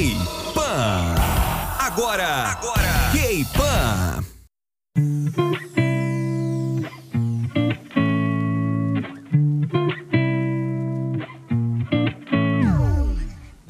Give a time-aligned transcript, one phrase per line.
[0.00, 1.14] K-Pan.
[1.78, 4.24] Agora, agora, K-Pan.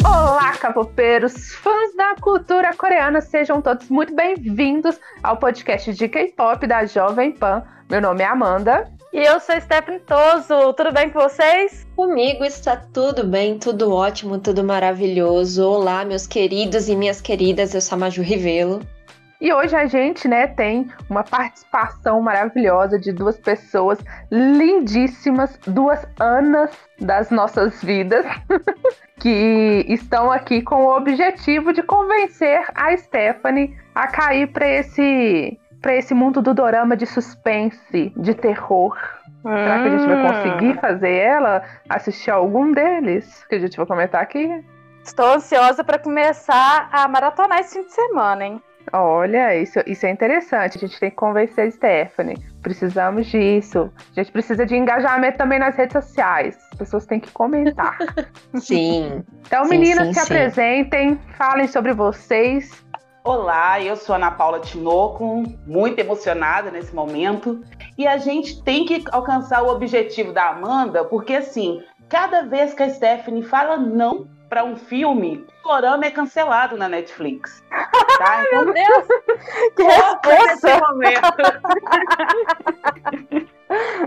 [0.04, 6.86] Olá, capopeiros, fãs da cultura coreana, sejam todos muito bem-vindos ao podcast de K-pop da
[6.86, 7.64] Jovem Pan.
[7.90, 8.88] Meu nome é Amanda.
[9.12, 11.84] E eu sou Stephanie Toso, tudo bem com vocês?
[11.96, 15.68] Comigo está tudo bem, tudo ótimo, tudo maravilhoso.
[15.68, 18.80] Olá, meus queridos e minhas queridas, eu sou a Maju Rivelo.
[19.40, 23.98] E hoje a gente, né, tem uma participação maravilhosa de duas pessoas
[24.30, 26.70] lindíssimas, duas Anas
[27.00, 28.24] das nossas vidas,
[29.18, 35.94] que estão aqui com o objetivo de convencer a Stephanie a cair para esse para
[35.94, 38.96] esse mundo do dorama de suspense, de terror.
[39.42, 43.44] Será que a gente vai conseguir fazer ela assistir algum deles?
[43.48, 44.64] Que a gente vai comentar aqui.
[45.02, 48.62] Estou ansiosa para começar a maratonar esse fim de semana, hein?
[48.92, 50.76] Olha, isso, isso é interessante.
[50.76, 52.36] A gente tem que convencer a Stephanie.
[52.62, 53.90] Precisamos disso.
[54.16, 56.58] A gente precisa de engajamento também nas redes sociais.
[56.72, 57.96] As pessoas têm que comentar.
[58.56, 59.22] Sim.
[59.46, 60.34] Então, sim, meninas, sim, se sim.
[60.34, 62.84] apresentem, falem sobre vocês.
[63.22, 67.62] Olá, eu sou a Ana Paula Tinoco, muito emocionada nesse momento.
[67.98, 72.82] E a gente tem que alcançar o objetivo da Amanda, porque assim, cada vez que
[72.82, 77.62] a Stephanie fala não para um filme, o Dorama é cancelado na Netflix.
[78.18, 78.42] Tá?
[78.42, 79.06] Então, Meu Deus!
[79.76, 80.80] Que resposta!
[80.80, 81.20] momento.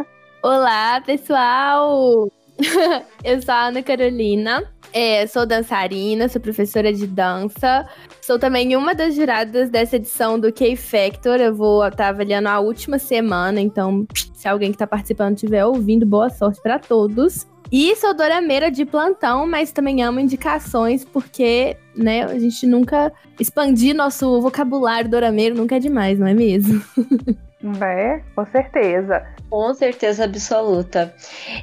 [0.42, 2.30] Olá, pessoal!
[3.24, 7.88] Eu sou a Ana Carolina, é, sou dançarina, sou professora de dança,
[8.22, 11.40] sou também uma das juradas dessa edição do K-Factor.
[11.40, 16.06] Eu vou estar avaliando a última semana, então se alguém que está participando estiver ouvindo,
[16.06, 17.48] boa sorte para todos.
[17.72, 23.96] E sou dorameira de plantão, mas também amo indicações, porque, né, a gente nunca expandir
[23.96, 26.84] nosso vocabulário dorameiro nunca é demais, não é mesmo?
[27.82, 29.26] É, com certeza.
[29.50, 31.14] Com certeza absoluta.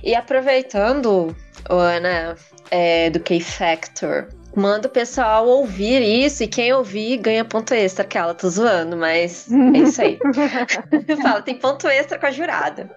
[0.02, 1.36] E aproveitando,
[1.68, 2.36] Ana,
[2.70, 8.16] é, do K-Factor, manda o pessoal ouvir isso e quem ouvir ganha ponto extra, que
[8.16, 10.18] ela tá zoando, mas é isso aí.
[11.22, 12.90] Fala, tem ponto extra com a jurada.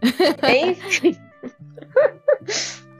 [0.48, 1.16] Enfim.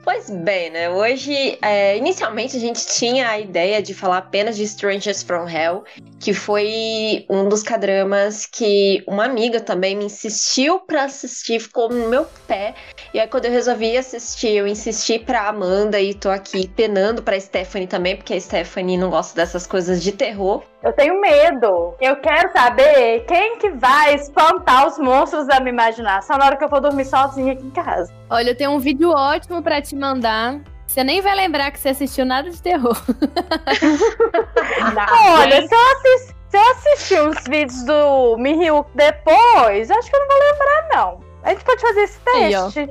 [0.03, 0.89] Pois bem, né?
[0.89, 5.83] Hoje, é, inicialmente a gente tinha a ideia de falar apenas de Strangers from Hell,
[6.19, 12.09] que foi um dos cadramas que uma amiga também me insistiu pra assistir, ficou no
[12.09, 12.73] meu pé.
[13.13, 17.39] E aí, quando eu resolvi assistir, eu insisti pra Amanda e tô aqui penando pra
[17.39, 20.63] Stephanie também, porque a Stephanie não gosta dessas coisas de terror.
[20.83, 21.93] Eu tenho medo.
[22.01, 26.63] Eu quero saber quem que vai espantar os monstros da minha imaginação na hora que
[26.63, 28.11] eu for dormir sozinha aqui em casa.
[28.29, 30.59] Olha, eu tenho um vídeo ótimo pra te mandar.
[30.87, 32.97] Você nem vai lembrar que você assistiu nada de terror.
[35.39, 40.19] Olha, se eu, assist, se eu assistir uns vídeos do Mihyuk depois, acho que eu
[40.19, 41.19] não vou lembrar, não.
[41.43, 42.63] A gente pode fazer esse Aí, ó.
[42.65, 42.89] teste.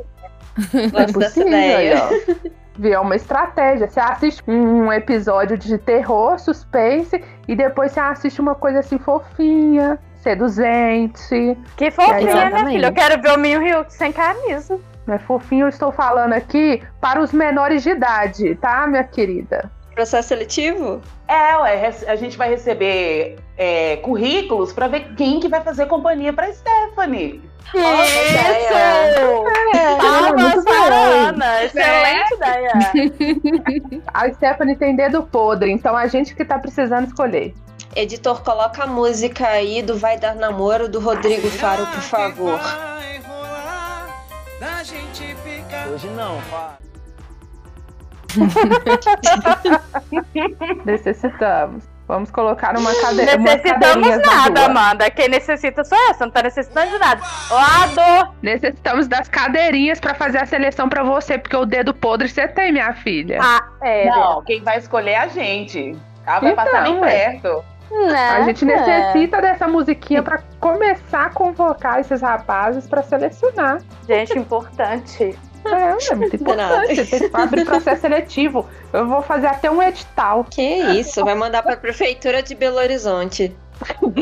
[0.91, 2.05] Gosto dessa possível, ideia.
[2.09, 2.51] aí, ó.
[2.83, 3.89] É uma estratégia.
[3.89, 9.99] Você assiste um episódio de terror, suspense, e depois você assiste uma coisa assim fofinha,
[10.23, 11.59] seduzente.
[11.77, 12.87] Que fofinha, né, filho?
[12.87, 14.79] Eu quero ver o Mihyuk sem camisa.
[15.07, 19.71] Não é fofinho, eu estou falando aqui para os menores de idade, tá, minha querida?
[19.95, 21.01] Processo seletivo?
[21.27, 26.33] É, ué, a gente vai receber é, currículos para ver quem que vai fazer companhia
[26.33, 27.43] para Stephanie.
[27.75, 29.45] Isso!
[29.77, 30.97] É, Palmas para.
[31.29, 31.65] Ana!
[31.65, 32.73] Excelente ideia!
[34.13, 37.55] A Stephanie tem dedo podre, então a gente que tá precisando escolher.
[37.95, 42.61] Editor, coloca a música aí do Vai Dar Namoro do Rodrigo Faro, por favor.
[45.93, 46.79] Hoje não, pá.
[50.85, 51.90] Necessitamos.
[52.11, 53.37] Vamos colocar uma cadeira.
[53.37, 55.09] Necessitamos nada, Amanda.
[55.13, 57.23] Quem necessita sou eu, você não tá necessitando de nada.
[57.49, 58.33] Lado!
[58.43, 62.73] Necessitamos das cadeirinhas pra fazer a seleção pra você, porque o dedo podre você tem,
[62.73, 63.39] minha filha.
[63.41, 64.11] Ah, é.
[64.11, 65.97] Não, quem vai escolher é a gente.
[66.27, 67.11] Ela vai Então, passar bem ué.
[67.11, 67.65] perto.
[67.93, 68.29] Né?
[68.31, 68.67] A gente É.
[68.67, 73.79] necessita dessa musiquinha pra começar a convocar esses rapazes pra selecionar.
[74.09, 75.39] Gente, importante.
[75.65, 76.85] É, é muito Nada.
[76.85, 77.11] importante.
[77.11, 78.67] Tem que abrir processo seletivo.
[78.93, 80.45] Eu vou fazer até um edital.
[80.45, 83.57] Que isso, vai mandar pra prefeitura de Belo Horizonte.
[84.01, 84.13] Tem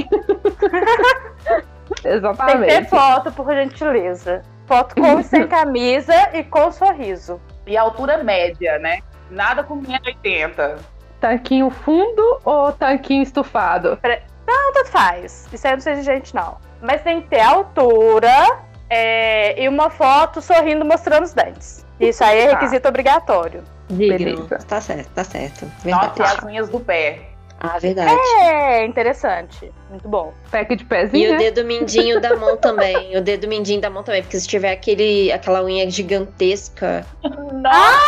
[1.95, 2.89] que ter Exatamente.
[2.89, 4.43] foto, por gentileza.
[4.67, 7.41] Foto com e sem camisa e com sorriso.
[7.67, 9.01] E a altura média, né?
[9.31, 10.79] Nada com 1,80.
[11.21, 13.99] Tanquinho fundo ou tanquinho estufado?
[14.47, 15.49] Não, tanto faz.
[15.53, 16.59] Isso aí não seja gente, não.
[16.81, 21.85] Mas tem que ter altura é, e uma foto sorrindo mostrando os dentes.
[22.01, 22.53] Isso aí é Tá.
[22.55, 23.63] requisito obrigatório.
[23.91, 24.59] Beleza.
[24.69, 25.65] Tá certo, tá certo.
[25.85, 26.21] Nossa, Verdade.
[26.21, 27.21] e as unhas do pé.
[27.61, 28.17] Ah, verdade.
[28.41, 29.73] É, interessante.
[29.91, 30.33] Muito bom.
[30.51, 31.39] Pack de E pezinho, o né?
[31.39, 33.17] dedo mindinho da mão também.
[33.17, 34.23] O dedo mindinho da mão também.
[34.23, 37.05] Porque se tiver aquele, aquela unha gigantesca.
[37.25, 37.99] Nossa,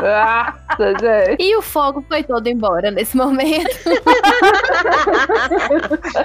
[0.00, 0.98] Nossa,
[1.28, 1.42] gente.
[1.42, 3.68] E o fogo foi todo embora nesse momento.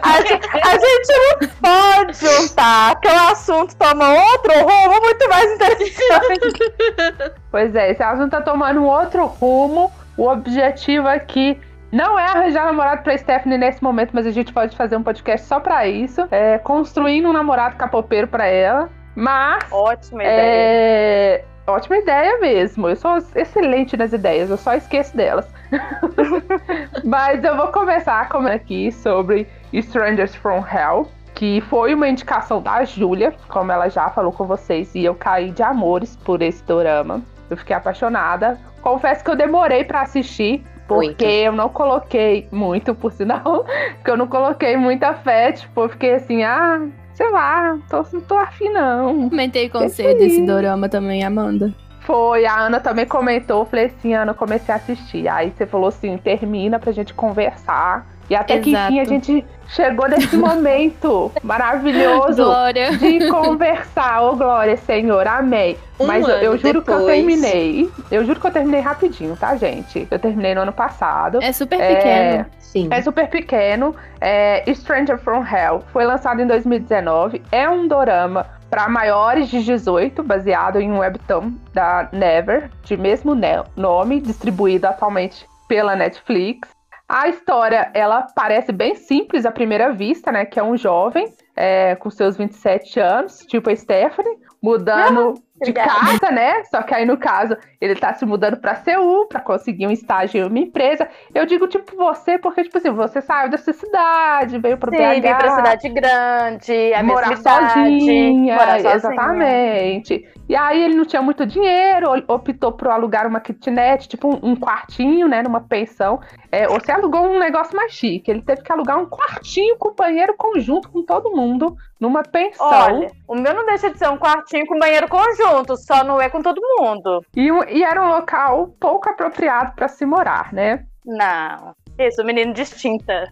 [0.02, 5.52] a, gente, a gente não pode juntar que o assunto toma outro rumo muito mais
[5.52, 7.36] interessante.
[7.52, 9.90] Pois é, esse assunto tá tomando um outro rumo.
[10.18, 11.60] O objetivo aqui
[11.92, 15.48] não é arranjar namorado pra Stephanie nesse momento, mas a gente pode fazer um podcast
[15.48, 16.28] só pra isso.
[16.32, 18.90] É, construindo um namorado capopeiro pra ela.
[19.16, 20.42] Mas Ótima ideia.
[20.42, 21.46] É.
[21.68, 22.88] Ótima ideia mesmo.
[22.90, 25.48] Eu sou excelente nas ideias, eu só esqueço delas.
[27.04, 32.84] Mas eu vou começar como aqui sobre Strangers from Hell, que foi uma indicação da
[32.84, 37.22] Júlia, como ela já falou com vocês, e eu caí de amores por esse dorama.
[37.50, 38.60] Eu fiquei apaixonada.
[38.82, 41.24] Confesso que eu demorei pra assistir, porque Muito.
[41.24, 43.66] eu não coloquei muito, por sinal,
[43.96, 46.82] porque eu não coloquei muita fé, tipo, eu fiquei assim, ah,
[47.14, 49.30] sei lá, tô, não tô afim não.
[49.30, 51.74] Comentei com você desse dorama também, Amanda.
[52.02, 55.28] Foi, a Ana também comentou, eu falei assim, Ana, eu comecei a assistir.
[55.28, 58.06] Aí você falou assim, termina pra gente conversar.
[58.30, 58.92] E até que Exato.
[58.92, 62.98] enfim a gente chegou nesse momento maravilhoso Glória.
[62.98, 64.22] de conversar.
[64.24, 65.78] Ô, Glória, Senhor, amém.
[66.00, 67.06] Um Mas eu, eu juro que eu depois.
[67.16, 67.90] terminei.
[68.12, 70.08] Eu juro que eu terminei rapidinho, tá, gente?
[70.10, 71.40] Eu terminei no ano passado.
[71.42, 72.46] É super É, pequeno.
[72.60, 72.88] Sim.
[72.92, 73.96] é super pequeno.
[74.20, 77.42] É Stranger from Hell foi lançado em 2019.
[77.52, 83.34] É um dorama para maiores de 18, baseado em um webtoon da Never, de mesmo
[83.78, 86.75] nome, distribuído atualmente pela Netflix.
[87.08, 90.44] A história, ela parece bem simples à primeira vista, né?
[90.46, 96.32] Que é um jovem é, com seus 27 anos, tipo a Stephanie, mudando de casa,
[96.32, 96.64] né?
[96.66, 100.42] Só que aí, no caso, ele tá se mudando pra Seul pra conseguir um estágio
[100.42, 101.08] em uma empresa.
[101.34, 104.98] Eu digo, tipo, você, porque, tipo assim, você saiu da sua cidade, veio pro Sim,
[104.98, 105.22] BH.
[105.22, 108.96] vir pra cidade grande, a morar mesma sozinha, morar sozinha.
[108.96, 110.28] exatamente.
[110.48, 114.56] E aí ele não tinha muito dinheiro, optou por alugar uma kitnet, tipo um, um
[114.56, 116.20] quartinho, né, numa pensão.
[116.52, 118.30] É, ou você alugou um negócio mais chique.
[118.30, 122.68] Ele teve que alugar um quartinho com banheiro conjunto com todo mundo, numa pensão.
[122.68, 126.30] Olha, o meu não deixa de ser um quartinho com banheiro conjunto, só não é
[126.30, 127.22] com todo mundo.
[127.36, 130.86] E, e era um local pouco apropriado para se morar, né?
[131.06, 131.74] Não.
[131.98, 133.26] Isso, menino distinta.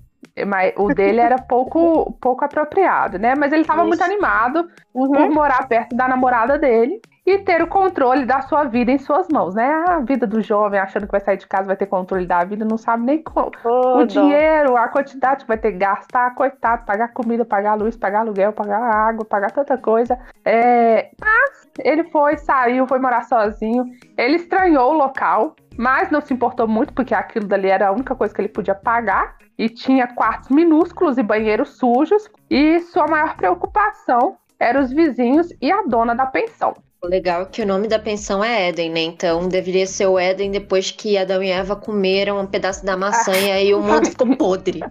[0.48, 3.36] Mas o dele era pouco, pouco apropriado, né?
[3.36, 3.90] Mas ele tava Isso.
[3.90, 5.34] muito animado por Uhum.
[5.34, 9.56] morar perto da namorada dele e ter o controle da sua vida em suas mãos,
[9.56, 9.86] né?
[9.88, 12.66] A vida do jovem achando que vai sair de casa, vai ter controle da vida,
[12.66, 13.48] não sabe nem como.
[13.48, 14.08] O Tudo.
[14.08, 18.52] dinheiro, a quantidade que vai ter que gastar, coitado, pagar comida, pagar luz, pagar aluguel,
[18.52, 20.20] pagar água, pagar tanta coisa.
[20.44, 23.86] É, Mas ele foi, saiu, foi morar sozinho.
[24.18, 28.16] Ele estranhou o local, mas não se importou muito, porque aquilo dali era a única
[28.16, 29.38] coisa que ele podia pagar.
[29.58, 32.30] E tinha quartos minúsculos e banheiros sujos.
[32.50, 36.74] E sua maior preocupação eram os vizinhos e a dona da pensão.
[37.04, 39.02] O legal é que o nome da pensão é Éden, né?
[39.02, 43.34] Então deveria ser o Éden depois que Adão e Eva comeram um pedaço da maçã
[43.38, 44.80] e aí o mundo ficou podre.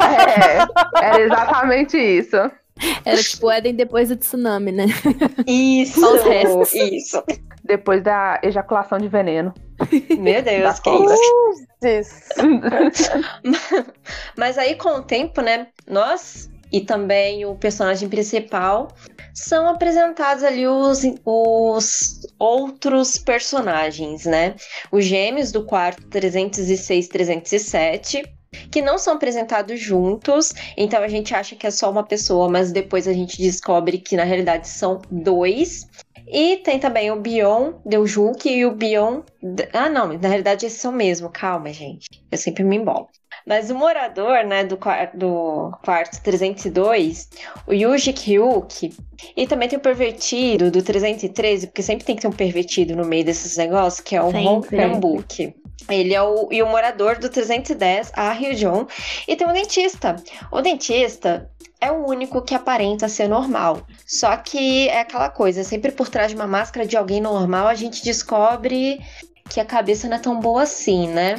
[0.00, 2.36] É, era exatamente isso.
[3.04, 4.86] Era tipo Eden depois do tsunami, né?
[5.46, 6.00] Isso!
[6.00, 6.74] Só os restos.
[6.74, 7.22] Isso!
[7.62, 9.54] Depois da ejaculação de veneno.
[10.18, 10.90] Meu Deus, que!
[11.86, 12.34] Isso.
[14.36, 18.88] Mas aí, com o tempo, né, nós e também o personagem principal
[19.32, 24.56] são apresentados ali os, os outros personagens, né?
[24.90, 28.24] Os gêmeos do quarto 306 307.
[28.70, 32.70] Que não são apresentados juntos, então a gente acha que é só uma pessoa, mas
[32.70, 35.88] depois a gente descobre que na realidade são dois.
[36.26, 39.22] E tem também o Bion Deujuk e o Bion.
[39.72, 42.08] Ah, não, na realidade esses são mesmo, calma, gente.
[42.30, 43.08] Eu sempre me embolo.
[43.46, 44.78] Mas o morador, né, do,
[45.14, 47.28] do quarto 302,
[47.66, 48.94] o Yuji Kyuki,
[49.36, 53.04] e também tem o pervertido do 313, porque sempre tem que ter um pervertido no
[53.04, 54.32] meio desses negócios, que é o.
[54.62, 55.54] Kang-book.
[55.90, 58.86] Ele é o, e o morador do 310, a Ryujong,
[59.28, 60.16] e tem o dentista.
[60.50, 63.86] O dentista é o único que aparenta ser normal.
[64.06, 67.74] Só que é aquela coisa, sempre por trás de uma máscara de alguém normal, a
[67.74, 69.00] gente descobre
[69.48, 71.34] que a cabeça não é tão boa assim, né?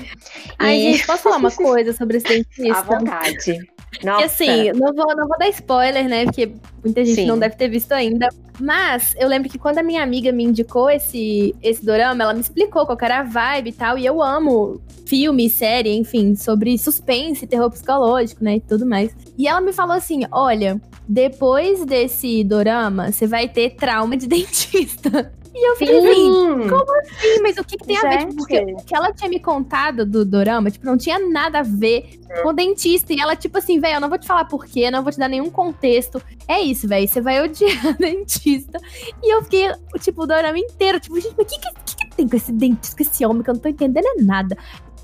[0.59, 2.81] Ai, E- gente, posso falar uma coisa sobre esse À dentista?
[2.83, 3.51] vontade.
[3.51, 6.25] E Nossa, assim, não vou, não vou dar spoiler, né?
[6.25, 7.27] Porque muita gente Sim.
[7.27, 8.27] não deve ter visto ainda.
[8.59, 12.41] Mas eu lembro que quando a minha amiga me indicou esse, esse dorama, ela me
[12.41, 13.97] explicou qual era a vibe e tal.
[13.97, 18.57] E eu amo filme, série, enfim, sobre suspense, terror psicológico, né?
[18.57, 19.15] E tudo mais.
[19.37, 25.33] E ela me falou assim: olha, depois desse dorama, você vai ter trauma de dentista.
[25.55, 26.69] E eu fiquei assim, Sim.
[26.69, 27.41] como assim?
[27.41, 28.17] Mas o que, que tem a ver?
[28.17, 28.73] Tipo, porque Gente.
[28.73, 32.49] o que ela tinha me contado do dorama, tipo, não tinha nada a ver com
[32.49, 33.13] o dentista.
[33.13, 35.29] E ela, tipo assim, velho, eu não vou te falar porquê, não vou te dar
[35.29, 36.21] nenhum contexto.
[36.45, 38.79] É isso, velho, você vai odiar dentista.
[39.23, 39.71] E eu fiquei,
[40.01, 42.51] tipo, o dorama inteiro, tipo, gente, mas o que, que, que, que tem com esse
[42.51, 44.57] dentista, com esse homem, que eu não tô entendendo é nada.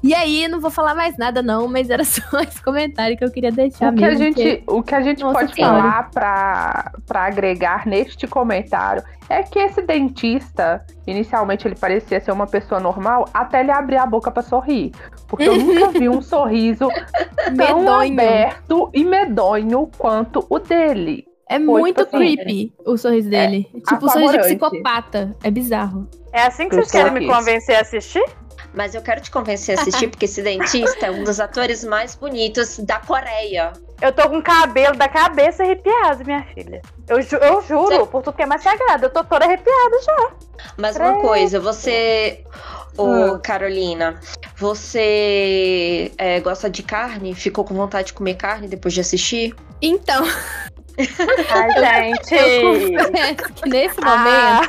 [0.04, 3.32] E aí, não vou falar mais nada, não, mas era só esse comentário que eu
[3.32, 5.78] queria deixar O que a mesmo, porque- gente, o que a gente Nossa pode Senhora.
[5.82, 12.48] falar pra, pra agregar neste comentário é que esse dentista, inicialmente ele parecia ser uma
[12.48, 14.92] pessoa normal, até ele abrir a boca pra sorrir.
[15.28, 16.90] Porque eu nunca vi um sorriso
[17.56, 18.14] tão Medonho.
[18.14, 21.26] aberto e medonho quanto o dele.
[21.50, 23.70] É Foi, muito tipo assim, creepy o sorriso dele.
[23.88, 25.36] tipo, o sorriso de psicopata.
[25.44, 26.08] É bizarro.
[26.34, 28.24] É assim que vocês querem me convencer a assistir?
[28.74, 32.16] Mas eu quero te convencer a assistir, porque esse dentista é um dos atores mais
[32.16, 33.74] bonitos da Coreia.
[34.02, 36.82] Eu tô com o cabelo da cabeça arrepiado, minha filha.
[37.08, 39.06] Eu, ju- eu juro, Você- por tudo que é mais sagrado.
[39.06, 40.32] Eu tô toda arrepiada já.
[40.78, 41.22] Mas uma Credo.
[41.22, 42.44] coisa, você.
[42.98, 43.40] Ô, Hum.
[43.44, 44.20] Carolina,
[44.58, 47.34] você é, gosta de carne?
[47.36, 49.54] Ficou com vontade de comer carne depois de assistir?
[49.82, 50.24] Então,
[51.50, 51.70] Ai,
[52.32, 53.54] eu gente.
[53.62, 54.62] que nesse Ah.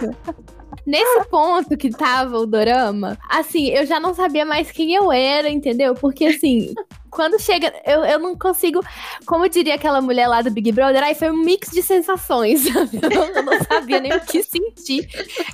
[0.87, 5.49] Nesse ponto que tava o dorama, assim, eu já não sabia mais quem eu era,
[5.49, 5.95] entendeu?
[5.95, 6.75] Porque, assim,
[7.11, 7.73] quando chega.
[7.87, 8.81] Eu, eu não consigo.
[9.25, 12.65] Como diria aquela mulher lá do Big Brother, aí foi um mix de sensações.
[12.75, 15.09] Eu não, não sabia nem o que sentir.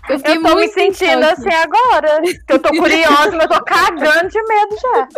[0.09, 1.25] Eu Eu tô me sentindo choque.
[1.25, 2.21] assim agora.
[2.49, 5.09] Eu tô curiosa, mas eu tô cagando de medo já.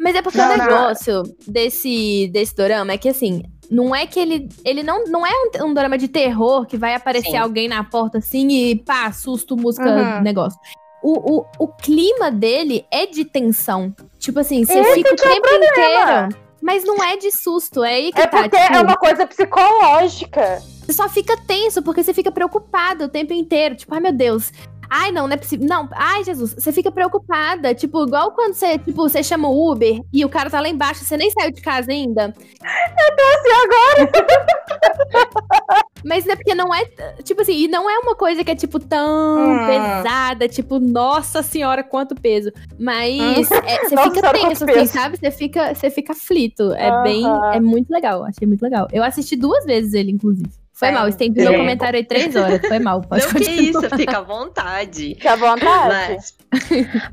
[0.00, 0.64] Mas é porque Não, o não.
[0.64, 4.48] negócio desse, desse dorama é que, assim, não é que ele.
[4.64, 7.36] Ele não, não é um, um dorama de terror que vai aparecer Sim.
[7.36, 10.22] alguém na porta assim e pá, susto, música, Uhum.
[10.22, 10.58] negócio.
[11.02, 13.94] O, o, o clima dele é de tensão.
[14.18, 16.48] Tipo assim, você Esse fica o é tempo inteiro.
[16.60, 18.42] Mas não é de susto, é aí que É tá.
[18.42, 20.60] porque tipo, é uma coisa psicológica.
[20.84, 23.76] Você só fica tenso porque você fica preocupado o tempo inteiro.
[23.76, 24.50] Tipo, ai meu Deus.
[24.90, 25.66] Ai, não, não é possível.
[25.68, 27.74] Não, ai, Jesus, você fica preocupada.
[27.74, 31.04] Tipo, igual quando você, tipo, você chama o Uber e o cara tá lá embaixo,
[31.04, 32.34] você nem saiu de casa ainda.
[32.34, 34.12] Assim, agora.
[36.04, 36.84] Mas é porque não é.
[37.22, 39.66] Tipo assim, e não é uma coisa que é, tipo, tão Hum.
[39.66, 42.52] pesada, tipo, nossa senhora, quanto peso.
[42.78, 45.16] Mas é, você Nossa fica tenso, assim, sabe?
[45.18, 46.72] Você fica, você fica aflito.
[46.72, 47.02] É Aham.
[47.02, 47.24] bem.
[47.52, 48.24] É muito legal.
[48.24, 48.88] Achei muito legal.
[48.92, 50.48] Eu assisti duas vezes ele, inclusive.
[50.78, 50.92] Foi É.
[50.92, 51.56] mal, estendi meu É.
[51.56, 52.60] comentário aí três horas.
[52.66, 53.62] Foi mal, pode Não, que continuar.
[53.84, 55.14] isso, fica à vontade.
[55.18, 56.16] Fica à vontade.
[56.16, 56.34] Mas,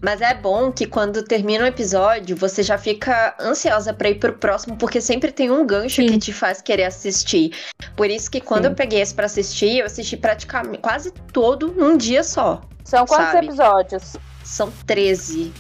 [0.02, 4.34] mas é bom que quando termina o episódio, você já fica ansiosa pra ir pro
[4.34, 6.08] próximo, porque sempre tem um gancho Sim.
[6.10, 7.54] que te faz querer assistir.
[7.96, 8.70] Por isso que quando Sim.
[8.70, 12.62] eu peguei esse pra assistir, eu assisti praticamente quase todo num dia só.
[12.84, 13.48] São quantos sabe?
[13.48, 14.16] episódios?
[14.44, 15.52] São 13.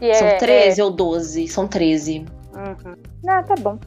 [0.00, 1.48] E São é- 13 ou 12.
[1.48, 2.24] São 13.
[2.54, 2.96] é- Uhum.
[3.22, 3.78] Não, tá bom.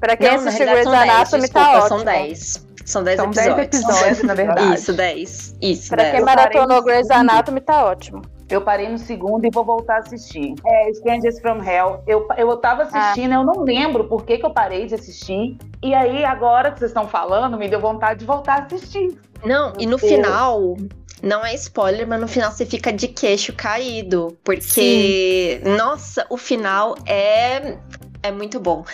[0.00, 1.88] Pra quem Não, assistiu Grey's são 10, Anatomy, desculpa, tá ótimo.
[1.88, 2.63] são 10.
[2.84, 3.82] São 10 São 10 episódios.
[3.84, 4.74] episódios, na verdade.
[4.74, 5.56] Isso, 10.
[5.60, 6.24] Isso, Pra quem 10.
[6.24, 7.10] maratonou Grey's.
[7.10, 8.22] Anatomy, tá ótimo.
[8.50, 10.54] Eu parei no segundo e vou voltar a assistir.
[10.66, 12.02] É, Strangers from Hell.
[12.06, 15.56] Eu, eu tava assistindo, eu não lembro por que, que eu parei de assistir.
[15.82, 19.18] E aí, agora que vocês estão falando, me deu vontade de voltar a assistir.
[19.44, 20.12] Não, e no Deus.
[20.12, 20.76] final,
[21.22, 24.36] não é spoiler, mas no final você fica de queixo caído.
[24.44, 27.78] Porque, nossa, o final é,
[28.22, 28.84] é muito bom.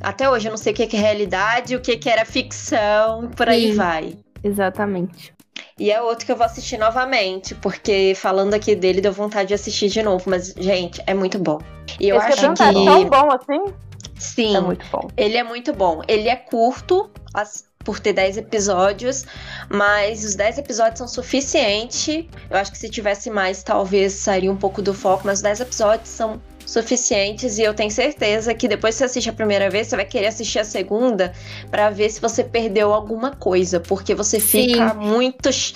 [0.00, 3.28] Até hoje eu não sei o que que é realidade, o que que era ficção,
[3.36, 3.74] por aí Sim.
[3.76, 4.18] vai.
[4.44, 5.34] Exatamente.
[5.78, 9.54] E é outro que eu vou assistir novamente, porque falando aqui dele deu vontade de
[9.54, 10.24] assistir de novo.
[10.28, 11.58] Mas, gente, é muito bom.
[12.00, 12.54] E eu Esse acho é que.
[12.56, 13.72] tão bom assim?
[14.18, 15.08] Sim, É muito bom.
[15.16, 16.00] ele é muito bom.
[16.08, 19.24] Ele é curto, as- por ter 10 episódios,
[19.70, 22.24] mas os 10 episódios são suficientes.
[22.50, 25.60] Eu acho que se tivesse mais, talvez sairia um pouco do foco, mas os 10
[25.60, 29.86] episódios são suficientes e eu tenho certeza que depois que você assiste a primeira vez,
[29.86, 31.32] você vai querer assistir a segunda
[31.70, 34.68] pra ver se você perdeu alguma coisa, porque você Sim.
[34.74, 35.74] fica muito ch-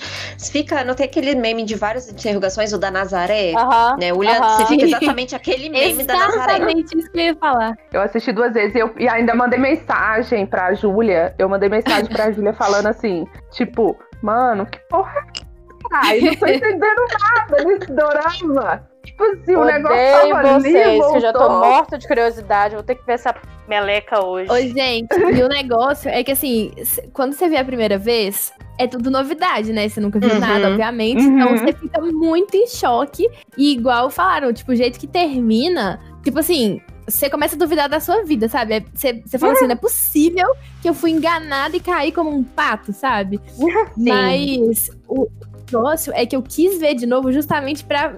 [0.51, 3.95] fica, não tem aquele meme de várias interrogações o da Nazaré, Aham.
[3.97, 4.13] né?
[4.13, 4.57] Olhando, aham.
[4.57, 6.41] você fica exatamente aquele meme da Nazaré.
[6.55, 7.73] Exatamente isso que eu ia falar.
[7.93, 11.33] Eu assisti duas vezes e, eu, e ainda mandei mensagem pra Júlia.
[11.39, 15.51] Eu mandei mensagem pra Júlia falando assim, tipo, mano, que porra é?
[15.93, 18.90] Ai, não tô entendendo nada nesse dorama.
[19.03, 22.75] Tipo assim, o negócio tava ali, vocês, que eu já tô morta de curiosidade.
[22.75, 23.33] Vou ter que ver essa
[23.67, 24.51] meleca hoje.
[24.51, 26.71] Ô, gente, e o negócio é que assim,
[27.13, 29.89] quando você vê a primeira vez, é tudo novidade, né?
[29.89, 30.39] Você nunca viu Uhum.
[30.39, 31.23] nada, obviamente.
[31.23, 31.39] Uhum.
[31.39, 33.27] Então você fica muito em choque.
[33.57, 36.79] E igual falaram, tipo, o jeito que termina, tipo assim.
[37.07, 38.75] Você começa a duvidar da sua vida, sabe?
[38.75, 40.47] É- Você, você fala assim, não é possível
[40.81, 43.39] que eu fui enganada e caí como um pato, sabe?
[43.97, 45.27] Mas o
[45.71, 48.15] negócio é que eu quis ver de novo justamente pra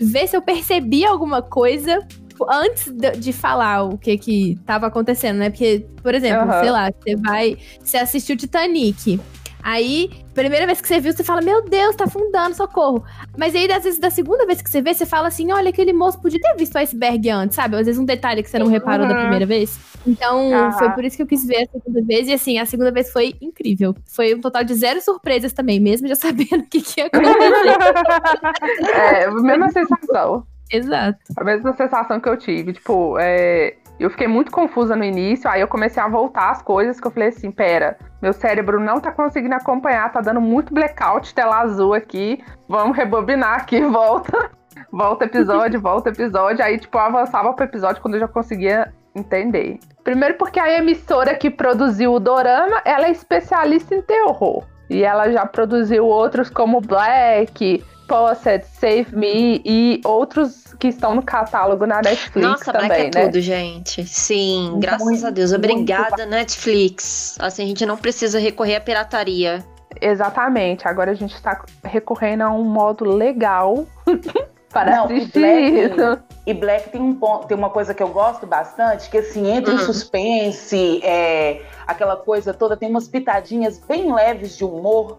[0.00, 2.06] ver se eu percebi alguma coisa
[2.48, 5.50] antes de, falar o que que tava acontecendo, né?
[5.50, 6.60] Porque, por exemplo, Aham.
[6.60, 7.58] sei lá, você vai.
[7.82, 9.18] Você assistiu Titanic.
[9.68, 13.04] Aí, primeira vez que você viu, você fala, meu Deus, tá afundando, socorro.
[13.36, 15.92] Mas aí, às vezes, da segunda vez que você vê, você fala assim, olha, aquele
[15.92, 17.74] moço podia ter visto o iceberg antes, sabe?
[17.74, 19.18] Às vezes um detalhe que você não reparou da Uhum.
[19.22, 19.76] primeira vez.
[20.06, 20.70] Então, Aham.
[20.78, 22.28] foi por isso que eu quis ver a segunda vez.
[22.28, 23.92] E assim, a segunda vez foi incrível.
[24.06, 27.76] Foi um total de zero surpresas também, mesmo já sabendo o que, que ia acontecer.
[28.94, 30.46] É, a mesma sensação.
[30.72, 31.18] Exato.
[31.36, 32.72] A mesma sensação que eu tive.
[32.72, 37.00] Tipo, é, eu fiquei muito confusa no início, aí eu comecei a voltar as coisas
[37.00, 37.96] que eu falei assim, pera,
[38.26, 43.60] meu cérebro não tá conseguindo acompanhar, tá dando muito blackout, tela azul aqui, vamos rebobinar
[43.60, 44.50] aqui, volta.
[44.90, 46.64] Volta episódio, volta episódio.
[46.64, 49.78] Aí, tipo, eu avançava pro episódio quando eu já conseguia entender.
[50.02, 54.64] Primeiro porque a emissora que produziu o Dorama, ela é especialista em terror.
[54.90, 61.22] E ela já produziu outros como Black, Posset, Save Me e outros que estão no
[61.22, 63.26] catálogo na Netflix Nossa, também, Black é né?
[63.26, 64.04] tudo, gente.
[64.06, 65.50] Sim, Muito, graças a Deus.
[65.52, 67.36] muito Obrigada, Netflix.
[67.40, 69.64] Assim, a gente não precisa recorrer à pirataria.
[70.00, 70.86] Exatamente.
[70.86, 73.86] Agora a gente tá recorrendo a um modo legal
[74.70, 76.18] para Não, e assistir Black- isso.
[76.46, 79.72] E Black tem, um ponto, tem uma coisa que eu gosto bastante, que assim, entre
[79.74, 79.84] o Uhum.
[79.84, 85.18] suspense, é, aquela coisa toda, tem umas pitadinhas bem leves de humor.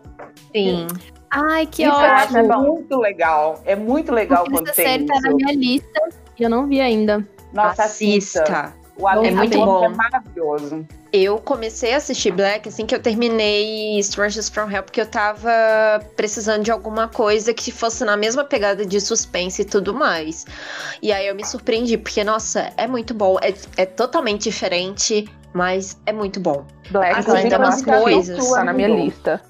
[0.55, 0.87] Sim.
[1.29, 2.53] Ai, que Isso eu ótimo.
[2.53, 3.61] acho muito legal.
[3.65, 5.99] É muito legal quando Essa tem série tá na minha lista
[6.39, 7.27] e eu não vi ainda.
[7.53, 8.43] Nossa, assista.
[8.43, 8.73] Assista.
[8.99, 9.85] O Alex É muito Gomes bom.
[9.85, 10.87] é maravilhoso.
[11.13, 15.49] Eu comecei a assistir Black assim que eu terminei Strangers from Hell, porque eu tava
[16.15, 20.45] precisando de alguma coisa que fosse na mesma pegada de suspense e tudo mais.
[21.01, 23.37] E aí eu me surpreendi, porque, nossa, é muito bom.
[23.41, 26.65] É, é totalmente diferente, mas é muito bom.
[26.89, 28.43] Black, Assim, eu umas coisas.
[28.43, 29.05] sua tá na minha Mudou.
[29.05, 29.41] lista.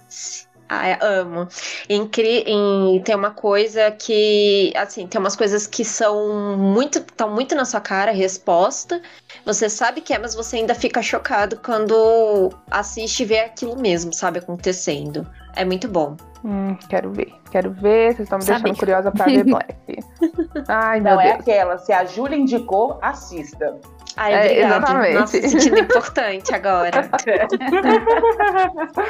[0.69, 1.47] Ah, é, amo.
[1.89, 7.55] Incri em, tem uma coisa que, assim, tem umas coisas que são muito, estão muito
[7.55, 9.01] na sua cara, a resposta.
[9.45, 14.13] Você sabe que é, mas você ainda fica chocado quando assiste e vê aquilo mesmo,
[14.13, 15.25] sabe, acontecendo.
[15.55, 16.17] É muito bom.
[16.43, 17.33] Hum, quero ver.
[17.49, 18.13] Quero ver.
[18.13, 18.61] Vocês estão me Sabe.
[18.63, 19.73] deixando curiosa pra ver Black.
[20.67, 21.39] Ai, meu Não, é Deus.
[21.39, 21.77] aquela.
[21.79, 23.75] Se a Júlia indicou, assista.
[24.17, 24.75] Ai, É, obrigada.
[24.75, 25.13] exatamente.
[25.13, 27.07] Nossa, sentindo importante agora.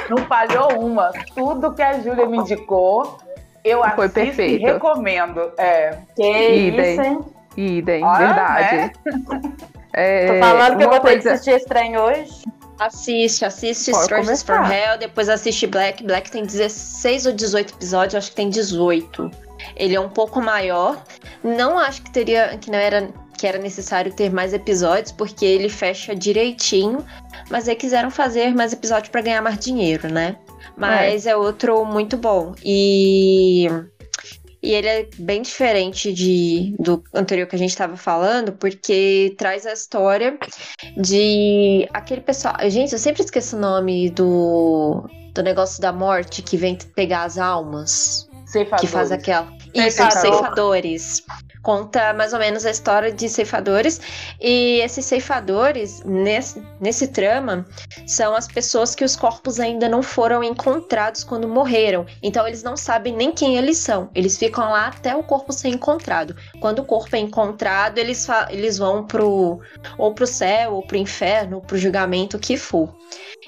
[0.09, 1.11] Não falhou uma.
[1.35, 3.17] Tudo que a Júlia me indicou,
[3.63, 4.63] eu Foi assisto perfeito.
[4.63, 5.51] e recomendo.
[5.57, 5.97] É.
[6.15, 6.91] Que Idem.
[6.93, 7.19] isso, hein?
[7.55, 8.91] Idem, Ah, verdade.
[9.93, 12.43] É, Tô falando que eu vou ter que coisa- assistir estranho hoje.
[12.79, 14.63] Assiste, assiste Pode Strangers from.
[14.71, 16.03] Hell, depois assiste Black.
[16.03, 19.31] Black tem 16 ou 18 episódios, acho que tem 18.
[19.75, 20.95] Ele é um pouco maior.
[21.43, 25.69] Não acho que teria que não era que era necessário ter mais episódios, porque ele
[25.69, 27.05] fecha direitinho,
[27.49, 30.37] mas aí quiseram fazer mais episódios pra ganhar mais dinheiro, né?
[30.75, 31.35] Mas é.
[31.35, 32.53] outro muito bom.
[32.63, 33.67] E
[34.61, 39.65] e ele é bem diferente de, do anterior que a gente estava falando, porque traz
[39.65, 40.37] a história
[40.97, 42.55] de aquele pessoal.
[42.67, 47.37] Gente, eu sempre esqueço o nome do, do negócio da morte que vem pegar as
[47.37, 48.27] almas.
[48.47, 48.81] Ceifadores.
[48.81, 49.47] Que faz aquela.
[49.73, 50.21] Isso, Ceifador.
[50.21, 51.23] ceifadores.
[51.67, 53.99] Conta mais ou menos a história de ceifadores.
[54.39, 57.65] E esses ceifadores, nesse, nesse trama,
[58.05, 62.05] são as pessoas que os corpos ainda não foram encontrados quando morreram.
[62.23, 64.09] Então eles não sabem nem quem eles são.
[64.15, 66.37] Eles ficam lá até o corpo ser encontrado.
[66.61, 69.59] Quando o corpo é encontrado, eles, eles vão pro
[69.97, 72.95] ou pro céu, ou pro inferno, ou pro julgamento, o que for.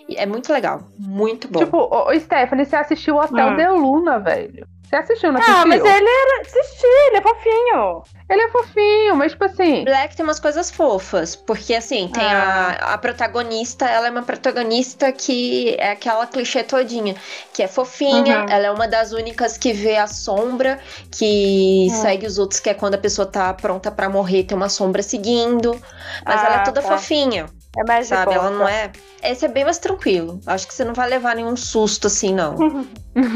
[0.09, 0.89] E é muito legal.
[0.97, 1.59] Muito bom.
[1.59, 3.55] Tipo, ô, Stephanie, você assistiu o Hotel Hum.
[3.55, 4.67] de Luna, velho.
[4.89, 5.61] Você assistiu, não assistiu?
[5.61, 6.41] Ah, mas ele era.
[6.41, 8.03] Assisti, ele é fofinho.
[8.29, 9.83] Ele é fofinho, mas tipo assim...
[9.83, 12.75] Black tem umas coisas fofas, porque assim, tem Ah.
[12.79, 17.15] a, a protagonista, ela é uma protagonista que é aquela clichê todinha,
[17.53, 18.45] que é fofinha, Uhum.
[18.47, 20.79] ela é uma das únicas que vê a sombra,
[21.11, 21.89] que Hum.
[21.89, 25.01] segue os outros, que é quando a pessoa tá pronta pra morrer, tem uma sombra
[25.01, 25.81] seguindo,
[26.27, 26.87] mas ela é Ah, toda tá.
[26.87, 28.33] fofinha, É mais sabe?
[28.33, 28.91] Ela não é.
[29.23, 30.39] Esse é bem mais tranquilo.
[30.47, 32.55] Acho que você não vai levar nenhum susto assim, não.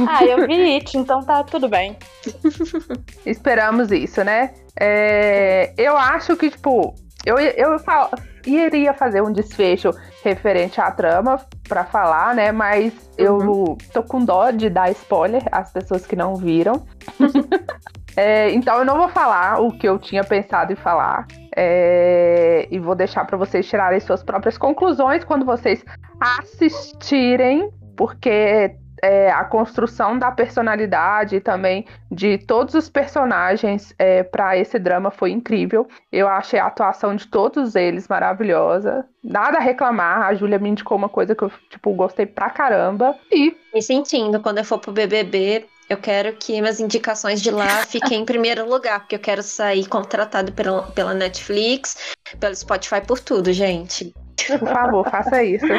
[0.08, 1.98] Ah, eu vi It, então tá tudo bem.
[3.26, 4.54] Esperamos isso, né?
[4.80, 8.10] É, eu acho que, tipo, eu, eu fal-
[8.46, 9.91] iria fazer um desfecho
[10.24, 12.52] referente à trama pra falar, né?
[12.52, 16.86] Mas eu tô com dó de dar spoiler às pessoas que não viram.
[18.15, 21.26] É, então eu não vou falar o que eu tinha pensado em falar.
[21.56, 25.84] É, e vou deixar pra vocês tirarem suas próprias conclusões quando vocês
[26.20, 34.58] assistirem, porque é, a construção da personalidade e também de todos os personagens é, para
[34.58, 35.86] esse drama foi incrível.
[36.10, 39.06] Eu achei a atuação de todos eles maravilhosa.
[39.22, 40.22] Nada a reclamar.
[40.22, 43.13] A Júlia me indicou uma coisa que eu tipo, gostei pra caramba.
[43.30, 47.86] E Me sentindo, quando eu for pro BBB, eu quero que minhas indicações de lá
[47.88, 53.19] fiquem em primeiro lugar, porque eu quero sair contratado pela, pela Netflix, pelo Spotify, por
[53.19, 54.13] tudo, gente.
[54.60, 55.65] por favor, faça isso.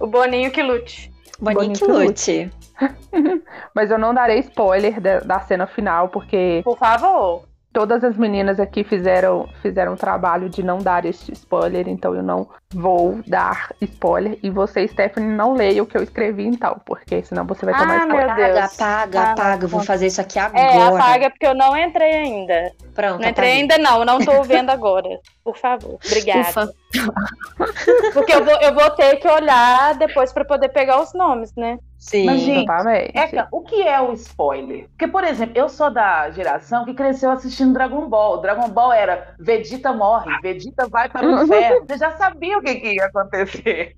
[0.00, 1.10] O Boninho que lute.
[1.38, 2.52] Boninho que Boninho que lute.
[3.72, 7.44] Mas eu não darei spoiler da, da cena final, porque Por favor.
[7.74, 12.22] Todas as meninas aqui fizeram, fizeram um trabalho de não dar este spoiler, então eu
[12.22, 14.38] não vou dar spoiler.
[14.42, 17.94] E você, Stephanie, não leia o que eu escrevi então, porque senão você vai tomar
[17.94, 18.26] Ah, spoiler.
[18.26, 18.58] meu Deus.
[18.80, 19.64] Apaga, apaga, Ah, apaga.
[19.64, 20.62] Eu vou fazer isso aqui agora.
[20.64, 22.72] É, apaga porque eu não entrei ainda.
[22.94, 23.52] Pronto, Não entrei apaguei.
[23.52, 25.08] ainda não, não tô vendo agora.
[25.44, 25.98] Por favor.
[26.06, 26.48] Obrigada.
[26.48, 26.72] Ufa.
[28.12, 31.78] Porque eu vou, eu vou ter que olhar depois pra poder pegar os nomes, né?
[31.98, 32.26] Sim.
[32.26, 33.16] Mas, gente, Exatamente.
[33.16, 34.88] É, o que é o spoiler?
[34.90, 38.40] Porque, por exemplo, eu sou da geração que cresceu assistindo Dragon Ball.
[38.40, 41.86] Dragon Ball era Vegeta morre, Vegeta vai para o inferno.
[41.86, 43.96] Você já sabia o que, que ia acontecer.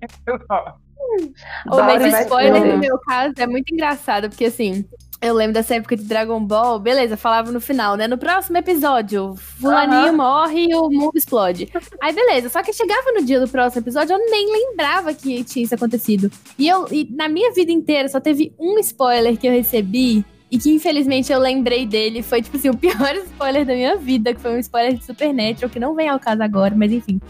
[1.67, 4.85] Mas Dora vai spoiler no meu caso é muito engraçado, porque assim,
[5.21, 8.07] eu lembro dessa época de Dragon Ball, beleza, falava no final, né?
[8.07, 10.17] No próximo episódio, fulaninho Aham.
[10.17, 11.69] morre e o mundo explode.
[12.01, 15.65] Aí beleza, só que chegava no dia do próximo episódio, eu nem lembrava que tinha
[15.65, 16.31] isso acontecido.
[16.59, 20.25] E eu, e na minha vida inteira, só teve um spoiler que eu recebi.
[20.49, 24.33] E que infelizmente eu lembrei dele, foi tipo assim, o pior spoiler da minha vida,
[24.33, 27.21] que foi um spoiler de Supernatural, que não vem ao caso agora, mas enfim.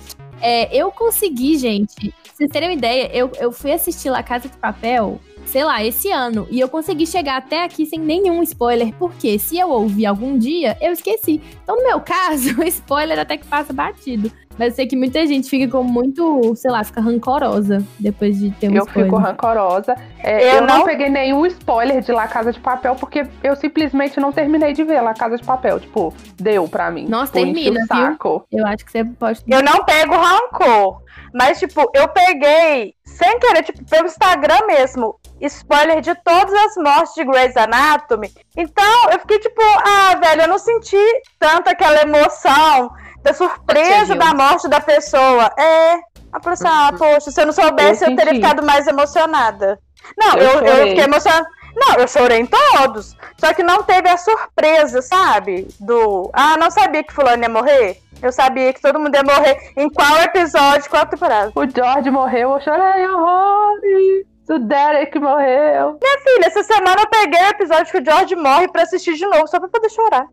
[0.41, 4.51] É, eu consegui, gente, pra vocês terem uma ideia, eu, eu fui assistir La Casa
[4.51, 8.93] de Papel, sei lá, esse ano, e eu consegui chegar até aqui sem nenhum spoiler,
[8.99, 11.41] porque se eu ouvir algum dia, eu esqueci.
[11.63, 14.31] Então, no meu caso, o spoiler até que passa batido.
[14.59, 18.51] Mas eu sei que muita gente fica com muito, sei lá, fica rancorosa depois de
[18.53, 19.11] ter um Eu spoiler.
[19.11, 19.95] fico rancorosa.
[20.19, 20.79] É, Eu eu, não...
[20.79, 24.83] não- peguei nenhum spoiler de La Casa de Papel, porque eu simplesmente não terminei de
[24.83, 25.79] ver La Casa de Papel.
[25.79, 27.05] Tipo, deu pra mim.
[27.07, 28.47] Nossa, Tipo, termina, o saco.
[28.51, 29.43] Eu acho que você pode.
[29.47, 31.03] Eu não pego rancor.
[31.35, 37.15] Mas, tipo, eu peguei, sem querer, tipo, pelo Instagram mesmo, spoiler de todas as mortes
[37.15, 38.33] de Grey's Anatomy.
[38.57, 42.91] Então, eu fiquei tipo, ah, velho, eu não senti tanto aquela emoção
[43.23, 45.51] da surpresa da morte da pessoa.
[45.59, 45.97] É.
[46.33, 49.79] A pessoa, ah, poxa, se eu não soubesse, eu, Eu teria ficado mais emocionada.
[50.17, 51.47] Não, Eu eu, eu, fiquei emocionada.
[51.75, 53.15] Não, eu chorei em todos.
[53.37, 55.69] Só que não teve a surpresa, sabe?
[55.79, 56.31] Do.
[56.33, 58.01] Ah, não sabia que fulano ia morrer.
[58.23, 61.53] Eu sabia que todo mundo ia morrer em qual episódio, qual temporada.
[61.55, 64.36] O George morreu, eu chorei horrores.
[64.49, 65.99] O Derek morreu.
[66.23, 69.47] Filha, essa semana eu peguei o episódio que o George morre pra assistir de novo,
[69.49, 70.27] só pra poder chorar.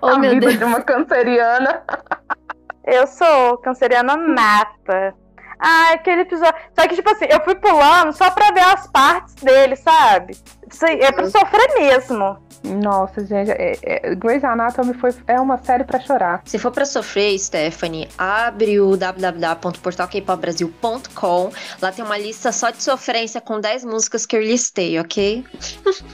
[0.00, 0.58] Oh, a meu vida Deus.
[0.58, 1.82] de uma canceriana.
[2.84, 5.14] Eu sou canceriana nata.
[5.58, 6.54] Ah, aquele episódio.
[6.78, 10.36] Só que, tipo assim, eu fui pulando só pra ver as partes dele, sabe?
[11.00, 12.38] É pra sofrer mesmo.
[12.64, 16.40] Nossa, gente, é, é, Grey's Anatomy foi, é uma série pra chorar.
[16.46, 21.52] Se for pra sofrer, Stephanie, abre o www.portalkpopbrasil.com.
[21.82, 25.44] Lá tem uma lista só de sofrência com 10 músicas que eu listei, ok?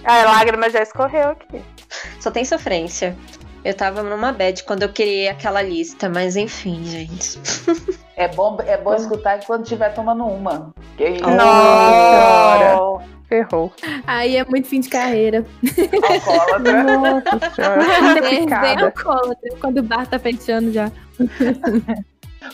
[0.04, 1.62] A lágrima já escorreu aqui.
[2.18, 3.16] Só tem sofrência.
[3.64, 7.38] Eu tava numa bad quando eu criei aquela lista, mas enfim, gente.
[8.16, 10.74] É bom, é bom escutar quando estiver tomando uma.
[10.96, 13.00] Que isso, Não.
[13.30, 13.72] Ferrou.
[14.08, 15.46] Aí é muito fim de carreira.
[16.02, 16.82] alcoólatra.
[16.82, 17.84] Nossa senhora.
[18.18, 20.90] É bem alcoólatra, quando o bar tá fechando já.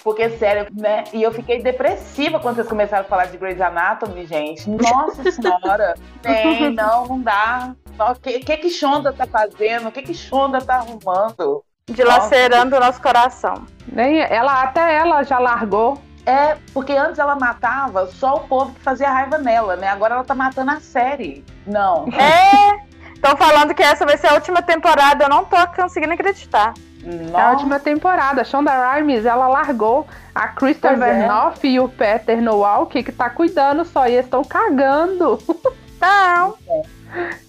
[0.04, 1.04] Porque, sério, né?
[1.14, 4.68] E eu fiquei depressiva quando vocês começaram a falar de Grey's Anatomy, gente.
[4.68, 5.94] Nossa senhora.
[6.20, 7.74] Tem, não, não dá.
[7.98, 9.88] O que, que que Shonda tá fazendo?
[9.88, 11.64] O que que Shonda tá arrumando?
[11.90, 13.64] Dilacerando o nosso coração.
[13.90, 15.96] Nem ela, até ela já largou.
[16.26, 19.88] É, porque antes ela matava só o povo que fazia raiva nela, né?
[19.88, 21.44] Agora ela tá matando a série.
[21.66, 22.06] Não.
[22.18, 22.86] É.
[23.14, 26.74] Estão falando que essa vai ser a última temporada, eu não tô conseguindo acreditar.
[27.02, 27.50] É a Nossa.
[27.52, 28.42] última temporada.
[28.42, 31.14] A Shonda Rhimes, ela largou a Kristen Pois é.
[31.14, 34.06] Vernoff e o Peter Nowalki, que tá cuidando só.
[34.06, 35.38] E eles estão cagando.
[36.00, 36.56] Não.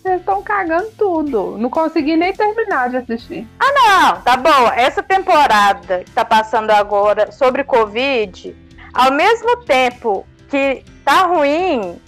[0.05, 1.57] Eles estão cagando tudo.
[1.57, 3.47] Não consegui nem terminar de assistir.
[3.59, 4.71] Não, tá bom.
[4.75, 8.55] Essa temporada que tá passando agora sobre Covid,
[8.93, 11.99] ao mesmo tempo que tá ruim,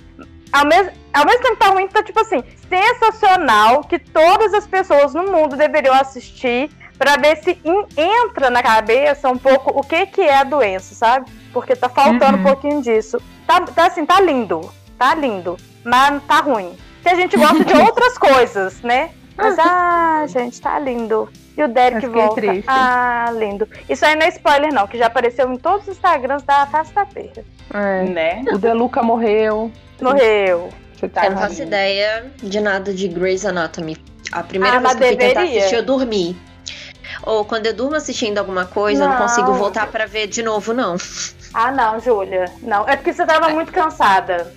[0.52, 4.68] ao, mes ao mesmo tempo que tá ruim, tá tipo assim, sensacional que todas as
[4.68, 7.58] pessoas no mundo deveriam assistir pra ver se
[7.98, 11.32] entra na cabeça um pouco o que que é a doença, sabe?
[11.54, 12.40] Porque tá faltando Uhum.
[12.42, 13.22] um pouquinho disso.
[13.48, 16.76] Tá, tá assim, tá lindo, tá lindo, mas tá ruim.
[16.96, 19.12] Porque a gente gosta de outras coisas, né?
[19.42, 21.30] Mas, ah, gente, tá lindo.
[21.58, 22.36] E o Derek volta.
[22.42, 22.66] triste.
[22.68, 23.68] Ah, lindo.
[23.90, 26.94] Isso aí não é spoiler, não, que já apareceu em todos os Instagrams da Face
[26.94, 27.44] da Terra.
[27.74, 28.04] É.
[28.04, 28.44] Né?
[28.54, 29.72] O Deluca morreu.
[30.02, 30.70] Morreu.
[30.96, 33.98] Você tá Eu não faço ideia de nada de Grey's Anatomy.
[34.32, 36.38] A primeira Ah, vez que eu fui tentar assistir, eu dormi.
[37.24, 39.22] Ou quando eu durmo assistindo alguma coisa, eu não Não.
[39.28, 40.96] consigo voltar pra ver de novo, não.
[41.54, 42.46] Ah, não, Júlia.
[42.62, 42.88] Não.
[42.88, 44.54] É porque você tava muito cansada.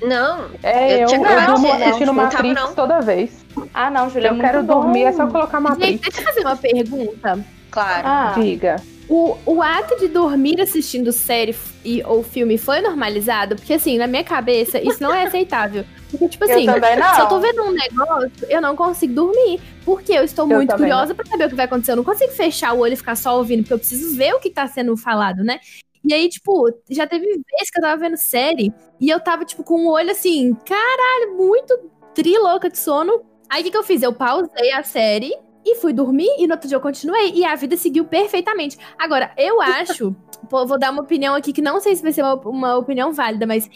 [0.00, 2.74] Não, É, Eu eu, tinha eu durmo assistindo não, não tava, Matrix não.
[2.74, 3.46] toda vez.
[3.72, 4.64] Ah, não, é eu muito quero bom.
[4.64, 6.00] dormir, é só colocar Gente, Matrix.
[6.02, 7.46] deixa eu fazer uma pergunta.
[7.70, 8.08] claro.
[8.08, 8.88] Ah, Diga.
[9.08, 13.56] o, o ato de dormir assistindo série e, ou filme foi normalizado?
[13.56, 15.84] Porque, assim, na minha cabeça, isso não é aceitável.
[16.10, 16.76] Porque, tipo Eu assim,
[17.14, 19.60] se eu tô vendo um negócio, eu não consigo dormir.
[19.84, 21.92] Porque eu estou Eu muito curiosa pra saber o que vai acontecer.
[21.92, 24.40] Eu não consigo fechar o olho e ficar só ouvindo, porque eu preciso ver o
[24.40, 25.60] que tá sendo falado, né?
[26.04, 29.62] E aí, tipo, já teve vezes que eu tava vendo série e eu tava, tipo,
[29.62, 31.78] com o olho assim, caralho, muito
[32.14, 33.22] trilouca de sono.
[33.48, 34.02] Aí o que, que eu fiz?
[34.02, 35.32] Eu pausei a série
[35.64, 38.78] e fui dormir, e no outro dia eu continuei, e a vida seguiu perfeitamente.
[38.98, 40.14] Agora, eu acho,
[40.50, 43.46] vou dar uma opinião aqui que não sei se vai ser uma, uma opinião válida,
[43.46, 43.68] mas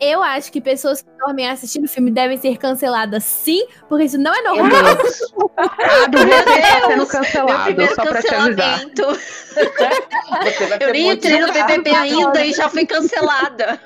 [0.00, 4.34] eu acho que pessoas que dormem assistindo filme devem ser canceladas sim, porque isso não
[4.34, 4.68] é normal.
[5.56, 8.80] Ado, você tá sendo Meu cancelado, primeiro só pra te avisar.
[8.80, 9.20] cancelamento.
[9.58, 11.52] Você vai Eu nem entrei no.
[11.52, 13.80] BBB ainda e já fui cancelada.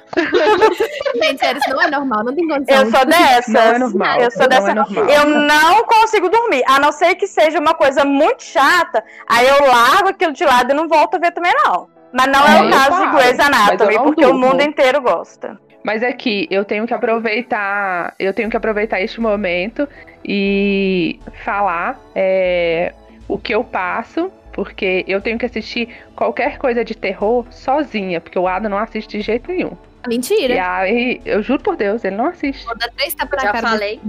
[1.22, 2.82] Gente, sério, isso não é normal, não tem condição.
[2.84, 3.48] Eu sou dessas.
[3.54, 4.20] Não é normal.
[4.20, 4.70] Eu sou não dessa.
[4.70, 5.04] é normal.
[5.08, 6.62] Eu não consigo dormir.
[6.68, 10.70] A não ser que seja uma coisa muito chata, aí eu largo aquilo de lado
[10.72, 11.88] e não volto a ver também, não.
[12.12, 14.46] Mas não é, É, o eu caso de Grey's Anatomy, eu não porque o durmo.
[14.48, 15.58] mundo inteiro gosta.
[15.84, 19.88] Mas é que eu tenho que aproveitar, eu tenho que aproveitar este momento
[20.24, 22.94] e falar é,
[23.26, 28.38] o que eu passo, porque eu tenho que assistir qualquer coisa de terror sozinha, porque
[28.38, 29.76] o Adam não assiste de jeito nenhum.
[30.06, 30.76] E Mentira.
[30.76, 32.64] aí, eu juro por Deus, ele não assiste.
[32.64, 34.00] Vou dar três tapas na Já cara falei.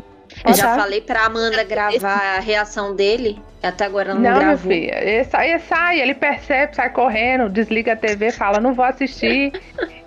[0.45, 0.75] Ó, Já tá?
[0.75, 3.41] falei pra Amanda gravar a reação dele.
[3.62, 4.71] Até agora ela não, Não, meu gravou.
[4.71, 8.83] filho, ele sai, ele sai, ele percebe, sai correndo, desliga a TV, fala, não vou
[8.83, 9.53] assistir.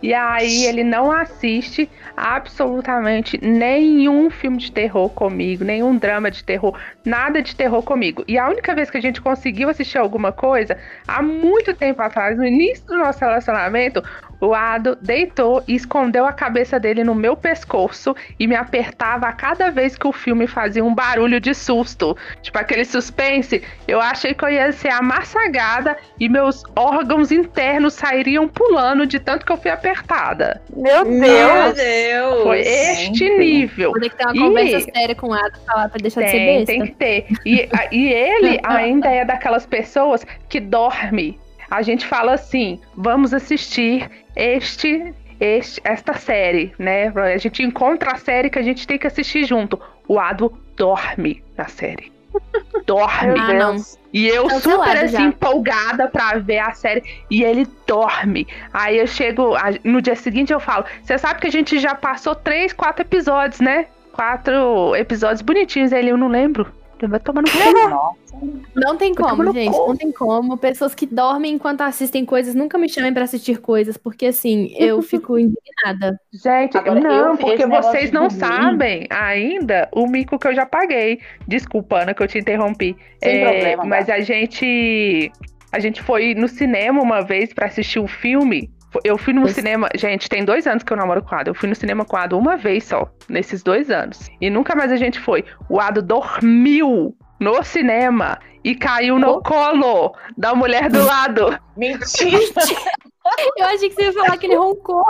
[0.02, 6.79] e aí ele não assiste absolutamente nenhum filme de terror comigo, nenhum drama de terror,
[7.05, 8.22] nada de terror comigo.
[8.29, 10.76] E a única vez que a gente conseguiu assistir alguma coisa,
[11.09, 14.02] há muito tempo atrás, no início do nosso relacionamento,
[14.40, 19.33] o Ado deitou e escondeu a cabeça dele no meu pescoço e me apertava a
[19.33, 22.16] cada vez que o filme fazia um barulho de susto.
[22.42, 23.62] Tipo aquele suspense.
[23.88, 29.44] Eu achei que eu ia ser amassagada e meus órgãos internos sairiam pulando de tanto
[29.46, 30.61] que eu fui apertada.
[30.75, 31.75] Meu Meu Deus!
[31.75, 32.42] Deus.
[32.42, 33.90] Foi este nível.
[33.92, 34.38] Vou ter que ter uma Ih.
[34.40, 36.72] conversa séria com o falar pra deixar de ser Tem, besta.
[36.72, 37.27] tem que ter.
[37.44, 41.38] E, a- e ele ainda é daquelas pessoas que dorme.
[41.70, 47.09] A gente fala assim: vamos assistir este, este, esta série, né?
[47.09, 49.81] A gente encontra a série que a gente tem que assistir junto.
[50.07, 52.12] O Ado dorme na série.
[52.87, 53.40] Dorme.
[53.40, 53.77] Ah, não.
[54.12, 55.22] E eu Cancelado super assim, já.
[55.22, 57.03] empolgada pra ver a série.
[57.31, 58.46] E ele dorme.
[58.72, 59.55] Aí eu chego.
[59.83, 63.61] No dia seguinte eu falo: Você sabe que a gente já passou três, quatro episódios,
[63.61, 63.87] né?
[64.12, 65.92] Quatro episódios bonitinhos.
[65.92, 66.70] Ele, eu não lembro.
[67.02, 68.16] Vai tomar no cu.
[68.74, 69.72] Não tem Vai como, gente.
[69.76, 70.56] Não tem como.
[70.56, 75.00] Pessoas que dormem enquanto assistem coisas nunca me chamem pra assistir coisas, porque assim, eu
[75.02, 76.18] fico indignada.
[76.32, 81.20] Gente, Agora, não, porque vocês não dormir- sabem ainda o mico que eu já paguei.
[81.46, 82.96] Desculpa, Ana, que eu te interrompi.
[83.22, 85.30] Sem É, problema, mas a gente.
[85.72, 88.70] A gente foi no cinema uma vez pra assistir um filme.
[89.04, 89.88] Eu fui no cinema.
[89.94, 91.50] Gente, tem dois anos que eu namoro com o Ado.
[91.50, 94.28] Eu fui no cinema com o Ado uma vez só, nesses dois anos.
[94.40, 95.44] E nunca mais a gente foi.
[95.68, 99.42] O Ado dormiu no cinema e caiu no Oh.
[99.42, 101.59] colo da mulher do lado.
[101.76, 102.38] Mentira!
[103.56, 105.04] Eu achei que você ia falar que ele roncou.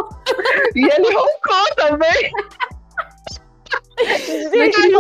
[0.75, 2.33] E ele roncou também.
[4.53, 4.91] Gente,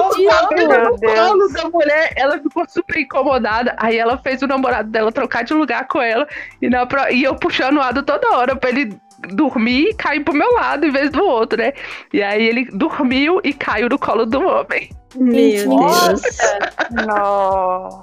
[0.98, 1.14] Deus.
[1.14, 3.74] colo da mulher, ela ficou super incomodada.
[3.78, 6.26] Aí ela fez o namorado dela trocar de lugar com ela.
[6.60, 8.96] E, na e eu puxando o lado toda hora pra ele
[9.32, 11.72] dormir e cair pro meu lado em vez do outro, né?
[12.12, 14.90] E aí ele dormiu e caiu no colo do homem.
[15.14, 16.22] Meu Deus.
[17.06, 18.02] Não.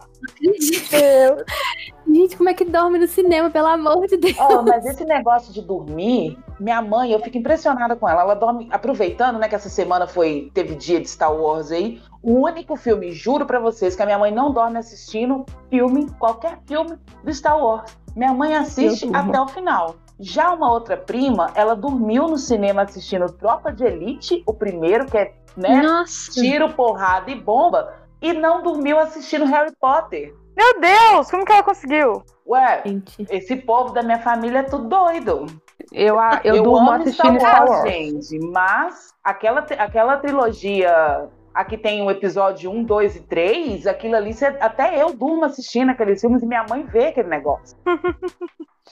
[2.08, 4.36] Gente, como é que dorme no cinema, pelo amor de Deus?
[4.40, 8.22] Ó, mas esse negócio de dormir, minha mãe, eu fico impressionada com ela.
[8.22, 12.02] Ela dorme, aproveitando, né, que essa semana foi teve dia de Star Wars aí.
[12.22, 16.60] O único filme, juro pra vocês, que a minha mãe não dorme assistindo filme, qualquer
[16.66, 17.98] filme do Star Wars.
[18.16, 19.96] Minha mãe assiste até o final.
[20.20, 25.18] Já uma outra prima, ela dormiu no cinema assistindo Tropa de Elite, o primeiro, que
[25.18, 26.32] é, né, Nossa.
[26.32, 30.34] tiro, porrada e bomba, e não dormiu assistindo Harry Potter.
[30.56, 32.24] Meu Deus, como que ela conseguiu?
[32.48, 33.26] Ué, Gente.
[33.30, 35.46] esse povo da minha família é tudo doido.
[35.92, 37.90] Eu, a- eu, durmo amo assistindo Star Wars.
[37.92, 44.34] gente, mas aquela, aquela trilogia aqui tem o episódio 1, 2 e 3, aquilo ali,
[44.34, 47.78] cê- até eu durmo assistindo aqueles filmes e minha mãe vê aquele negócio.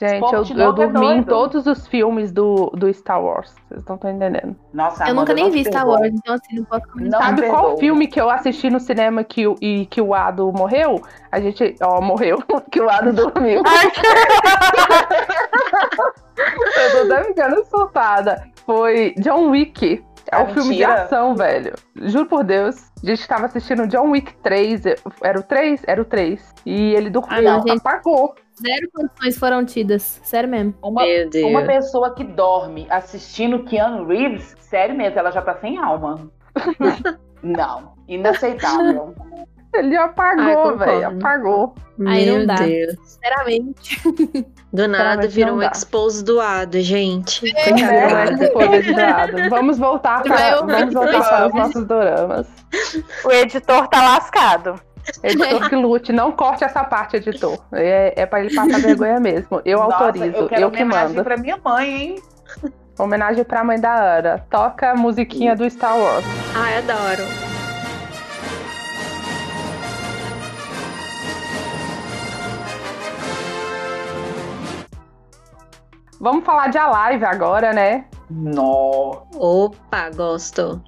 [0.00, 1.26] Gente, eu, eu é dormi em doido.
[1.26, 3.50] todos os filmes do, do Star Wars.
[3.68, 4.56] Vocês não estão entendendo.
[4.72, 6.00] Nossa, Eu Amanda, nunca nem vi Star perdoa.
[6.00, 7.20] Wars, então assim, não posso comentar.
[7.20, 10.50] Não Sabe qual filme que eu assisti no cinema que, o- e que o Ado
[10.50, 11.02] morreu?
[11.30, 11.76] A gente.
[11.82, 12.42] Ó, morreu.
[12.72, 13.62] que o Ado dormiu.
[16.76, 18.44] eu tô até ficando soltada.
[18.64, 20.02] Foi John Wick.
[20.30, 21.74] É Ah, um filme de ação, velho.
[21.96, 22.76] Juro por Deus.
[23.02, 24.82] A gente tava assistindo John Wick 3.
[25.22, 25.82] Era o 3?
[25.86, 26.54] Era o 3.
[26.64, 27.78] E ele dormiu, Ah, não, gente.
[27.80, 28.34] apagou.
[28.60, 30.20] Zero condições foram tidas.
[30.22, 30.74] Sério mesmo.
[30.82, 31.50] Uma, Meu Deus.
[31.50, 36.30] uma pessoa que dorme assistindo Keanu Reeves, sério mesmo, ela já tá sem alma.
[37.42, 39.14] Não, inaceitável.
[39.74, 41.08] Ele apagou, velho.
[41.08, 41.74] Apagou.
[42.06, 42.54] Aí não Meu dá.
[42.56, 42.94] Deus.
[43.04, 44.02] Sinceramente.
[44.72, 47.50] Do nada virou não um expose doado, gente.
[47.56, 49.48] É, de lado.
[49.50, 52.46] Vamos voltar para, eu- vamos voltar para os nossos doramas.
[53.24, 54.80] O editor tá lascado.
[55.22, 57.58] Editor que lute, não corte essa parte, editor.
[57.72, 59.60] É, é para ele passar vergonha mesmo.
[59.64, 61.24] Eu Nossa, autorizo, eu eu, quero que homenagem mando.
[61.24, 62.22] pra minha mãe, hein?
[62.98, 64.44] Homenagem pra mãe da Ana.
[64.50, 66.24] Toca a musiquinha do Star Wars.
[66.54, 67.51] Ai, adoro.
[76.22, 78.04] Vamos falar de A Live agora, né?
[78.30, 79.24] Nó.
[79.34, 80.80] Opa, gosto.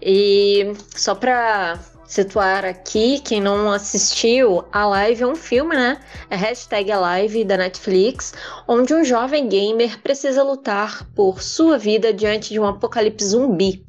[0.00, 5.98] E só pra situar aqui, quem não assistiu, a live é um filme, né?
[6.30, 8.32] É hashtag Alive da Netflix,
[8.66, 13.84] onde um jovem gamer precisa lutar por sua vida diante de um apocalipse zumbi,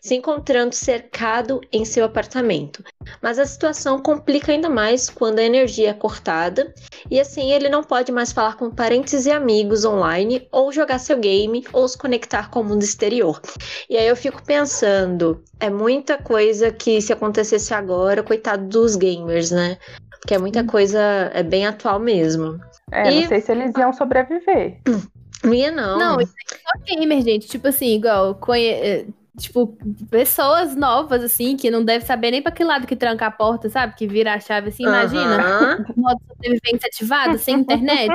[0.00, 2.84] se encontrando cercado em seu apartamento.
[3.22, 6.74] Mas a situação complica ainda mais quando a energia é cortada
[7.10, 11.18] e assim ele não pode mais falar com parentes e amigos online, ou jogar seu
[11.18, 13.40] game, ou se conectar com o mundo exterior.
[13.88, 19.50] E aí eu fico pensando, é muita coisa que se acontecesse agora, coitado dos gamers,
[19.50, 19.78] né?
[20.24, 20.98] Porque é muita coisa,
[21.34, 22.58] é bem atual mesmo.
[22.90, 24.78] É, E- não sei se eles iam sobreviver.
[25.44, 25.98] Não ia não.
[25.98, 27.46] Não, isso é só gamer, gente.
[27.46, 28.34] Tipo assim, igual.
[28.36, 28.66] Conhe...
[28.70, 29.06] eh,
[29.36, 29.76] Tipo,
[30.08, 33.68] pessoas novas, assim, que não devem saber nem pra que lado que tranca a porta,
[33.68, 33.94] sabe?
[33.96, 35.36] Que vira a chave assim, imagina.
[35.42, 35.84] Aham.
[35.96, 38.08] modo sobrevivência ativado, sem internet.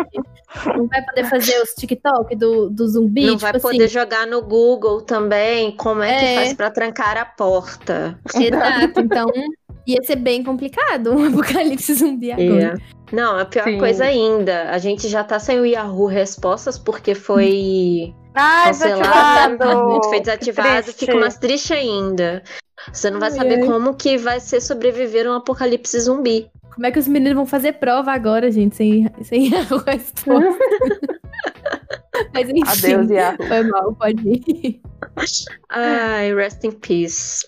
[0.77, 3.25] não vai poder fazer os TikTok do, do zumbi.
[3.25, 3.61] Não tipo vai assim.
[3.61, 6.35] poder jogar no Google também como é que É.
[6.35, 8.17] faz pra trancar a porta.
[8.33, 9.27] Exato, então
[9.89, 12.75] ia ser bem complicado um apocalipse zumbi agora.
[12.75, 12.99] É.
[13.15, 13.79] Não, a pior Sim.
[13.79, 20.19] coisa ainda, a gente já tá sem o Yahoo Respostas porque foi Ai, cancelado, foi
[20.19, 22.43] desativado, fica mais triste ainda.
[22.93, 26.49] Você não vai Ai, saber como que vai ser sobreviver um apocalipse zumbi.
[26.73, 30.31] Como é que os meninos vão fazer prova agora, gente, sem, sem a resposta?
[32.33, 33.47] Mas enfim, Adeus, Yahoo.
[33.47, 34.81] foi mal, pode ir.
[35.69, 37.45] Ai, rest in peace.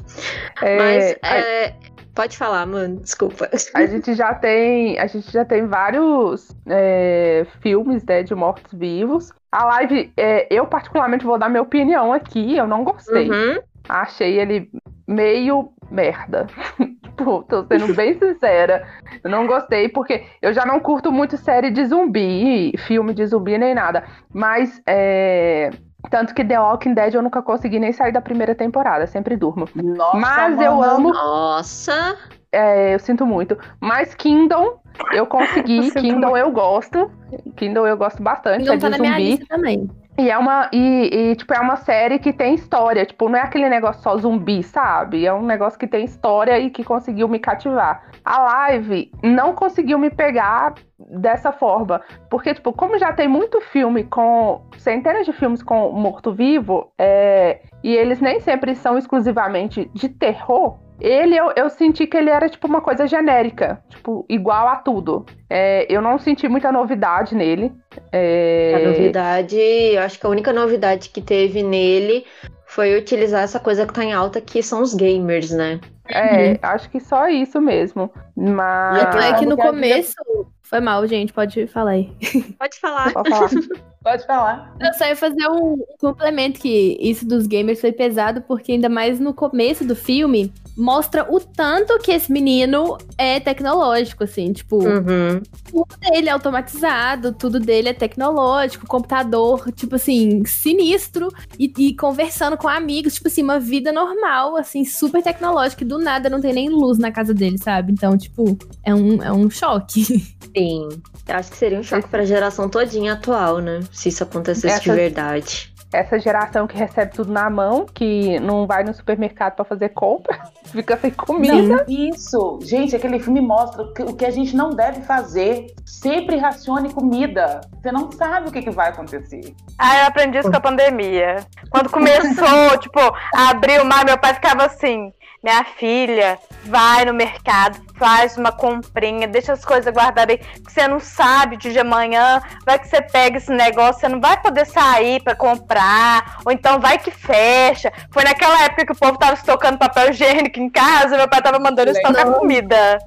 [0.61, 1.75] É, Mas é,
[2.13, 3.49] pode falar, mano, desculpa.
[3.73, 9.31] A gente já tem, a gente já tem vários é, filmes né, de mortos-vivos.
[9.51, 13.29] A live, é, eu particularmente vou dar minha opinião aqui, eu não gostei.
[13.29, 13.59] Uhum.
[13.87, 14.69] Achei ele
[15.07, 16.47] meio merda.
[17.21, 18.87] tipo, tô sendo bem sincera.
[19.23, 23.57] Eu não gostei, porque eu já não curto muito série de zumbi, filme de zumbi
[23.57, 24.03] nem nada.
[24.33, 25.69] Mas, é...
[26.09, 29.67] Tanto que The Walking Dead eu nunca consegui nem sair da primeira temporada, sempre durmo.
[29.75, 30.95] Nossa, Mas eu mano.
[30.95, 32.17] amo Nossa,
[32.51, 33.57] é, eu sinto muito.
[33.79, 34.81] Mas Kingdom,
[35.13, 35.87] eu consegui.
[35.87, 37.09] Eu Kingdom eu gosto.
[37.55, 38.63] Kingdom eu gosto bastante.
[38.63, 39.23] Então é tá de minha zumbi.
[39.23, 39.89] lista também.
[40.17, 40.69] E é uma.
[40.73, 43.05] E, e, tipo, é uma série que tem história.
[43.05, 45.25] Tipo, não é aquele negócio só zumbi, sabe?
[45.25, 48.03] É um negócio que tem história e que conseguiu me cativar.
[48.23, 52.01] A live não conseguiu me pegar dessa forma.
[52.29, 54.61] Porque, tipo, como já tem muito filme com.
[54.77, 60.77] Centenas de filmes com morto-vivo, é, e eles nem sempre são exclusivamente de terror.
[61.01, 63.83] Ele, eu, eu senti que ele era, tipo, uma coisa genérica.
[63.89, 65.25] Tipo, igual a tudo.
[65.49, 67.71] É, eu não senti muita novidade nele.
[68.11, 72.23] É, a novidade, eu acho que a única novidade que teve nele
[72.67, 75.79] foi utilizar essa coisa que tá em alta, que são os gamers, né?
[76.07, 78.11] É, acho que só isso mesmo.
[78.35, 79.03] Mas.
[79.03, 80.13] Tanto é que no vida- começo.
[80.61, 82.13] Foi mal, gente, pode falar aí.
[82.57, 83.11] Pode falar.
[83.11, 83.49] Pode falar.
[84.03, 84.73] Pode falar.
[84.79, 89.19] Eu só ia fazer um complemento que isso dos gamers foi pesado, porque ainda mais
[89.19, 95.41] no começo do filme mostra o tanto que esse menino é tecnológico, assim, tipo, Uhum.
[95.69, 101.27] tudo dele é automatizado, tudo dele é tecnológico, computador, tipo assim, sinistro,
[101.59, 105.99] e, e conversando com amigos, tipo assim, uma vida normal, assim, super tecnológica, e do
[105.99, 107.91] nada não tem nem luz na casa dele, sabe?
[107.91, 110.03] Então, tipo, é um, é um choque.
[110.57, 110.87] Sim.
[111.27, 113.79] Eu acho que seria um choque pra geração todinha atual, né?
[113.91, 115.71] Se isso acontecesse de Essas- verdade.
[115.93, 120.39] Essa geração que recebe tudo na mão, que não vai no supermercado pra fazer compra,
[120.71, 121.85] fica sem comida.
[121.85, 125.65] Isso, gente, aquele filme mostra o que, o que a gente não deve fazer.
[125.85, 127.59] Sempre racione comida.
[127.81, 129.53] Você não sabe o que, que vai acontecer.
[129.77, 131.45] Ah, eu aprendi isso com a pandemia.
[131.69, 132.99] Quando começou, tipo,
[133.35, 135.11] a abrir o mar, meu pai ficava assim:
[135.43, 140.87] minha filha, vai no mercado, faz uma comprinha, deixa as coisas guardadas aí, que você
[140.87, 145.21] não sabe de amanhã, vai que você pega esse negócio, você não vai poder sair
[145.23, 147.91] pra comprar, ou então vai que fecha.
[148.11, 151.57] Foi naquela época que o povo tava estocando papel higiênico em casa, meu pai tava
[151.57, 152.99] mandando estocar comida.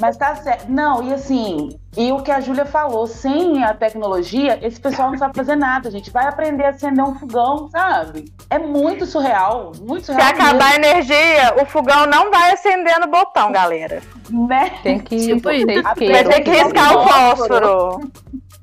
[0.00, 0.66] Mas tá certo.
[0.70, 5.18] Não, e assim, e o que a Júlia falou, sem a tecnologia, esse pessoal não
[5.18, 6.10] sabe fazer nada, gente.
[6.10, 8.26] Vai aprender a acender um fogão, sabe?
[8.50, 10.30] É muito surreal, muito Se surreal.
[10.30, 14.02] acabar a energia, o fogão não vai acender no botão, galera.
[14.30, 14.70] né?
[14.82, 18.10] Tem que Tipo ter que riscar o fósforo.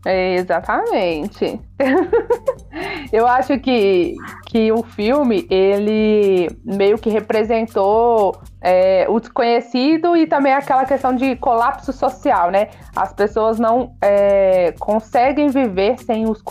[0.06, 1.62] É, exatamente.
[3.12, 4.16] Eu acho que,
[4.48, 11.36] que o filme, ele meio que representou é, o desconhecido e também aquela questão de
[11.38, 12.70] colapso social, né?
[12.96, 16.44] As pessoas não é, conseguem viver sem os,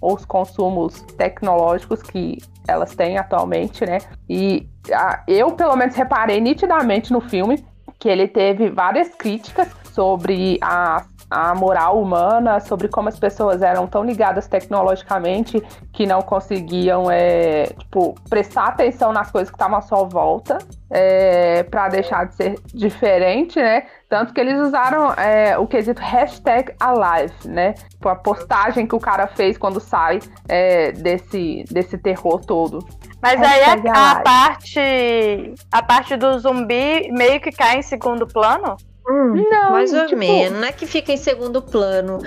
[0.00, 3.98] os consumos tecnológicos que elas têm atualmente, né?
[4.28, 7.64] E ah, eu, pelo menos, reparei nitidamente no filme
[7.98, 13.86] que ele teve várias críticas sobre a, a moral humana, sobre como as pessoas eram
[13.86, 15.60] tão ligadas tecnologicamente
[15.92, 20.58] que não conseguiam é, tipo, prestar atenção nas coisas que estavam à sua volta
[20.90, 23.84] é, para deixar de ser diferente, né?
[24.08, 27.72] Tanto que eles usaram é, o quesito hashtag Alive, né?
[27.72, 32.78] Tipo, a postagem que o cara fez quando sai é, desse, desse terror todo.
[33.20, 38.76] Mas aí a, a parte a parte do zumbi meio que cai em segundo plano.
[39.06, 42.20] Não, Mais ou tipo, menos, não é que fica em segundo plano.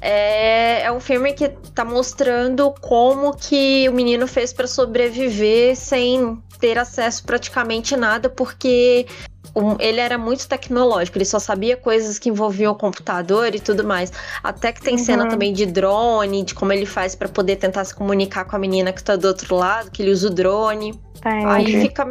[0.00, 6.42] É, é um filme que tá mostrando como que o menino fez pra sobreviver sem
[6.58, 9.06] ter acesso praticamente nada, porque
[9.54, 13.84] um- ele era muito tecnológico, ele só sabia coisas que envolviam o computador e tudo
[13.84, 14.12] mais.
[14.42, 15.28] Até que tem cena Uhum.
[15.30, 18.92] também de drone, de como ele faz pra poder tentar se comunicar com a menina
[18.92, 20.98] que tá do outro lado, que ele usa o drone.
[21.24, 21.80] Aí Entendi.
[21.82, 22.08] fica.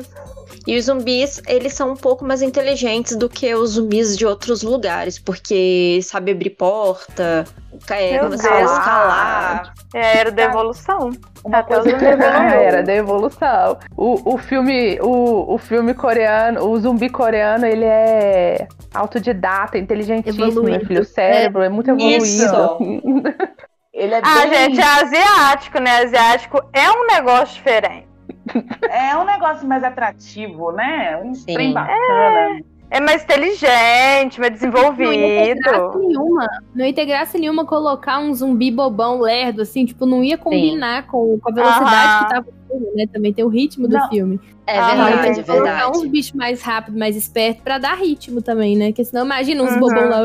[0.68, 4.62] E os zumbis, eles são um pouco mais inteligentes do que os zumbis de outros
[4.62, 7.46] lugares, porque sabe abrir porta,
[7.90, 8.72] é, Meu começar a Deus.
[8.72, 9.74] escalar.
[9.94, 11.10] É a era da evolução.
[11.44, 12.06] Uma Até coisa que.
[12.06, 13.78] Era da evolução.
[13.98, 20.78] O, o filme, o, o filme coreano, o zumbi coreano, ele é autodidata, inteligentíssimo, Evoluído.
[20.78, 21.02] meu filho.
[21.02, 22.46] O cérebro é, muito Isso.
[22.46, 23.34] evoluído.
[23.94, 24.54] ele é Ah, bem...
[24.76, 25.98] gente, é asiático, né?
[26.04, 28.08] Asiático é um negócio diferente.
[28.90, 31.18] É um negócio mais atrativo, né?
[31.24, 31.54] Um Sim.
[31.54, 31.96] trem bacana.
[32.00, 36.08] É mais inteligente, mais Não ia ter graça desenvolvido.
[36.08, 36.48] nenhuma.
[36.76, 41.08] Não ia ter graça nenhuma colocar um zumbi bobão lerdo, assim, tipo, não ia combinar
[41.08, 42.24] com, com a velocidade Aham.
[42.26, 43.06] que tava o filme, né?
[43.12, 44.10] Também tem o ritmo do Não.
[44.10, 44.40] filme.
[44.68, 45.98] É verdade, é Colocar verdade.
[45.98, 48.88] uns bichos mais rápido, mais esperto, pra dar ritmo também, né?
[48.88, 49.80] Porque senão imagina uns Uhum.
[49.80, 50.20] bobão lá.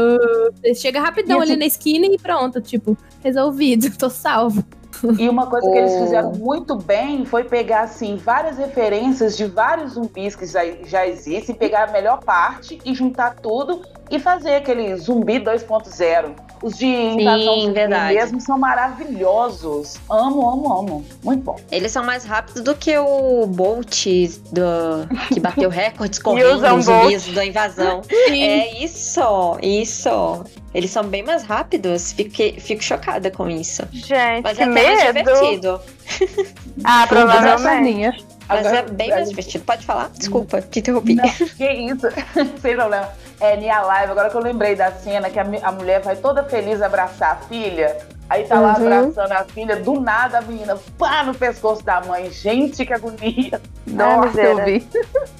[0.55, 4.63] Você chega rapidão E ali assim- na esquina e pronto, tipo, resolvido, tô salvo.
[5.19, 9.93] E uma coisa que eles fizeram muito bem foi pegar assim várias referências de vários
[9.93, 14.95] zumbis que já, já existem, pegar a melhor parte e juntar tudo e fazer aquele
[14.97, 16.35] zumbi 2.0.
[16.63, 18.15] Os de invasão verdade.
[18.15, 19.97] mesmo são maravilhosos.
[20.09, 21.05] Amo, amo, amo.
[21.23, 21.57] Muito bom.
[21.71, 24.07] Eles são mais rápidos do que o Bolt
[24.53, 25.07] do...
[25.33, 28.01] que bateu recordes correndo, os zumbis da invasão.
[28.11, 29.21] É isso,
[29.63, 30.45] isso.
[30.75, 32.13] Eles são bem mais rápidos.
[32.13, 33.83] Fiquei, fico chocada com isso.
[33.93, 35.13] Gente, Mas que é medo.
[35.13, 35.81] divertido.
[36.85, 38.25] Ah, é provavelmente.
[38.49, 39.65] Mas Agora- é bem mais divertido.
[39.65, 40.11] Pode falar?
[40.11, 41.15] Desculpa, te interrompi.
[41.15, 42.07] Não, que isso?
[42.63, 43.09] Sem problema.
[43.41, 46.43] É, minha live, agora que eu lembrei da cena que a, a mulher vai toda
[46.45, 47.97] feliz abraçar a filha.
[48.29, 48.87] Aí tá lá Uhum.
[48.87, 52.29] abraçando a filha, do nada a menina pá no pescoço da mãe.
[52.31, 53.61] Gente, que agonia.
[53.87, 54.89] Nossa, eu vi.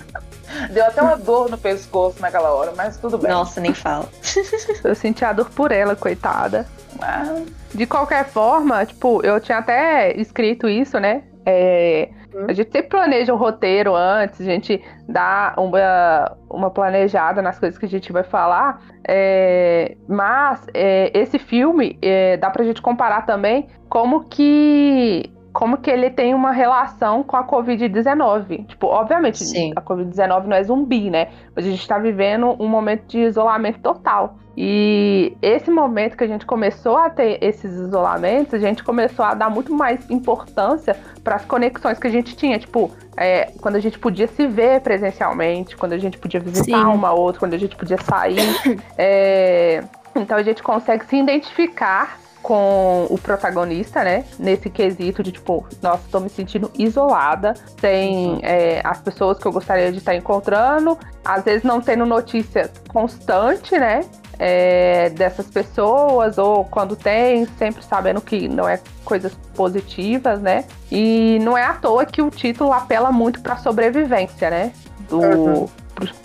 [0.71, 3.31] Deu até uma dor no pescoço naquela hora, mas tudo bem.
[3.31, 4.09] Nossa, nem fala.
[4.85, 6.67] Eu senti a dor por ela, coitada.
[7.03, 7.41] Ah,
[7.75, 11.25] De qualquer forma, tipo, eu tinha até escrito isso, né?
[11.45, 12.09] É,
[12.49, 17.79] a gente sempre planeja um roteiro antes, a gente dá uma, uma planejada nas coisas
[17.79, 18.83] que a gente vai falar.
[19.09, 25.31] é, mas é, esse filme é, dá pra gente comparar também como que.
[25.57, 28.67] Como que ele tem uma relação com a Covid-19.
[28.67, 29.73] Tipo, obviamente, Sim.
[29.75, 31.29] a Covid-19 não é zumbi, né?
[31.55, 34.37] Mas a gente tá vivendo um momento de isolamento total.
[34.55, 39.33] E esse momento que a gente começou a ter esses isolamentos, a gente começou a
[39.33, 40.95] dar muito mais importância
[41.25, 42.59] para as conexões que a gente tinha.
[42.59, 46.85] Tipo, é, quando a gente podia se ver presencialmente, quando a gente podia visitar Sim.
[46.85, 48.37] uma outra, quando a gente podia sair.
[48.99, 49.83] É,
[50.15, 54.25] então a gente consegue se identificar com o protagonista, né?
[54.39, 59.51] Nesse quesito de tipo, nossa, tô me sentindo isolada, sem é, as pessoas que eu
[59.51, 64.03] gostaria de estar encontrando, às vezes não tendo notícia constante, né?
[64.39, 70.65] é, dessas pessoas, ou quando tem, sempre sabendo que não é coisas positivas, né?
[70.91, 74.73] E não é à toa que o título apela muito para sobrevivência, né?
[75.09, 75.69] Do, Uhum.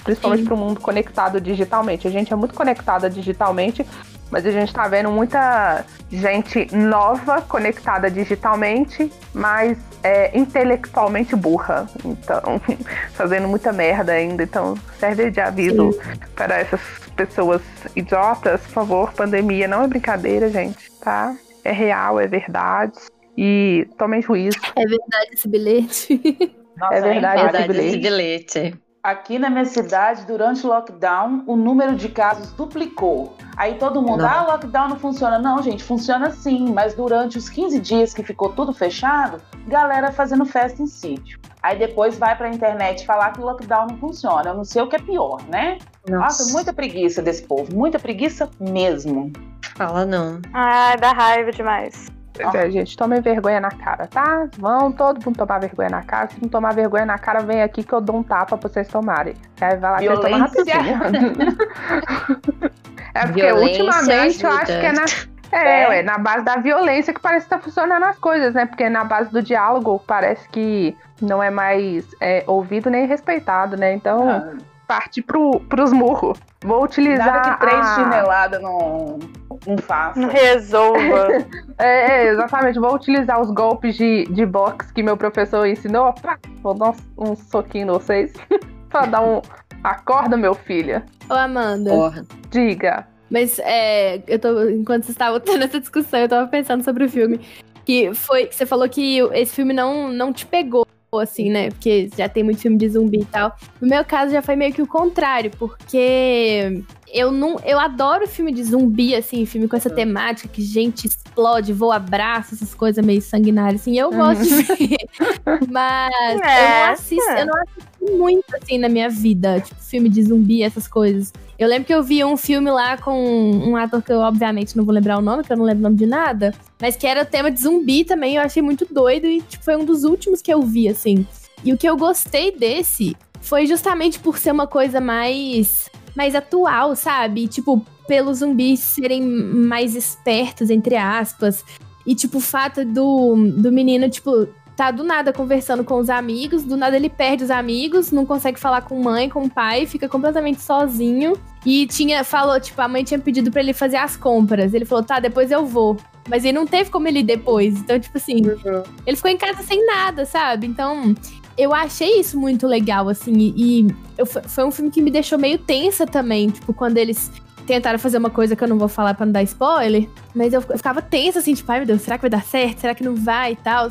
[0.04, 2.08] principalmente para o mundo conectado digitalmente.
[2.08, 3.86] A gente é muito conectada digitalmente
[4.32, 11.88] mas a gente tá vendo muita gente nova conectada digitalmente, mas é, intelectualmente burra.
[12.06, 12.60] Então,
[13.14, 14.42] fazendo muita merda ainda.
[14.42, 16.00] Então, serve de aviso Sim.
[16.34, 16.80] para essas
[17.16, 17.62] pessoas
[17.94, 21.36] idiotas, por favor, pandemia não é brincadeira, gente, tá?
[21.64, 22.98] É real, é verdade.
[23.38, 24.58] E tomem juízo.
[24.76, 26.56] É verdade esse bilhete.
[26.82, 28.58] Nossa, é verdade, é verdade esse bilhete.
[28.58, 28.82] Esse bilhete.
[29.04, 33.36] Aqui na minha cidade, durante o lockdown, o número de casos duplicou.
[33.58, 34.30] Aí todo mundo, não.
[34.30, 35.40] ah, lockdown não funciona.
[35.40, 40.46] Não, gente, funciona sim, mas durante os 15 dias que ficou tudo fechado, galera fazendo
[40.46, 41.40] festa em sítio.
[41.64, 44.50] Aí depois vai pra internet falar que o lockdown não funciona.
[44.52, 45.80] Eu não sei o que é pior, né?
[46.08, 49.32] Nossa, Nossa muita preguiça desse povo, muita preguiça mesmo.
[49.76, 50.40] Fala não.
[50.54, 52.12] Ah, dá raiva demais.
[52.44, 54.48] Pois é, gente, tomem vergonha na cara, tá?
[54.58, 56.28] Vão todo mundo tomar vergonha na cara.
[56.30, 58.88] Se não tomar vergonha na cara, vem aqui que eu dou um tapa pra vocês
[58.88, 59.36] tomarem.
[59.60, 61.00] Aí vai lá que toma rapidinho.
[63.14, 64.48] é porque violência ultimamente ajuda.
[64.48, 65.06] eu acho que é na.
[65.52, 65.90] É, é.
[65.90, 68.66] Ué, na base da violência que parece que tá funcionando as coisas, né?
[68.66, 73.94] Porque na base do diálogo parece que não é mais é, ouvido nem respeitado, né?
[73.94, 74.54] Então, ah.
[74.92, 76.38] Parte pro, pros murros.
[76.66, 77.26] Vou utilizar.
[77.26, 77.96] Nada que três a...
[77.96, 79.20] chineladas não,
[79.66, 80.20] não faça.
[80.20, 81.28] Não resolva.
[81.80, 82.78] é, é, exatamente.
[82.78, 86.14] Vou utilizar os golpes de, de boxe que meu professor ensinou.
[86.62, 88.34] Vou dar um, um soquinho em vocês.
[88.90, 89.42] pra dar um.
[89.82, 91.02] Acorda, meu filho.
[91.30, 91.90] Ô, Amanda.
[91.90, 92.26] Porra.
[92.50, 93.08] Diga.
[93.30, 97.10] Mas é, eu tô, enquanto você estava tendo essa discussão, eu tava pensando sobre o
[97.10, 97.40] filme.
[97.86, 98.50] Que foi.
[98.52, 100.86] Você falou que esse filme não, não te pegou
[101.20, 101.70] assim, né?
[101.70, 103.56] Porque já tem muito filme de zumbi e tal.
[103.82, 106.82] No meu caso já foi meio que o contrário, porque
[107.14, 109.96] eu não, eu adoro filme de zumbi assim, filme com essa uhum.
[109.96, 113.98] temática que gente explode, voa abraço, essas coisas meio sanguinárias assim.
[113.98, 114.18] Eu uhum.
[114.18, 114.98] gosto de ver.
[115.70, 117.42] Mas é, eu não assisto, é.
[117.42, 121.34] eu não assisto muito assim na minha vida, tipo filme de zumbi, essas coisas.
[121.60, 124.84] Eu lembro que eu vi um filme lá com um ator que eu, obviamente, não
[124.84, 126.54] vou lembrar o nome, que eu não lembro o nome de nada.
[126.82, 128.36] Mas que era o tema de zumbi também.
[128.36, 131.26] Eu achei muito doido e tipo, foi um dos últimos que eu vi, assim.
[131.64, 136.96] E o que eu gostei desse foi justamente por ser uma coisa mais mais atual,
[136.96, 137.48] sabe?
[137.48, 141.64] Tipo, pelos zumbis serem mais espertos, entre aspas.
[142.06, 146.64] E, tipo, o fato do, do menino, tipo, tá do nada conversando com os amigos,
[146.64, 150.62] do nada ele perde os amigos, não consegue falar com mãe, com pai, fica completamente
[150.62, 151.34] sozinho.
[151.66, 154.74] E tinha, falou, tipo, a mãe tinha pedido para ele fazer as compras.
[154.74, 155.98] Ele falou, tá, depois eu vou.
[156.28, 157.80] Mas ele não teve como ele ir depois.
[157.80, 158.84] Então, tipo assim, uhum.
[159.06, 160.66] ele ficou em casa sem nada, sabe?
[160.66, 161.14] Então,
[161.58, 163.54] eu achei isso muito legal, assim.
[163.56, 163.88] E,
[164.18, 166.50] eu, foi um filme que me deixou meio tensa também.
[166.50, 167.32] Tipo, quando eles
[167.66, 170.08] tentaram fazer uma coisa que eu não vou falar para não dar spoiler.
[170.34, 172.80] Mas eu, eu ficava tensa, assim, tipo, ai meu Deus, será que vai dar certo?
[172.80, 173.90] Será que não vai e tal?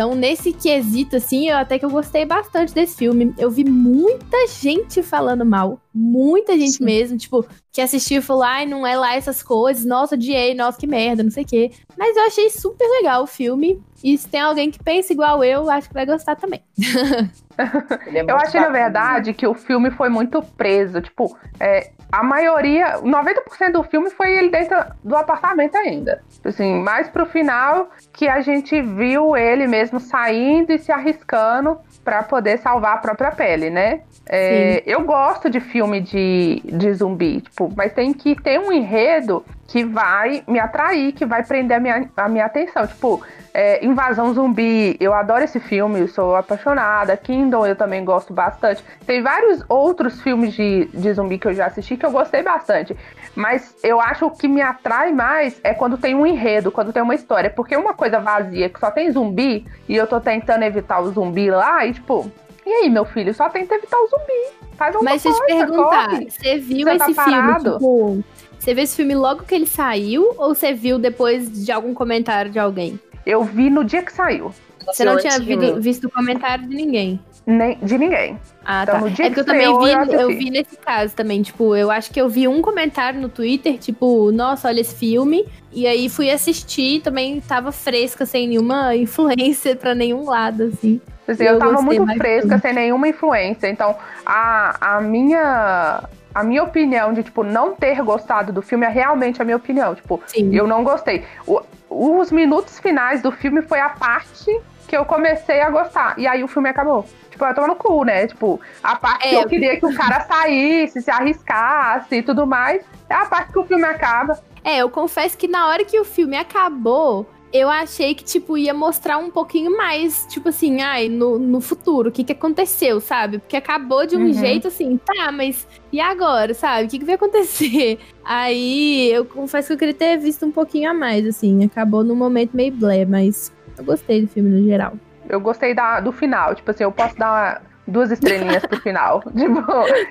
[0.00, 3.34] Então, nesse quesito, assim, eu até que eu gostei bastante desse filme.
[3.36, 5.78] Eu vi muita gente falando mal.
[5.92, 6.84] Muita gente Sim.
[6.84, 10.78] mesmo, tipo, que assistiu e falou, ai, não é lá essas coisas, nossa, odiei, nossa,
[10.78, 11.70] que merda, não sei o quê.
[11.98, 13.78] Mas eu achei super legal o filme.
[14.02, 16.62] E se tem alguém que pensa igual eu, acho que vai gostar também.
[17.58, 21.02] É eu achei, na verdade, que o filme foi muito preso.
[21.02, 26.22] Tipo, é, a maioria, 90% do filme foi ele dentro do apartamento ainda.
[26.44, 32.22] Assim, mais pro final que a gente viu ele mesmo saindo e se arriscando para
[32.22, 34.00] poder salvar a própria pele, né?
[34.28, 39.44] É, eu gosto de filme de, de zumbi, tipo, mas tem que ter um enredo
[39.70, 42.84] que vai me atrair, que vai prender a minha, a minha atenção.
[42.88, 43.22] Tipo,
[43.54, 47.16] é, Invasão Zumbi, eu adoro esse filme, sou apaixonada.
[47.16, 48.82] Kingdom eu também gosto bastante.
[49.06, 52.96] Tem vários outros filmes de, de zumbi que eu já assisti que eu gostei bastante.
[53.36, 56.92] Mas eu acho que o que me atrai mais é quando tem um enredo, quando
[56.92, 57.48] tem uma história.
[57.48, 61.48] Porque uma coisa vazia que só tem zumbi e eu tô tentando evitar o zumbi
[61.48, 62.28] lá e tipo,
[62.66, 64.70] e aí, meu filho, só tenta evitar o zumbi.
[64.76, 66.30] Faz uma Mas coisa, se eu te perguntar, corre.
[66.30, 68.24] você viu você esse tá filme, tipo,
[68.60, 72.50] você viu esse filme logo que ele saiu ou você viu depois de algum comentário
[72.50, 73.00] de alguém?
[73.24, 74.52] Eu vi no dia que saiu.
[74.84, 77.18] Você não tinha visto, visto o comentário de ninguém?
[77.46, 78.38] Nem, de ninguém.
[78.62, 79.00] Ah, então, tá.
[79.00, 81.90] No dia é que eu também vi, eu, eu, vi nesse caso também, tipo, eu
[81.90, 85.46] acho que eu vi um comentário no Twitter, tipo, nossa, olha esse filme.
[85.72, 91.00] E aí fui assistir, também tava fresca, sem nenhuma influência para nenhum lado, assim.
[91.26, 93.68] Assim, eu, eu tava muito fresca, sem nenhuma influência.
[93.68, 93.96] Então,
[94.26, 96.02] a, a minha
[96.34, 99.94] a minha opinião de, tipo, não ter gostado do filme é realmente a minha opinião.
[99.94, 100.54] Tipo, Sim.
[100.54, 101.24] eu não gostei.
[101.46, 106.18] O, os minutos finais do filme foi a parte que eu comecei a gostar.
[106.18, 107.04] E aí o filme acabou.
[107.30, 108.26] Tipo, eu tô no cu, né?
[108.26, 112.46] Tipo, a parte é, que eu queria que o cara saísse, se arriscasse e tudo
[112.46, 114.38] mais, é a parte que o filme acaba.
[114.64, 118.74] É, eu confesso que na hora que o filme acabou, eu achei que, tipo, ia
[118.74, 123.38] mostrar um pouquinho mais, tipo assim, ai, no, no futuro, o que que aconteceu, sabe?
[123.38, 124.32] Porque acabou de um Uhum.
[124.32, 126.86] jeito assim, tá, mas e agora, sabe?
[126.86, 127.98] O que que vai acontecer?
[128.24, 132.14] Aí, eu confesso que eu queria ter visto um pouquinho a mais, assim, acabou num
[132.14, 134.92] momento meio blé, mas eu gostei do filme no geral.
[135.28, 136.54] Eu gostei da, do final.
[136.54, 139.20] Tipo assim, eu posso dar uma- duas estrelinhas pro final.
[139.36, 139.62] Tipo,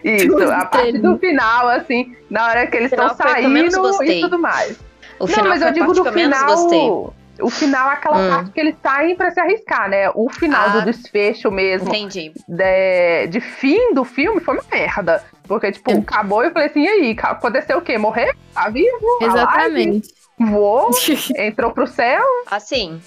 [0.03, 0.27] isso.
[0.27, 4.19] Duas a parte do final, assim, na hora que eles estão saindo gostei.
[4.19, 4.77] e tudo mais.
[5.19, 7.13] O final não, mas eu digo do final.
[7.41, 8.30] O final é aquela Hum.
[8.30, 10.09] parte que eles saem pra se arriscar, né?
[10.13, 12.34] O final Ah, do desfecho mesmo, Entendi.
[12.47, 15.23] de, de fim do filme, foi uma merda.
[15.50, 15.95] Porque, tipo, É.
[15.95, 17.97] acabou e eu falei assim, e aí, aconteceu o quê?
[17.97, 18.32] Morreu?
[18.54, 18.88] Tá vivo?
[19.20, 19.26] Live?
[19.36, 20.14] Exatamente.
[20.39, 20.91] Voou?
[21.36, 22.24] Entrou pro céu?
[22.50, 23.02] Assim,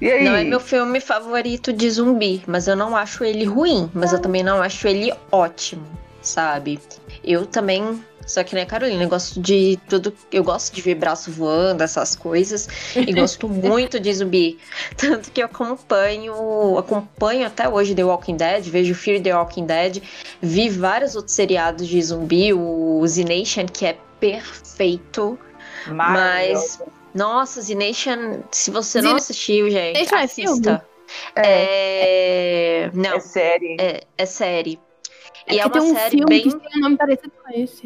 [0.00, 0.24] E aí?
[0.24, 4.20] não é meu filme favorito de zumbi, mas eu não acho ele ruim, mas eu
[4.22, 5.84] também não acho ele ótimo,
[6.22, 6.78] sabe?
[7.24, 11.32] Eu também, só que a Carolina, eu gosto de tudo, eu gosto de ver braço
[11.32, 14.58] voando, essas coisas, e gosto muito de zumbi.
[14.96, 20.02] Tanto que eu acompanho, acompanho até hoje The Walking Dead, vejo Fear the Walking Dead,
[20.42, 25.38] vi vários outros seriados de zumbi, o Z Nation, que é perfeito.
[25.86, 26.84] Maravilhoso.
[27.14, 30.86] Nossa, Z Nation, se você não assistiu, gente, Nation é assista.
[31.34, 32.84] É.
[32.84, 32.90] É...
[32.92, 33.76] Não, É série.
[33.80, 34.78] é, é série.
[35.50, 36.42] E é, uma tem um série filme bem.
[36.42, 37.82] que tem um nome parecido com esse.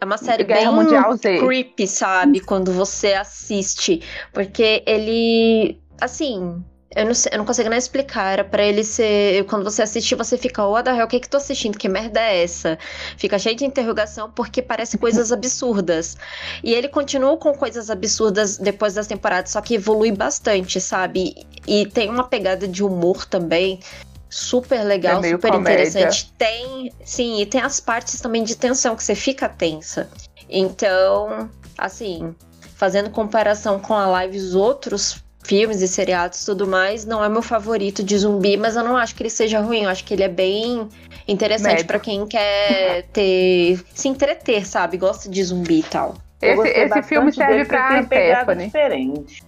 [0.00, 1.38] É uma série Guerra bem Mundial Z.
[1.38, 2.40] creepy, sabe?
[2.40, 4.02] Quando você assiste.
[4.32, 5.80] Porque ele.
[6.00, 6.62] Assim.
[6.94, 8.32] Eu não, sei- eu não consigo nem explicar.
[8.32, 9.44] Era pra ele ser.
[9.46, 11.76] Quando você assiste, você fica, what the hell, o que que tô assistindo?
[11.76, 12.78] Que merda é essa?
[13.18, 16.16] Fica cheio de interrogação porque parece coisas absurdas.
[16.64, 21.34] E ele continua com coisas absurdas depois das temporadas, só que evolui bastante, sabe?
[21.66, 23.80] E tem uma pegada de humor também.
[24.28, 25.86] Super legal, É super comédia.
[25.86, 26.32] interessante.
[26.36, 30.08] Tem, sim, e tem as partes também de tensão que você fica tensa.
[30.48, 31.48] Então,
[31.78, 32.34] assim,
[32.76, 37.28] fazendo comparação com a live os outros filmes e seriados e tudo mais, não é
[37.28, 40.12] meu favorito de zumbi, mas eu não acho que ele seja ruim, eu acho que
[40.12, 40.88] ele é bem
[41.28, 44.96] interessante pra quem quer ter se entreter, sabe?
[44.96, 46.16] Gosta de zumbi e tal.
[46.42, 48.66] Esse, esse filme serve pra Stephanie.
[48.66, 49.42] diferente.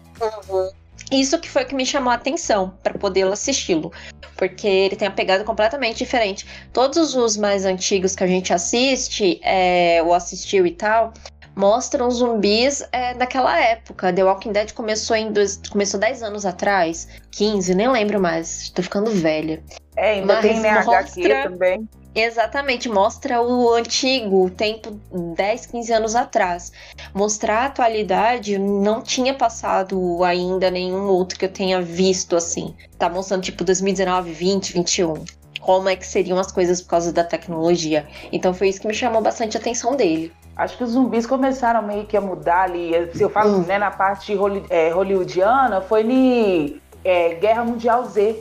[1.11, 3.90] Isso que foi que me chamou a atenção pra poder assisti-lo,
[4.36, 6.46] porque ele tem uma pegada completamente diferente.
[6.72, 11.12] Todos os mais antigos que a gente assiste, é, ou assistiu e tal,
[11.56, 14.12] mostram zumbis é, daquela época.
[14.12, 18.68] The Walking Dead começou em dois, começou 10 anos atrás, 15, nem lembro mais.
[18.70, 19.62] Tô ficando velha.
[19.96, 21.88] É, ainda Mas tem né, HQ mostra- também.
[22.21, 24.91] Exatamente, mostra o antigo, o tempo
[25.37, 26.73] 10, 15 anos atrás.
[27.14, 32.75] Mostrar a atualidade não tinha passado ainda nenhum outro que eu tenha visto assim.
[32.99, 35.25] Tá mostrando tipo 2019, 20, 21.
[35.61, 38.05] Como é que seriam as coisas por causa da tecnologia.
[38.33, 40.33] Então foi isso que me chamou bastante a atenção dele.
[40.57, 42.91] Acho que os zumbis começaram meio que a mudar ali.
[43.14, 43.62] Se eu falo Hum.
[43.62, 44.37] né, na parte
[44.71, 48.41] é, hollywoodiana, foi em é, Guerra Mundial Z,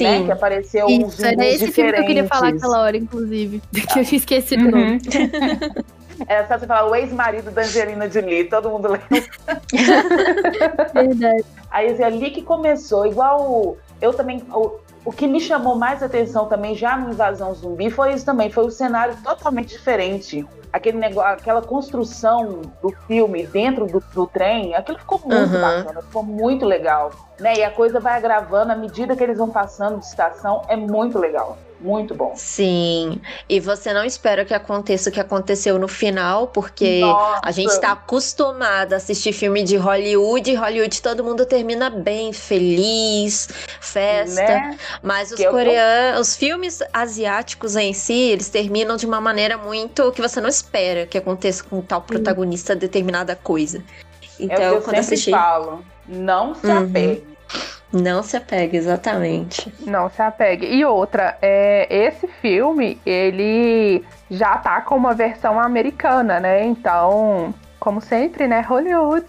[0.00, 0.24] né?
[0.24, 2.62] Que apareceu uns Isso, era esse filme que eu queria falar diferentes.
[2.64, 3.62] aquela hora, inclusive.
[3.72, 4.70] Que eu tinha esquecido o Uhum.
[4.70, 5.00] nome.
[6.26, 9.08] Era só você falar o ex-marido da Angelina Jolie, todo mundo lembra.
[10.94, 11.44] Verdade.
[11.70, 14.42] Aí assim, ali que começou, igual o- eu também.
[15.04, 18.64] O, que me chamou mais atenção também, já no Invasão Zumbi, foi isso também, foi
[18.64, 20.46] o cenário totalmente diferente.
[20.72, 25.60] Aquele negócio, aquela construção do filme dentro do, do trem, aquilo ficou muito Uhum.
[25.60, 27.10] bacana, ficou muito legal.
[27.38, 27.58] Né?
[27.58, 31.18] E a coisa vai agravando à medida que eles vão passando de estação, é muito
[31.18, 31.56] legal.
[31.84, 32.32] Muito bom.
[32.34, 33.20] Sim.
[33.46, 37.40] E você não espera que aconteça o que aconteceu no final, porque Nossa.
[37.42, 42.32] A gente tá acostumada a assistir filme de Hollywood, e Hollywood todo mundo termina bem,
[42.32, 43.48] feliz,
[43.82, 44.40] festa.
[44.42, 44.78] Né?
[45.02, 49.58] Mas os eu tô- coreanos, os filmes asiáticos em si, eles terminam de uma maneira
[49.58, 53.78] muito que você não espera que aconteça com tal protagonista determinada coisa.
[54.40, 55.84] É o Então, que eu quando sempre assisti, falo.
[56.08, 56.78] Não se Uhum.
[56.78, 57.33] apegue.
[57.92, 59.72] Não se apega exatamente.
[59.86, 60.66] Não se apegue.
[60.66, 66.64] E outra, é, esse filme, ele já tá com uma versão americana, né?
[66.64, 68.60] Então, como sempre, né?
[68.62, 69.26] Hollywood.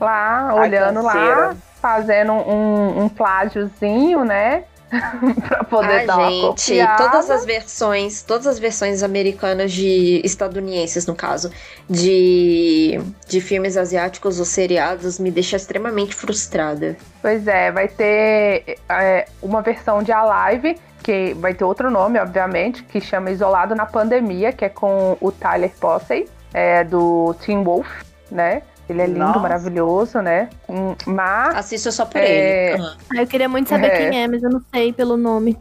[0.00, 4.64] Lá, Ai, olhando lá, fazendo um, um plágiozinho, né?
[5.48, 7.02] pra poder dar Ah, uma gente, copiada.
[7.04, 11.50] todas as versões, todas as versões americanas de estadunidenses, no caso,
[11.88, 16.96] de, de filmes asiáticos ou seriados me deixa extremamente frustrada.
[17.20, 22.82] Pois é, vai ter é, uma versão de Alive, que vai ter outro nome, obviamente,
[22.84, 27.88] que chama Isolado na Pandemia, que é com o Tyler Posey, é, do Teen Wolf,
[28.30, 28.62] né?
[28.92, 29.38] Ele é lindo, Nossa.
[29.40, 30.48] maravilhoso, né?
[30.68, 32.72] Hum, Mas Assisto só por É.
[32.74, 32.82] ele.
[32.82, 32.96] Ah.
[33.16, 34.10] Ah, eu queria muito saber É.
[34.10, 35.56] quem é, mas eu não sei pelo nome.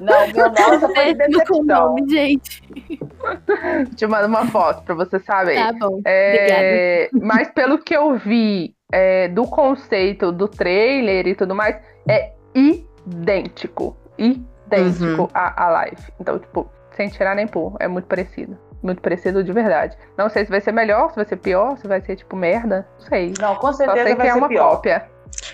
[0.00, 1.62] Não, meu nossa, foi o decepção.
[1.64, 2.62] nome, gente.
[3.96, 5.56] te mando uma foto pra você saber.
[5.56, 6.00] Tá bom.
[6.06, 11.76] É, mas pelo que eu vi é, do conceito do trailer e tudo mais,
[12.08, 13.96] é idêntico.
[14.18, 15.28] Idêntico Uhum.
[15.34, 16.02] a, a live.
[16.20, 18.56] Então, tipo, sem tirar nem pôr, é muito parecido.
[18.82, 19.96] Muito parecido de verdade.
[20.16, 22.86] Não sei se vai ser melhor, se vai ser pior, se vai ser tipo merda.
[23.00, 23.32] Não sei.
[23.40, 24.70] Não, com Só certeza sei que vai é ser uma pior.
[24.70, 25.06] cópia.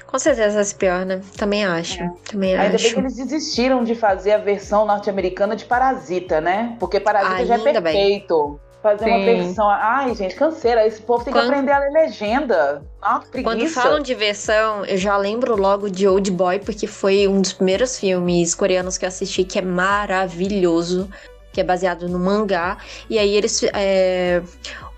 [0.06, 1.20] Com certeza vai ser pior, né?
[1.36, 1.98] Também acho.
[2.30, 2.94] Também Ainda bem acho.
[2.94, 6.76] que eles desistiram de fazer a versão norte-americana de Parasita, né?
[6.78, 7.94] Porque Parasita já é Ainda bem.
[7.94, 8.60] perfeito.
[8.82, 9.24] Fazer uma Sim.
[9.24, 9.70] versão.
[9.70, 10.84] Ai, gente, canseira.
[10.84, 12.82] Esse povo tem que Quando- aprender a ler legenda.
[13.00, 13.54] Nossa, preguiça.
[13.56, 17.52] Quando falam de versão, eu já lembro logo de Old Boy, porque foi um dos
[17.52, 21.08] primeiros filmes coreanos que eu assisti, que é maravilhoso,
[21.52, 22.78] que é baseado no mangá.
[23.10, 23.62] E aí eles.
[23.74, 24.42] é,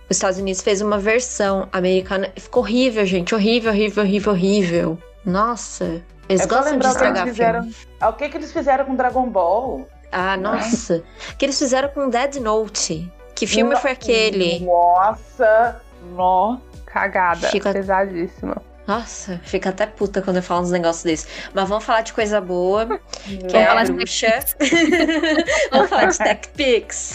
[0.08, 2.30] Os Estados Unidos fez uma versão americana.
[2.36, 3.34] Ficou horrível, gente.
[3.34, 4.98] Horrível, horrível, horrível, horrível.
[5.24, 6.02] Nossa.
[6.28, 7.60] Eles É gostam de lembrar o que eles estragar fizeram.
[7.62, 7.76] filme.
[8.00, 9.88] Ah, O que, que eles fizeram com Dragon Ball?
[10.12, 11.02] Ah, nossa.
[11.32, 13.10] O que eles fizeram com Dead Note?
[13.34, 14.60] Que filme No- foi aquele?
[14.60, 15.80] Nossa,
[16.14, 16.62] nossa.
[16.86, 17.48] Cagada.
[17.48, 18.56] Fica- Pesadíssima.
[18.86, 21.28] Nossa, fica até puta quando eu falo uns negócios desses.
[21.54, 24.44] Mas vamos falar de coisa boa, que Vamos é a falar bruxa.
[25.72, 27.14] vamos falar de Tech Pix.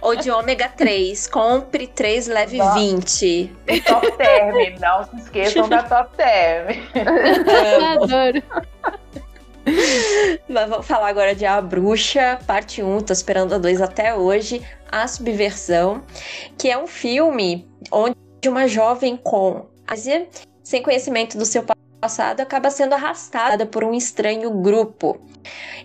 [0.00, 1.26] Ou de ômega 3.
[1.26, 2.78] Compre 3, leve Nossa.
[2.78, 3.56] 20.
[3.84, 4.78] Top Term.
[4.80, 6.68] Não se esqueçam da Top Term.
[8.00, 8.42] Adoro.
[10.48, 13.00] Mas vamos falar agora de A Bruxa, parte 1.
[13.00, 14.62] Tô esperando a 2 até hoje.
[14.90, 16.02] A Subversão,
[16.58, 20.26] que é um filme onde uma jovem com Ásia,
[20.62, 21.64] sem conhecimento do seu
[22.00, 25.20] passado, acaba sendo arrastada por um estranho grupo.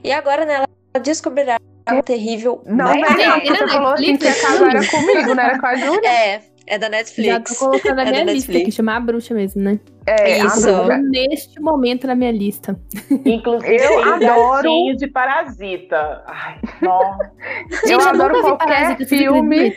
[0.03, 1.57] E agora nela ela descobrirá
[1.91, 5.43] um terrível Não, não, Vira você falou assim que Netflix, a casa era comigo, não
[5.43, 6.09] era com a Júlia?
[6.09, 7.57] É, é da Já Netflix.
[7.59, 9.79] tô colocando na É minha lista aqui, chamar a bruxa mesmo, né?
[10.05, 10.67] É, Isso.
[11.11, 12.77] Neste momento na minha lista.
[13.25, 16.23] Inclusive, Eu tem adoro- de Parasita.
[16.25, 17.31] Ai, nossa.
[17.69, 19.75] Eu Gente, eu, adoro nunca vi qualquer Parasita, filme.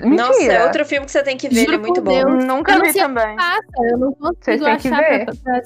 [0.00, 0.26] Mentira.
[0.28, 2.10] Nossa, é outro filme que você tem que ver, ele é Juro muito bom.
[2.12, 2.44] Deus.
[2.44, 3.36] Nunca Eu não vi também.
[3.36, 3.60] Passa,
[3.90, 5.26] eu não Vocês consigo têm que achar ver.
[5.42, 5.62] pra.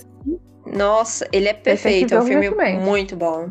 [0.67, 2.85] Nossa, ele é perfeito, é um filme resumente.
[2.85, 3.51] muito bom.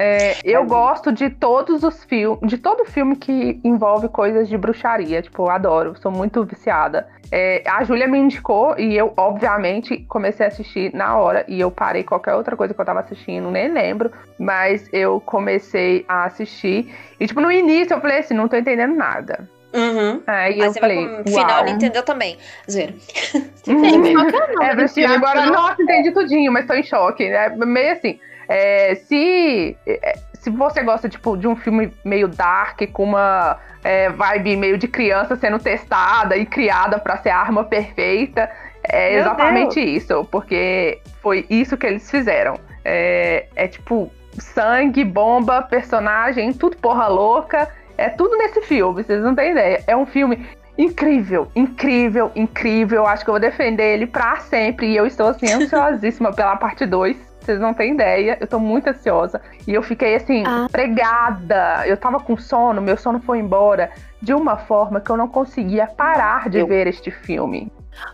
[0.00, 5.20] É, eu gosto de todos os filmes, de todo filme que envolve coisas de bruxaria.
[5.20, 7.08] Tipo, eu adoro, sou muito viciada.
[7.32, 11.44] É, a Júlia me indicou e eu, obviamente, comecei a assistir na hora.
[11.48, 14.12] E eu parei qualquer outra coisa que eu tava assistindo, nem lembro.
[14.38, 16.94] Mas eu comecei a assistir.
[17.18, 19.48] E, tipo, no início eu falei assim: não tô entendendo nada.
[19.72, 20.22] Uhum.
[20.26, 21.60] Aí Aí eu você falei: vai pro final, uau.
[21.62, 22.38] ele entendeu também.
[22.70, 22.94] Zoeira.
[23.66, 25.14] Gente, qual que é É, filme?
[25.14, 27.24] agora, nossa, entendi tudinho, mas tô em choque.
[27.24, 28.18] É meio assim.
[28.48, 34.08] é, se, é, se você gosta, tipo, de um filme meio dark, com uma é,
[34.08, 38.50] vibe meio de criança sendo testada e criada pra ser a arma perfeita,
[38.82, 40.24] é Meu exatamente isso.
[40.30, 42.54] Porque foi isso que eles fizeram.
[42.84, 47.68] É, é tipo, sangue, bomba, personagem, tudo porra louca.
[47.98, 49.82] É tudo nesse filme, vocês não têm ideia.
[49.86, 50.46] É um filme
[50.78, 53.04] incrível, incrível, incrível.
[53.06, 54.86] Acho que eu vou defender ele pra sempre.
[54.86, 57.16] E eu estou assim, ansiosíssima pela parte 2.
[57.40, 59.40] Vocês não têm ideia, eu tô muito ansiosa.
[59.66, 60.68] E eu fiquei assim, Ah.
[60.70, 61.82] pregada.
[61.86, 63.90] Eu tava com sono, meu sono foi embora
[64.22, 67.72] de uma forma que eu não conseguia parar de Eu- ver este filme.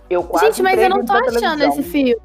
[0.08, 1.68] Eu quase Gente, mas eu não tô achando televisão.
[1.68, 2.16] esse filme.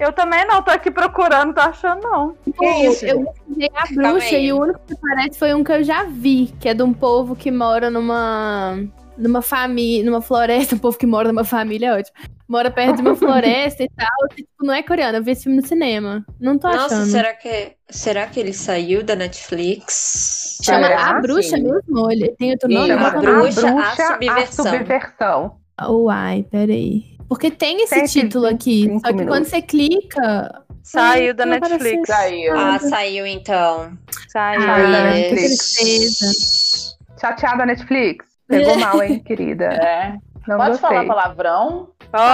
[0.00, 2.34] Eu também não, tô aqui procurando, tô achando não.
[2.56, 5.84] Pô, isso, eu pesquisei a bruxa e o único que parece foi um que eu
[5.84, 8.78] já vi, que é de um povo que mora numa
[9.18, 12.16] numa família, numa floresta, um povo que mora numa família é ótimo.
[12.48, 15.42] Mora perto de uma floresta e tal, e, tipo, não é coreano, eu vi esse
[15.42, 16.24] filme no cinema.
[16.40, 17.10] Não tô Nossa, achando.
[17.10, 20.58] será que, será que ele saiu da Netflix?
[20.64, 21.10] Chama Será?
[21.10, 21.62] A Bruxa Sim.
[21.62, 22.10] mesmo?
[22.10, 22.86] Ele tem outro Sim, nome?
[22.86, 23.26] que é o nome?
[23.26, 24.64] Bruxa, a a Subversão.
[24.64, 25.60] subversão.
[25.82, 27.19] Uai, peraí.
[27.30, 29.48] Porque tem esse título aqui, 25 só que quando minutos.
[29.48, 30.62] você clica...
[30.82, 32.08] Saiu da Netflix.
[32.08, 32.58] Saiu.
[32.58, 33.92] Ah, saiu então.
[34.28, 34.60] Saiu.
[34.62, 36.96] Saiu da Ah, que Netflix.
[37.20, 38.26] Chateada Netflix.
[38.48, 39.66] Pegou mal, hein, querida?
[39.66, 40.14] É.
[40.48, 40.88] Não Pode gostei.
[40.88, 41.88] falar palavrão?
[42.10, 42.24] Pode,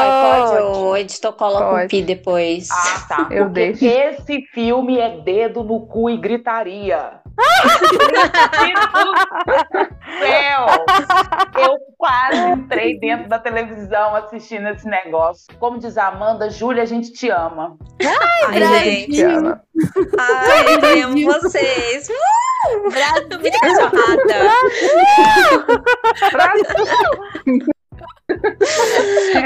[0.48, 0.78] pode, Pode.
[0.78, 1.88] o editor coloca um Pode.
[1.88, 2.68] pi depois.
[2.70, 3.28] Ah, tá.
[3.30, 3.84] Eu Porque deixo.
[3.84, 7.20] esse filme é dedo no cu e gritaria.
[10.18, 10.66] Céu!
[11.60, 15.46] Eu quase entrei dentro da televisão assistindo esse negócio.
[15.58, 17.76] Como diz a Amanda, Júlia, a gente te ama.
[18.02, 18.84] Ai, Brasil.
[18.84, 19.24] gente.
[20.18, 22.08] Ai, eu amo vocês.
[22.08, 22.90] Uh,
[23.40, 24.50] Muito cachorrada.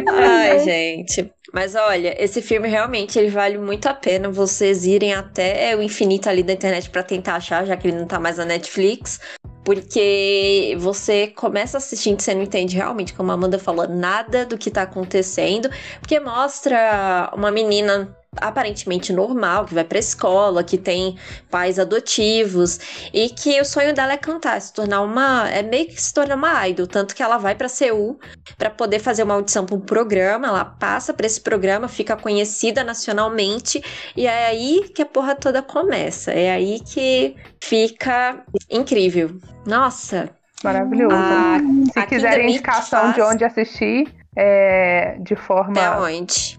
[0.09, 1.33] Ai, gente.
[1.53, 6.29] Mas olha, esse filme realmente ele vale muito a pena vocês irem até o infinito
[6.29, 9.21] ali da internet pra tentar achar, já que ele não tá mais na Netflix.
[9.65, 14.71] Porque você começa assistindo, você não entende realmente, como a Amanda falou, nada do que
[14.71, 15.69] tá acontecendo.
[16.01, 21.17] Porque mostra uma menina aparentemente normal, que vai pra escola, que tem
[21.51, 22.79] pais adotivos
[23.13, 26.37] e que o sonho dela é cantar, se tornar uma, é meio que se tornar
[26.37, 28.19] uma idol, tanto que ela vai para Seul
[28.57, 32.85] para poder fazer uma audição para um programa, ela passa para esse programa, fica conhecida
[32.85, 33.83] nacionalmente
[34.17, 36.31] e é aí que a porra toda começa.
[36.33, 39.37] É aí que fica incrível.
[39.67, 40.31] Nossa,
[40.63, 41.15] Maravilhoso.
[41.17, 41.59] A-
[41.93, 45.75] Se a quiserem indicação de onde assistir, é, de forma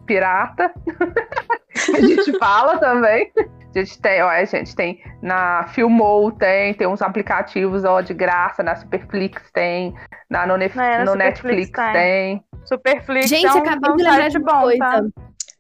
[0.06, 0.72] pirata,
[1.96, 3.32] a gente fala também.
[3.74, 8.14] A gente tem, ó, a gente tem na Filmou, tem, tem uns aplicativos ó, de
[8.14, 9.94] graça, na Superflix tem,
[10.30, 11.94] na, no, Nef- É, na no Superflix Netflix tem.
[11.94, 12.44] tem.
[12.66, 14.78] Superflix Gente, é um, acabei é um de lembrar de bom, coisa.
[14.78, 15.02] tá?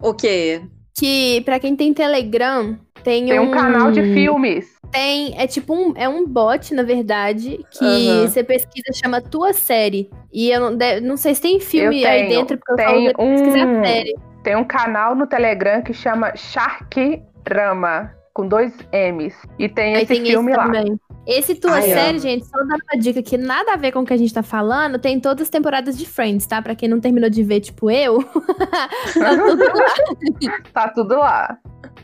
[0.01, 0.61] O quê?
[0.97, 4.79] Que pra quem tem Telegram, tem, Tem um canal de filmes.
[4.91, 8.27] Tem, é tipo um, é um bot, na verdade, que Aham.
[8.27, 10.09] você pesquisa, chama Tua Série.
[10.33, 13.13] E eu não, de- não sei se tem filme Eu aí tenho, dentro, porque eu
[13.15, 14.15] pesquisar um- a série.
[14.43, 19.35] Tem um canal no Telegram que chama Sharkrama, com dois M's.
[19.59, 20.65] E tem Aí esse tem filme esse lá.
[20.65, 20.99] também.
[21.27, 22.19] Esse Tua Ai, Série, amo.
[22.19, 24.41] gente, só dando uma dica que nada a ver com o que a gente tá
[24.41, 26.59] falando, tem todas as temporadas de Friends, tá?
[26.61, 28.23] Pra quem não terminou de ver, tipo eu,
[29.13, 29.85] tá tudo lá.
[30.73, 31.57] Tá tudo lá.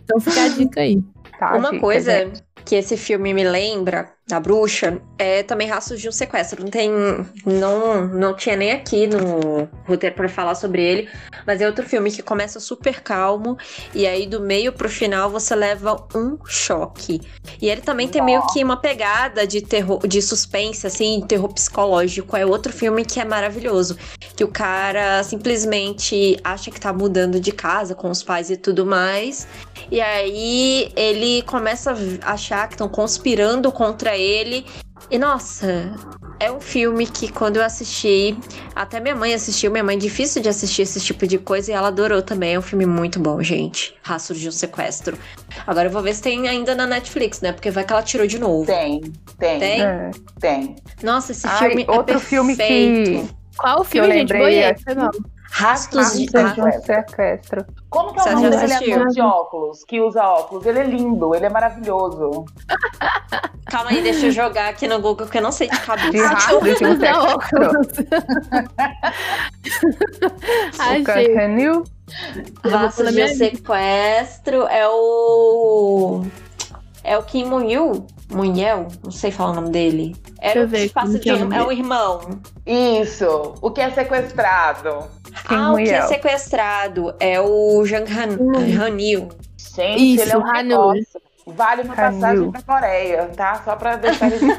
[0.07, 1.03] Então fica a dica aí.
[1.37, 2.43] Tá, Uma dica, coisa gente.
[2.65, 6.61] que esse filme me lembra da bruxa é também Rastros de um Sequestro.
[6.61, 6.91] Não tem.
[7.45, 11.09] Não, não tinha nem aqui no roteiro pra falar sobre ele.
[11.45, 13.57] Mas é outro filme que começa super calmo.
[13.95, 17.21] E aí, do meio pro final, você leva um choque.
[17.61, 22.35] E ele também tem meio que uma pegada de terror, de suspense, assim, terror psicológico.
[22.35, 23.97] É outro filme que é maravilhoso.
[24.35, 28.85] Que o cara simplesmente acha que tá mudando de casa com os pais e tudo
[28.85, 29.47] mais.
[29.89, 34.65] E aí ele começa a achar que estão conspirando contra ele.
[35.09, 35.93] E nossa,
[36.39, 38.37] é um filme que quando eu assisti,
[38.75, 41.73] até minha mãe assistiu, minha mãe é difícil de assistir esse tipo de coisa e
[41.73, 42.55] ela adorou também.
[42.55, 43.95] É um filme muito bom, gente.
[44.03, 45.17] Rastros de um sequestro.
[45.65, 47.51] Agora eu vou ver se tem ainda na Netflix, né?
[47.53, 48.65] Porque vai que ela tirou de novo.
[48.65, 49.01] Tem,
[49.39, 49.81] tem, Tem?
[49.81, 50.11] É.
[50.39, 50.75] tem.
[51.01, 53.27] Nossa, esse Ai, filme é outro filme que-.
[53.57, 54.33] Qual o eu filme, gente?
[54.33, 54.83] lembrei Boiei, aqui.
[55.57, 56.25] Rastros de...
[56.27, 57.65] De um sequestro.
[57.89, 58.95] Como que é o nome assistiu?
[58.95, 60.65] ator de óculos, que usa óculos?
[60.67, 62.45] Ele é lindo, ele é maravilhoso.
[63.65, 65.79] calma aí, deixa eu jogar aqui no Google que eu não sei de
[66.11, 66.27] De cabeça.
[66.27, 67.63] rastros de um Usa sequestro.
[70.77, 71.03] O Achei.
[71.03, 71.83] Cancanil.
[72.63, 76.23] Rastros de um sequestro é o.
[77.03, 78.05] É o Kim Munil?
[78.29, 78.87] Munhel?
[79.03, 80.15] Não sei falar o nome dele.
[80.41, 81.29] Deixa Era eu o ver que passa é o de.
[81.29, 81.79] É o dele.
[81.79, 82.41] irmão.
[82.65, 85.09] Isso, o que é sequestrado.
[85.47, 88.81] Kim ah, o que é sequestrado é o Jang Han, Hum.
[88.81, 89.29] Hanil.
[89.75, 90.63] Gente, Isso, ele é um Hanu.
[90.63, 91.21] negócio.
[91.47, 92.19] Vale uma Hanu.
[92.19, 93.61] passagem pra Coreia, tá?
[93.63, 94.51] Só pra deixar ele...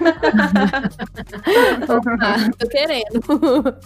[2.21, 3.77] Ah, tô querendo.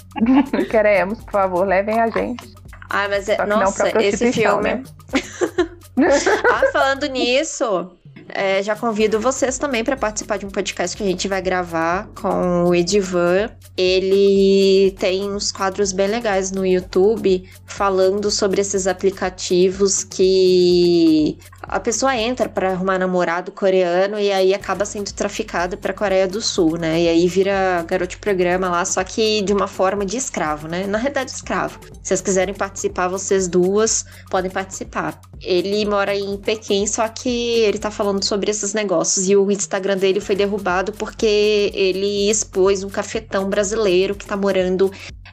[0.71, 2.55] Queremos, por favor, levem a gente.
[2.91, 3.45] Ah, mas é.
[3.47, 4.75] Nossa, esse filme.
[4.75, 4.83] né?
[6.51, 7.91] Ah, falando nisso,
[8.35, 12.09] é, já convido vocês também para participar de um podcast que a gente vai gravar
[12.15, 13.51] com o Edivan.
[13.77, 22.17] Ele tem uns quadros bem legais no YouTube falando sobre esses aplicativos que a pessoa
[22.17, 27.03] entra para arrumar namorado coreano e aí acaba sendo traficada para Coreia do Sul, né?
[27.03, 30.87] E aí vira garoto programa lá, só que de uma forma de escravo, né?
[30.87, 31.79] Na realidade, escravo.
[32.03, 35.21] Se vocês quiserem participar, vocês duas podem participar.
[35.41, 37.29] Ele mora em Pequim, só que
[37.61, 39.29] ele tá falando sobre esses negócios.
[39.29, 44.91] E o Instagram dele foi derrubado porque ele expôs um cafetão brasileiro que tá morando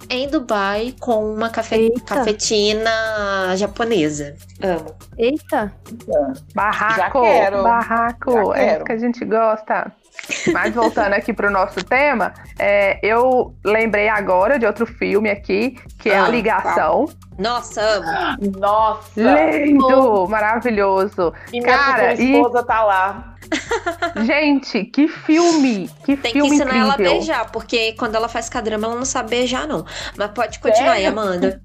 [0.09, 2.89] em Dubai com uma cafe- cafetina
[3.55, 4.35] japonesa.
[4.61, 4.95] Amo.
[5.17, 5.73] Eita.
[6.53, 7.63] Barraco, Já quero.
[7.63, 8.75] barraco, Já é quero.
[8.77, 9.91] isso que a gente gosta.
[10.51, 16.09] Mas voltando aqui pro nosso tema, é, eu lembrei agora de outro filme aqui, que
[16.09, 17.05] é Ah, A Ligação.
[17.37, 18.51] Nossa, amo.
[18.59, 19.11] Nossa!
[19.15, 21.33] Lindo, maravilhoso.
[21.53, 23.35] E minha Cara, futura e- esposa tá lá.
[24.25, 25.89] Gente, que filme!
[26.05, 27.13] Que Tem que filme ensinar ela a incrível.
[27.13, 29.85] beijar, porque quando ela faz cadrama, ela não sabe beijar, não.
[30.17, 31.19] Mas pode continuar aí, Sério?
[31.19, 31.61] Amanda.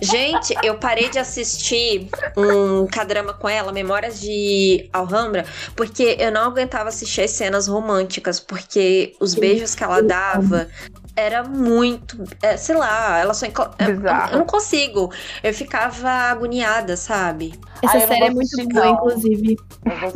[0.00, 6.42] Gente, eu parei de assistir um cadrama com ela, Memórias de Alhambra, porque eu não
[6.42, 10.68] aguentava assistir as cenas românticas, porque os beijos que ela dava
[11.16, 12.22] era muito.
[12.42, 13.46] é, sei lá, ela só.
[13.46, 14.32] enco- eu- Bizarro.
[14.34, 15.10] Eu não consigo.
[15.42, 17.54] Eu ficava agoniada, sabe?
[17.82, 18.92] Essa Ah, série é muito boa, não.
[18.94, 19.56] inclusive.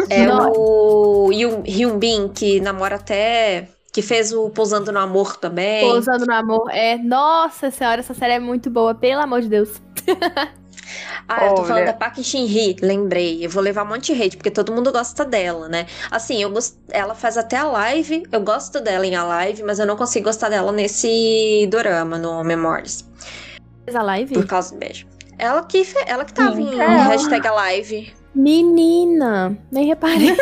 [0.08, 0.52] É Não.
[0.54, 3.68] o Hyun, Hyun Bin, que namora até.
[3.92, 5.80] Que fez o Pousando no Amor também.
[5.90, 6.70] Pousando no amor.
[6.70, 9.82] É, nossa senhora, essa série é muito boa, pelo amor de Deus.
[11.28, 11.68] Ah, eu tô Olha.
[11.68, 13.44] falando da Park Shin-hye, lembrei.
[13.44, 15.86] Eu vou levar um monte de hate, porque todo mundo gosta dela, né?
[16.10, 16.76] Assim, eu gost...
[16.90, 20.24] ela faz até a live, eu gosto dela em a live, mas eu não consigo
[20.26, 23.04] gostar dela nesse dorama, no Memories,
[23.84, 24.34] Fez a live?
[24.34, 25.06] por causa do beijo.
[25.38, 27.04] Ela que, fe- ela que tava Sim, em é ela.
[27.08, 28.12] hashtag Alive.
[28.34, 30.36] Menina, nem reparei.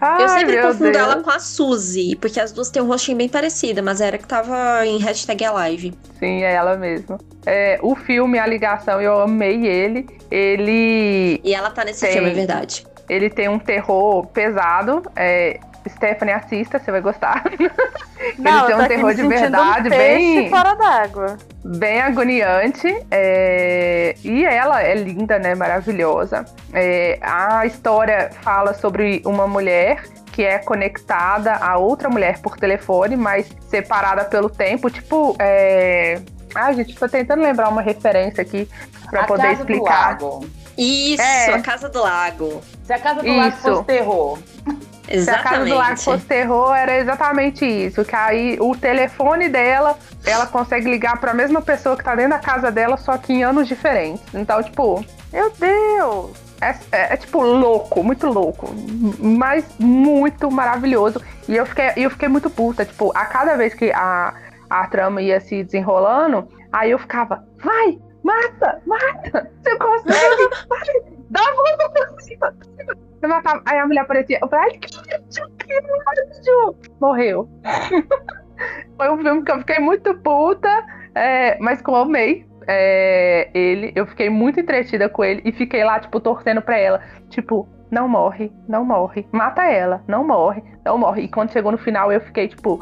[0.00, 0.96] Ai, Eu sempre confundo Deus.
[0.96, 4.26] ela com a Suzy, porque as duas têm um rostinho bem parecido, mas era que
[4.26, 5.94] tava em hashtag Alive.
[6.18, 7.18] Sim, é ela mesma.
[7.44, 10.06] É, o filme A Ligação, eu amei ele.
[10.30, 12.12] Ele, E ela tá nesse Tem.
[12.14, 12.86] filme, é verdade.
[13.08, 15.02] ele tem um terror pesado.
[15.14, 17.44] É, Stephanie, assista, você vai gostar.
[18.38, 21.36] Não, tem eu um terror de verdade, um bem- fora d'água.
[21.64, 22.88] bem agoniante.
[23.10, 25.54] é, E ela é linda, né?
[25.54, 26.44] Maravilhosa.
[26.72, 33.16] É, A história fala sobre uma mulher que é conectada a outra mulher por telefone,
[33.16, 34.90] mas separada pelo tempo.
[34.90, 36.20] Tipo, é...
[36.54, 38.68] Ai, gente, tô tentando lembrar uma referência aqui
[39.10, 40.16] pra a poder Casa explicar.
[40.18, 40.46] Do Lago.
[40.76, 41.54] Isso, É.
[41.54, 42.60] a Casa do Lago.
[42.84, 43.62] Se a Casa do Lago Isso.
[43.62, 44.38] fosse terror.
[45.08, 46.02] Se a casa do Lago Exatamente.
[46.04, 48.04] fosse terror, era exatamente isso.
[48.04, 52.40] Que aí o telefone dela, ela consegue ligar pra mesma pessoa que tá dentro da
[52.40, 54.22] casa dela, só que em anos diferentes.
[54.34, 56.32] Então, tipo, Meu Deus!
[56.60, 58.68] é, é- é, tipo louco, muito louco.
[59.20, 61.22] Mas muito maravilhoso.
[61.48, 62.84] E eu fiquei, eu fiquei muito puta.
[62.84, 64.34] Tipo, a cada vez que a,
[64.68, 67.96] a trama ia se desenrolando, aí eu ficava, vai,
[68.26, 69.50] mata, mata!
[69.62, 72.52] Você consegue, vai, dá a volta por cima.
[72.52, 73.62] por cima." Eu matava.
[73.64, 76.76] Aí a mulher aparecia, eu falei, ai, que ódio, que ódio!
[77.00, 77.48] Morreu.
[78.96, 80.68] Foi um filme que eu fiquei muito puta,
[81.14, 82.46] é, mas que eu amei.
[82.68, 87.00] é, ele, eu fiquei muito entretida com ele e fiquei lá, tipo, torcendo pra ela.
[87.28, 91.22] Tipo, não morre, não morre, mata ela, não morre, não morre.
[91.22, 92.80] E quando chegou no final, eu fiquei tipo,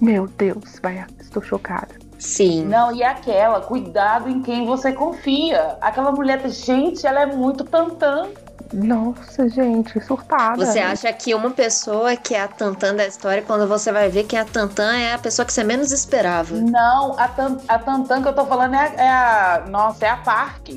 [0.00, 2.01] meu Deus, vai, estou chocada.
[2.22, 2.64] Sim.
[2.66, 5.76] Não, e aquela, cuidado em quem você confia.
[5.80, 8.28] Aquela mulher, gente, ela é muito tantã.
[8.72, 10.64] Nossa, gente, surtada.
[10.64, 14.24] Você acha que uma pessoa que é a Tantan da história, quando você vai ver
[14.24, 16.54] que a Tantan é a pessoa que você menos esperava.
[16.54, 20.08] Não, a, tan, a tantã que eu tô falando é a, é a- Nossa, é
[20.08, 20.68] a Park.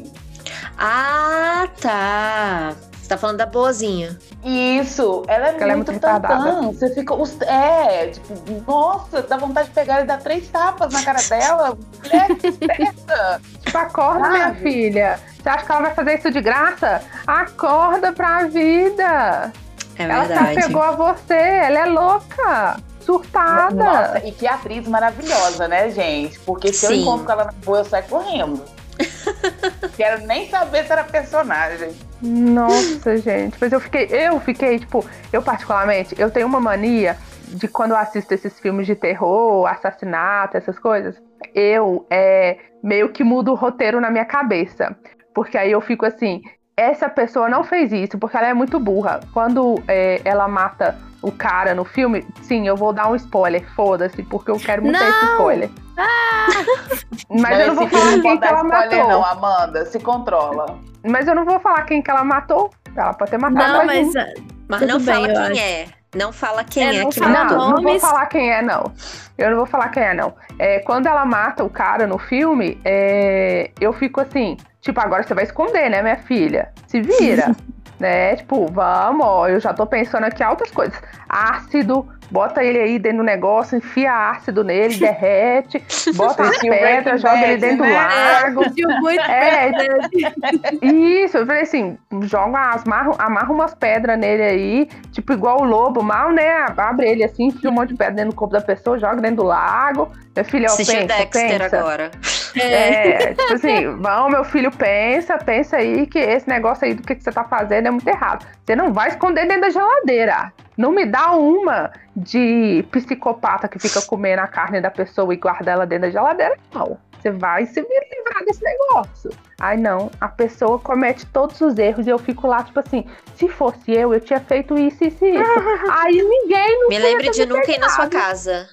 [0.78, 2.74] Ah, tá.
[3.06, 4.18] Você tá falando da boazinha.
[4.43, 6.14] Isso, ela é Ela é muito muito tantã.
[6.28, 6.62] retardada.
[6.64, 7.14] Você fica.
[7.14, 8.34] os- É, tipo,
[8.66, 11.78] nossa, dá vontade de pegar e dar três tapas na cara dela.
[12.03, 13.41] Mulher esperta.
[13.64, 15.20] Tipo, acorda, minha filha.
[15.39, 17.03] Você acha que ela vai fazer isso de graça?
[17.28, 19.53] Acorda pra vida.
[19.99, 20.60] É ela se verdade.
[20.60, 22.78] apegou a você, ela é louca.
[23.01, 23.72] Surtada.
[23.76, 26.39] Nossa, e que atriz maravilhosa, né, gente?
[26.39, 27.01] Porque se eu Sim.
[27.03, 28.64] encontro com ela na rua, eu saio correndo.
[29.96, 31.91] Quero nem saber se era personagem.
[32.22, 33.58] Nossa, gente.
[33.60, 37.18] Mas eu fiquei, eu fiquei, tipo, eu particularmente, eu tenho uma mania
[37.48, 41.16] de quando eu assisto esses filmes de terror, assassinato, essas coisas,
[41.54, 44.96] eu é, meio que mudo o roteiro na minha cabeça.
[45.34, 46.41] Porque aí eu fico assim,
[46.78, 49.20] essa pessoa não fez isso porque ela é muito burra.
[49.34, 54.21] Quando é, ela mata o cara no filme, sim, eu vou dar um spoiler, foda-se,
[54.23, 55.07] porque eu quero muito Não!
[55.09, 55.69] esse spoiler.
[57.30, 59.09] Mas eu não vou falar não quem que ela spoiler, matou.
[59.09, 59.86] não, Amanda.
[59.86, 60.80] Se controla.
[61.03, 62.69] Mas eu não vou falar quem que ela matou.
[62.95, 64.13] Ela pode ter matado Não, mais um.
[64.13, 64.15] mas.
[64.15, 64.34] ah,
[64.67, 65.61] Mas Tudo não bem, fala quem acho.
[65.61, 65.86] é.
[66.15, 67.57] Não fala quem É, é, não que fala matou.
[67.57, 68.91] Não, não vou falar quem é, não.
[69.38, 70.34] Eu não vou falar quem é, não.
[70.57, 75.34] É, quando ela mata o cara no filme, é, eu fico assim, tipo, agora você
[75.34, 76.71] vai esconder, né, minha filha?
[76.88, 77.51] Se vira.
[78.00, 78.36] né?
[78.36, 81.00] Tipo, vamos, ó, eu já tô pensando aqui altas coisas.
[81.28, 85.84] Ácido, bota ele aí dentro do negócio, enfia ácido nele, derrete,
[86.15, 87.93] bota as pedras, joga ele Bad, dentro do né?
[87.93, 88.63] lago.
[88.65, 94.89] Pediu muito É, pra- Isso, eu falei assim, joga, amarra, amarra umas pedras nele aí,
[95.11, 96.65] tipo igual o lobo, mal, né?
[96.78, 99.38] Abre ele assim, enfia um monte de pedra dentro do corpo da pessoa, joga dentro
[99.38, 100.11] do lago.
[100.36, 101.80] Meu filho, ó, pensa, Dexter pensa.
[101.80, 102.11] agora.
[102.57, 107.15] É, tipo assim, vão, meu filho, pensa, pensa aí que esse negócio aí do que,
[107.15, 108.45] que você tá fazendo é muito errado.
[108.65, 110.51] Você não vai esconder dentro da geladeira.
[110.78, 115.71] Não me dá uma de psicopata que fica comendo a carne da pessoa e guarda
[115.71, 116.97] ela dentro da geladeira, não.
[117.19, 119.32] Você vai se livrar desse negócio.
[119.59, 120.11] Ai, não.
[120.21, 123.05] A pessoa comete todos os erros e eu fico lá, tipo assim,
[123.36, 125.51] se fosse eu, eu tinha feito isso, isso e isso.
[125.91, 128.69] Aí ninguém não Me lembre de nunca ir na sua casa.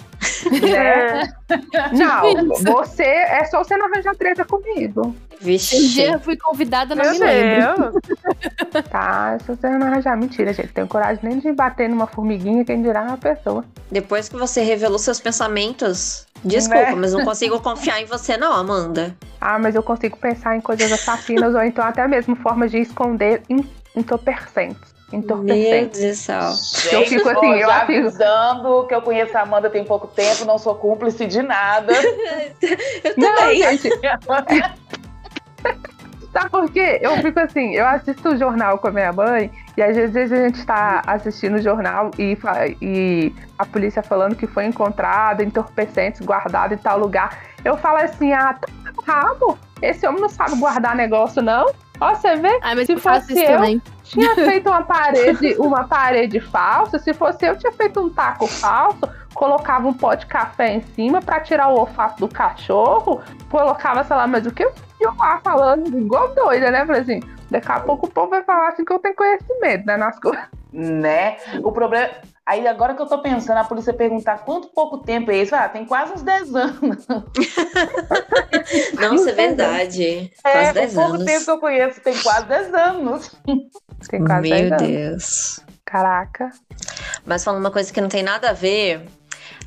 [0.51, 1.33] né?
[1.93, 2.65] Não, isso.
[2.65, 5.15] você é só você não arranjar treta comigo.
[5.43, 5.89] Um Vixe.
[5.89, 7.93] dia eu fui convidada, não Meu me lembro.
[7.93, 8.85] Deus!
[8.91, 10.69] Tá, se você não arranjar mentira, gente.
[10.73, 13.65] Tenho coragem nem de bater numa formiguinha, quem dirá uma pessoa.
[13.91, 16.95] Depois que você revelou seus pensamentos, desculpa, Né?
[16.97, 19.17] mas não consigo confiar em você, não, Amanda.
[19.41, 23.43] Ah, mas eu consigo pensar em coisas assassinas ou então até mesmo formas de esconder
[23.51, 23.65] en-
[23.97, 24.93] entorpecentes.
[25.13, 25.21] Meu.
[25.43, 26.41] Deus do céu.
[26.53, 30.47] Gente, Eu fico assim, tô eu avisando que eu conheço a Amanda tem pouco tempo,
[30.47, 31.93] não sou cúmplice de nada.
[33.05, 33.59] Eu Não, também.
[33.79, 33.91] gente.
[36.33, 36.99] Sabe por quê?
[37.03, 40.37] Eu fico assim, eu assisto o jornal com a minha mãe e às vezes a
[40.37, 42.39] gente tá assistindo o jornal e,
[42.81, 47.39] e a polícia falando que foi encontrado entorpecentes guardado em tal lugar.
[47.63, 48.67] Eu falo assim, ah, tá
[49.07, 49.59] rabo.
[49.83, 51.67] Esse homem não sabe guardar negócio, não.
[52.01, 52.59] Ó, você vê?
[52.63, 53.83] Ai, mas Se fosse eu, também.
[54.03, 56.99] tinha feito uma parede, uma parede falsa.
[56.99, 59.01] Se fosse eu, tinha feito um taco falso,
[59.35, 63.21] colocava um pote de café em cima pra tirar o olfato do cachorro,
[63.51, 64.73] colocava, sei lá, mas o que eu
[65.03, 66.87] eu lá falando igual doida, né?
[66.87, 67.21] Falei assim,
[67.51, 69.97] daqui a pouco o povo vai falar assim que eu tenho conhecimento, né?
[69.97, 70.45] Nas coisas.
[70.73, 71.37] Né?
[71.63, 72.09] O problema.
[72.47, 75.69] Aí agora que eu tô pensando, a polícia perguntar quanto pouco tempo é isso, ah,
[75.69, 77.07] tem quase uns 10 anos.
[78.99, 80.33] Nossa, é verdade.
[80.45, 81.25] É, Quase com 10 pouco anos.
[81.25, 83.37] tempo que eu conheço, tem quase 10 anos.
[84.09, 84.83] Tem quase Meu 10 anos.
[84.89, 85.61] Deus.
[85.85, 86.51] Caraca.
[87.25, 89.07] Mas falando uma coisa que não tem nada a ver,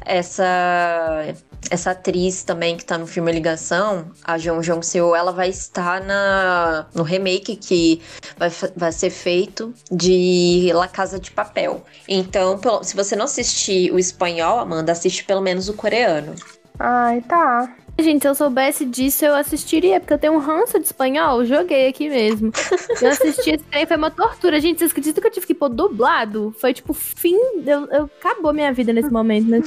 [0.03, 1.33] essa
[1.69, 6.01] essa atriz também que tá no filme Ligação, a Jung Jong Seo, ela vai estar
[6.01, 8.01] na no remake que
[8.37, 11.83] vai, vai ser feito de La Casa de Papel.
[12.07, 16.35] Então, se você não assistir o espanhol, Amanda, assiste pelo menos o coreano.
[16.79, 17.75] Ai, tá.
[17.97, 21.87] Gente, se eu soubesse disso, eu assistiria, porque eu tenho um ranço de espanhol, joguei
[21.87, 22.51] aqui mesmo.
[23.01, 24.59] Eu assisti esse trem, foi uma tortura.
[24.59, 26.53] Gente, vocês acreditam que eu tive que pôr dublado?
[26.59, 27.37] Foi tipo fim.
[27.65, 29.61] Eu, eu- acabou minha vida nesse momento, né?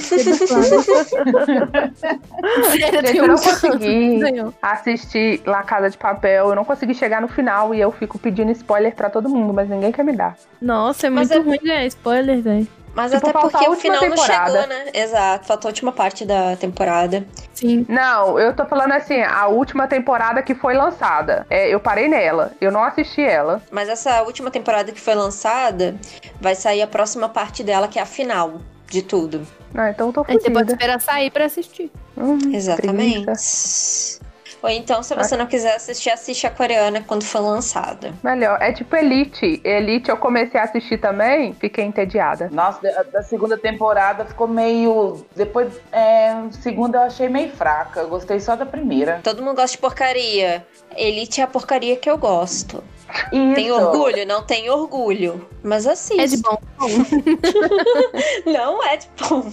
[3.03, 4.19] tenho eu não consegui.
[4.61, 8.51] Assistir La Casa de Papel, eu não consegui chegar no final e eu fico pedindo
[8.51, 10.37] spoiler pra todo mundo, mas ninguém quer me dar.
[10.61, 12.67] Nossa, é Mas muito é- ruim ganhar spoiler, velho.
[12.95, 14.51] Mas Tipo, até falta porque a o última final não temporada.
[14.51, 14.85] chegou, né?
[14.93, 17.25] Exato, faltou a última parte da temporada.
[17.53, 17.85] Sim.
[17.87, 21.45] Não, eu tô falando assim, a última temporada que foi lançada.
[21.49, 23.61] É, eu parei nela, eu não assisti ela.
[23.71, 25.95] Mas essa última temporada que foi lançada,
[26.41, 29.45] vai sair a próxima parte dela, que é a final de tudo.
[29.75, 30.71] Ah, então eu tô Aí você pode fodida.
[30.73, 31.91] esperar sair pra assistir.
[32.17, 33.23] Hum, Exatamente.
[33.23, 34.19] preguiça.
[34.61, 38.13] Ou então, se você não quiser assistir, assiste a coreana quando for lançada.
[38.23, 38.61] Melhor.
[38.61, 39.61] É tipo Elite.
[39.63, 42.49] Elite eu comecei a assistir também, fiquei entediada.
[42.51, 45.25] Nossa, da, da segunda temporada ficou meio.
[45.35, 48.01] Depois, é, segunda eu achei meio fraca.
[48.01, 49.21] Eu gostei só da primeira.
[49.23, 50.65] Todo mundo gosta de porcaria.
[50.95, 52.83] Elite é a porcaria que eu gosto.
[53.31, 53.55] Isso.
[53.55, 54.25] Tem orgulho?
[54.25, 55.47] Não tem orgulho.
[55.63, 56.19] Mas assiste.
[56.19, 56.57] É de bom.
[58.45, 59.51] Não é de bom.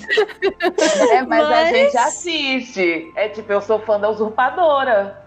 [1.11, 3.13] É, mas, a Mas- gente assiste.
[3.17, 5.23] É tipo, eu sou fã da usurpadora.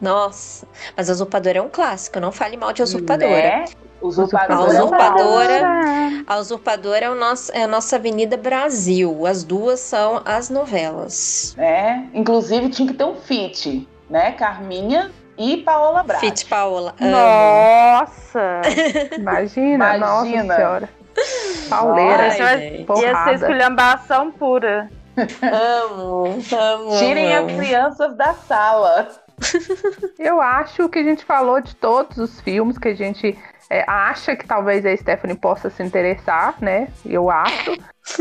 [0.00, 0.66] Nossa.
[0.96, 2.18] Mas a usurpadora é um clássico.
[2.18, 3.30] Não fale mal de usurpadora.
[3.30, 3.64] Né?
[4.00, 4.52] Usurpadora.
[4.52, 6.24] A é usurpadora.
[6.26, 9.24] A usurpadora é, o nosso, é a nossa Avenida Brasil.
[9.26, 11.54] As duas são as novelas.
[11.56, 14.32] É, inclusive tinha que ter um feat, né?
[14.32, 16.18] Carminha e Paola Brat.
[16.20, 16.94] Fit Paola.
[16.98, 18.62] Nossa!
[19.16, 20.56] Imagina, nossa Imagina.
[20.56, 20.88] senhora.
[21.68, 22.22] Pauleira.
[22.22, 23.00] Ai, vai-.
[23.00, 24.90] Ia ser esculhambação pura.
[25.16, 26.98] Amo, amo.
[26.98, 27.50] Tirem amo.
[27.50, 29.08] as crianças da sala.
[30.18, 33.36] Eu acho que a gente falou de todos os filmes que a gente
[33.72, 36.88] é, acha que talvez a Stephanie possa se interessar, né?
[37.04, 37.76] Eu acho.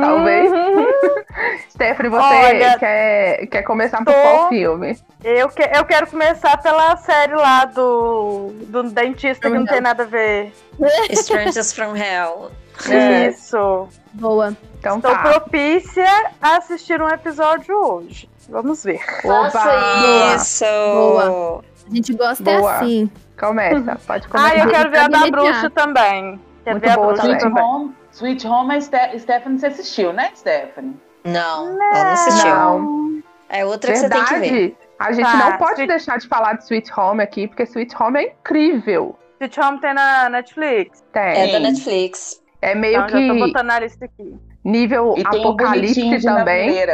[0.00, 0.50] talvez.
[1.70, 4.98] Stephanie, você Olha, quer, quer começar por tô- qual filme?
[5.22, 10.04] Eu, que- eu quero começar pela série lá do, do dentista que não tem nada
[10.04, 10.52] a ver.
[11.10, 12.50] Strangers from Hell.
[12.88, 13.28] É.
[13.28, 13.88] Isso.
[14.12, 14.56] Boa.
[14.78, 15.22] Então Estou tá.
[15.22, 18.28] propícia a assistir um episódio hoje.
[18.48, 19.00] Vamos ver.
[19.24, 20.64] Opa, Faça isso.
[20.64, 21.64] Boa.
[21.90, 22.72] A gente gosta Boa.
[22.72, 23.10] é assim.
[23.40, 24.52] Começa, pode começar.
[24.54, 26.40] Ah, eu quero ver a da bruxa também.
[26.64, 27.38] Quero Muito ver a boa bruxa também.
[27.38, 27.64] Sweet também.
[27.64, 30.94] Home, Sweet Home a Ste Stephanie você assistiu, né, Stephanie?
[31.24, 32.54] Não, ela não assistiu.
[32.54, 33.22] Não.
[33.48, 34.40] É outra que você tem que ver.
[34.50, 34.76] Verdade.
[34.98, 37.94] A gente Tá, não pode Sweet- deixar de falar de Sweet Home aqui, porque Sweet
[38.00, 39.18] Home é incrível.
[39.40, 41.02] Sweet Home tem na Netflix.
[41.12, 41.22] Tem.
[41.22, 42.40] É da Netflix.
[42.60, 44.34] É meio Então já tô que botando na lista aqui.
[44.62, 46.86] nível E tem um apocalipse de também.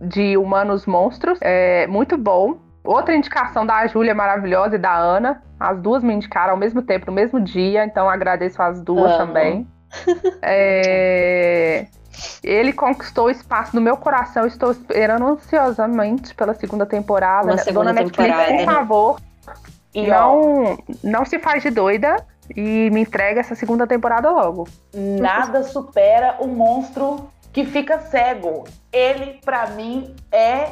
[0.00, 1.38] de Humanos Monstros.
[1.40, 2.58] É muito bom.
[2.84, 5.42] Outra indicação da Júlia maravilhosa e da Ana.
[5.58, 9.18] As duas me indicaram ao mesmo tempo, no mesmo dia, então agradeço as duas Amo.
[9.26, 9.66] também.
[10.42, 11.86] É,
[12.42, 14.46] Ele conquistou espaço no meu coração.
[14.46, 17.46] Estou esperando ansiosamente pela segunda temporada.
[17.48, 18.64] Uma segunda Dona Netflix, temporada.
[18.64, 19.20] por favor,
[19.94, 22.16] E não, não se faz de doida
[22.54, 24.68] e me entrega essa segunda temporada logo.
[24.92, 28.64] nada supera o monstro que fica cego.
[28.92, 30.68] Ele, pra mim, é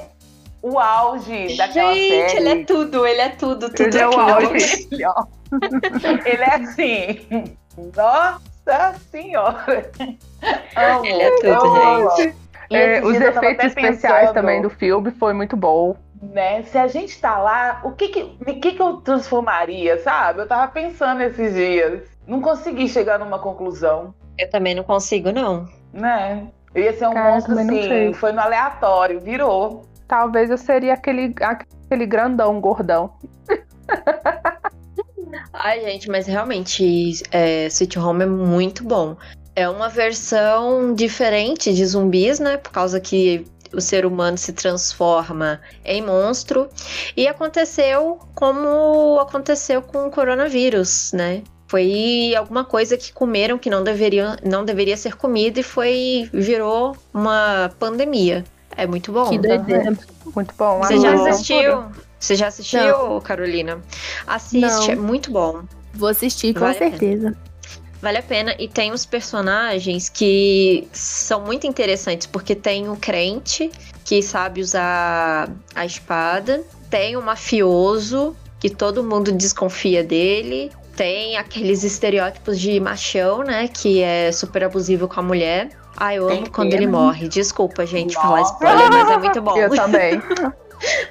[0.62, 2.36] o auge daquela Gente, série.
[2.36, 4.88] ele é tudo, ele é tudo, tudo Ele é o auge.
[4.90, 5.26] melhor.
[6.24, 7.56] Ele é assim.
[7.94, 9.90] Nossa senhora.
[10.76, 11.04] Amo.
[11.06, 12.16] Ele é tudo, amo.
[12.16, 12.36] gente.
[12.70, 15.94] É, os efeitos especiais pensando, também do filme foi muito bom.
[16.22, 16.62] Né?
[16.62, 20.40] Se a gente tá lá, o que que, o que que eu transformaria, sabe?
[20.40, 22.02] Eu tava pensando esses dias.
[22.26, 25.68] Não consegui chegar numa conclusão, Eu também não consigo, não.
[25.92, 26.46] né?
[26.74, 29.84] Eu ia ser um Cara, monstro assim, foi no aleatório, virou.
[30.12, 33.14] Talvez eu seria aquele, aquele grandão, gordão.
[35.54, 39.16] Ai, gente, mas realmente, é, Sweet Home é muito bom.
[39.56, 42.58] É uma versão diferente de zumbis, né?
[42.58, 46.68] Por causa que o ser humano se transforma em monstro.
[47.16, 51.42] E aconteceu como aconteceu com o coronavírus, né?
[51.68, 56.94] Foi alguma coisa que comeram que não deveria, não deveria ser comida e foi virou
[57.14, 58.44] uma pandemia.
[58.76, 59.28] É muito bom.
[59.28, 59.96] Que doideira.
[60.34, 60.78] Muito bom.
[60.80, 61.84] Você já assistiu?
[62.18, 63.80] Você já assistiu, Carolina?
[64.26, 64.90] Assiste, Não.
[64.90, 65.62] é muito bom.
[65.92, 67.36] Vou assistir com Vale certeza.
[68.00, 68.54] Vale a pena.
[68.58, 73.70] E tem uns personagens que são muito interessantes, porque tem o crente,
[74.04, 80.70] que sabe usar a espada, tem o mafioso, que todo mundo desconfia dele.
[80.96, 83.68] Tem aqueles estereótipos de machão, né?
[83.68, 85.70] Que é super abusivo com a mulher.
[85.96, 87.28] Ah, eu Tem amo quando ele morre.
[87.28, 88.54] Desculpa, gente, falar Nossa.
[88.54, 89.56] spoiler, mas é muito bom.
[89.56, 90.22] Eu também.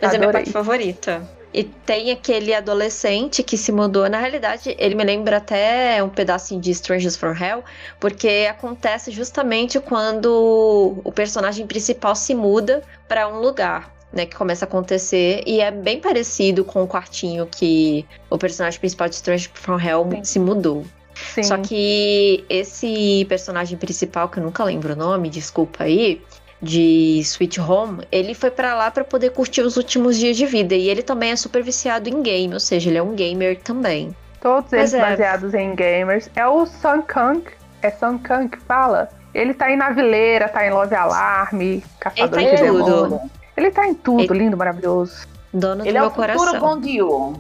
[0.01, 0.31] Mas é minha Adorei.
[0.31, 1.25] parte favorita.
[1.53, 4.09] E tem aquele adolescente que se mudou.
[4.09, 7.63] Na realidade, ele me lembra até um pedacinho de Strangers from Hell,
[7.99, 13.91] porque acontece justamente quando o personagem principal se muda para um lugar.
[14.13, 18.77] Né, que começa a acontecer e é bem parecido com o quartinho que o personagem
[18.77, 20.23] principal de Strangers from Hell Sim.
[20.25, 20.85] se mudou.
[21.33, 21.43] Sim.
[21.43, 26.21] Só que esse personagem principal, que eu nunca lembro o nome, desculpa aí,
[26.61, 30.75] de Sweet Home, ele foi pra lá pra poder curtir os últimos dias de vida.
[30.75, 34.15] E ele também é super viciado em game, ou seja, ele é um gamer também.
[34.41, 34.99] Todos eles é.
[35.01, 36.29] baseados em gamers.
[36.35, 37.43] É o Sun Kang.
[37.81, 39.09] É Sun Kang que fala?
[39.33, 42.85] Ele tá em Navileira, tá em Love Alarme, Caçador Ele tá de em tudo.
[43.03, 43.31] Demônio.
[43.57, 45.25] Ele tá em tudo, Ele- lindo, maravilhoso.
[45.53, 46.59] Dono Ele do é meu o futuro coração.
[46.59, 47.33] Bong Joon,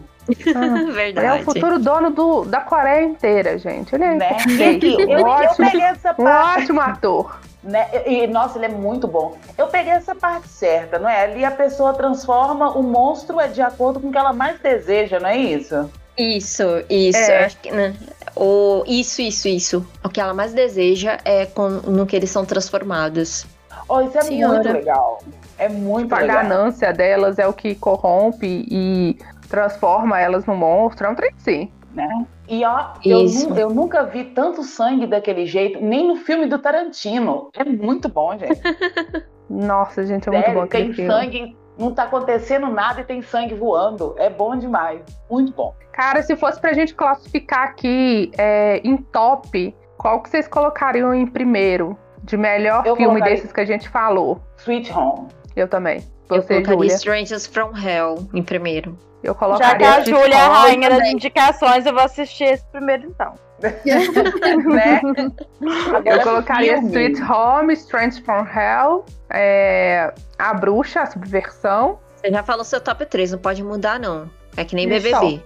[0.55, 1.19] Ah, Verdade.
[1.19, 3.93] ele é o futuro dono do, da Coreia inteira, gente.
[3.95, 4.29] Ele é né?
[4.29, 7.39] Aqui, eu, um, eu ótimo, peguei essa um parte, ótimo ator.
[7.63, 7.87] né?
[8.05, 9.37] E, nossa, ele é muito bom.
[9.57, 11.23] Eu peguei essa parte certa, não é?
[11.23, 15.19] Ali a pessoa transforma o monstro é de acordo com o que ela mais deseja,
[15.19, 15.89] não é isso?
[16.17, 17.17] Isso, isso.
[17.19, 17.41] É.
[17.41, 17.95] eu Acho que, né?
[18.35, 19.85] o, isso, isso, isso.
[20.03, 23.45] O que ela mais deseja é com, no que eles são transformados.
[23.87, 24.55] Oh, isso é Senhora.
[24.55, 25.21] muito legal.
[25.57, 26.43] É muito Tipo, a legal.
[26.43, 29.17] ganância delas é o que corrompe e
[29.51, 31.05] transforma elas num monstro.
[31.05, 31.71] É um trem sim.
[31.93, 32.07] né?
[32.47, 33.25] E ó, eu,
[33.57, 37.49] eu nunca vi tanto sangue daquele jeito, nem no filme do Tarantino.
[37.55, 38.59] É muito bom, gente.
[39.49, 41.11] Nonossa, gente, é muito Sério, bom aquele tem filme.
[41.11, 44.15] sangue, não tá acontecendo nada e tem sangue voando.
[44.17, 45.01] É bom demais.
[45.29, 45.75] Muito bom.
[45.91, 51.27] Cara, se fosse pra gente classificar aqui é, em top, qual que vocês colocariam em
[51.27, 51.97] primeiro?
[52.23, 54.39] De melhor Eu filme colocaria- desses que a gente falou.
[54.57, 55.27] Sweet Home.
[55.55, 55.97] Eu também.
[56.29, 56.95] eu Você, colocaria Júlia.
[56.95, 58.97] Strangers from Hell em primeiro.
[59.23, 61.13] Eu Já colocaria que a Júlia é a Home rainha das também.
[61.13, 63.33] indicações, eu vou assistir esse primeiro então.
[63.61, 65.01] né?
[66.05, 66.89] Eu colocaria filme.
[66.91, 73.05] Sweet Home, Strange from Hell, é, A Bruxa, a Subversão, Você já falou seu top
[73.05, 74.29] 3, não pode mudar, não.
[74.57, 75.03] É que nem Isso.
[75.11, 75.43] BBB.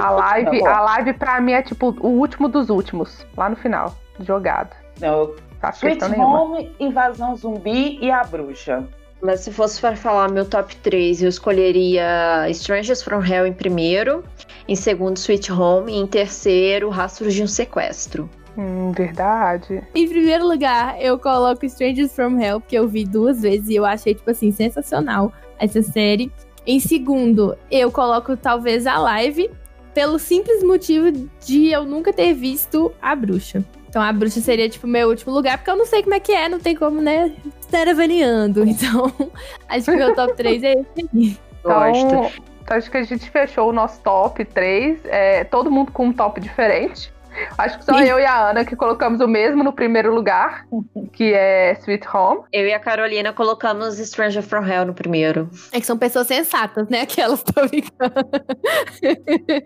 [0.00, 0.60] a live.
[0.62, 4.70] Tá a live pra mim é tipo o último dos últimos, lá no final, jogado.
[5.00, 6.40] Não, eu- Faço Sweet questão nenhuma.
[6.42, 8.82] Home, Invasão Zumbi e A Bruxa.
[9.22, 14.24] Mas se fosse para falar meu top 3, eu escolheria Strangers from Hell em primeiro,
[14.66, 18.28] em segundo Sweet Home e em terceiro Rastros de um Sequestro.
[18.56, 19.82] Hum, verdade.
[19.94, 23.84] Em primeiro lugar, eu coloco Strangers from Hell, porque eu vi duas vezes e eu
[23.84, 26.32] achei, tipo assim, sensacional essa série.
[26.66, 29.50] Em segundo, eu coloco talvez a live,
[29.94, 31.10] pelo simples motivo
[31.44, 33.64] de eu nunca ter visto a bruxa.
[33.90, 36.30] Então a bruxa seria, tipo, meu último lugar, porque eu não sei como é que
[36.30, 38.62] é, não tem como, né, estar avaliando.
[38.62, 39.12] Então,
[39.68, 41.38] acho que meu top 3 é esse aí.
[41.64, 42.06] Gosto.
[42.06, 42.30] Então,
[42.62, 45.00] então, acho que a gente fechou o nosso top 3.
[45.06, 47.12] É, todo mundo com um top diferente.
[47.58, 50.66] Acho que só eu e a Ana que colocamos o mesmo no primeiro lugar,
[51.12, 52.42] que é Sweet Home.
[52.52, 55.48] Eu e a Carolina colocamos Stranger from Hell no primeiro.
[55.72, 57.02] É que são pessoas sensatas, né?
[57.02, 58.14] Aquelas tô brincando.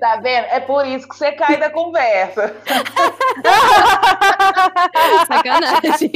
[0.01, 0.45] Tá vendo?
[0.47, 2.55] É por isso que você cai da conversa.
[5.27, 6.13] Sacanagem.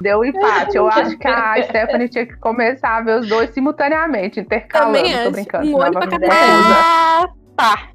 [0.00, 0.76] Deu um empate.
[0.76, 4.96] Eu acho que a Stephanie tinha que começar a ver os dois simultaneamente, intercalando.
[4.96, 5.30] Também Tô acho.
[5.30, 5.66] brincando.
[5.66, 6.74] Um olho pra cada confusa.
[6.74, 7.88] Ah, tá.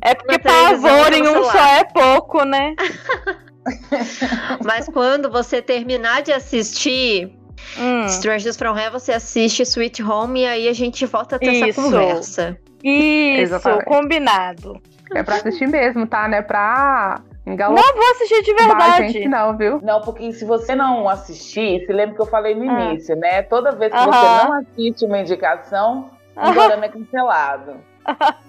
[0.00, 2.74] É porque pavor em um só é pouco, né?
[4.64, 7.32] Mas quando você terminar de assistir
[7.78, 11.46] Hum, Strangers from Hell, você assiste Sweet Home e aí a gente volta a ter
[11.56, 11.82] essa Isso.
[11.82, 12.58] conversa.
[12.82, 13.84] isso, Exatamente.
[13.86, 14.80] combinado.
[15.14, 16.28] É pra assistir mesmo, tá?
[16.28, 19.08] Não é pra engalar Não vou assistir de a verdade.
[19.12, 19.80] gente, não, viu?
[19.82, 22.82] Não, porque se você não assistir, se lembra que eu falei no Ah.
[22.92, 23.42] início, né?
[23.42, 24.12] Toda vez que Aham.
[24.12, 26.52] você não assiste uma indicação, o.
[26.52, 27.76] Dorama é cancelado.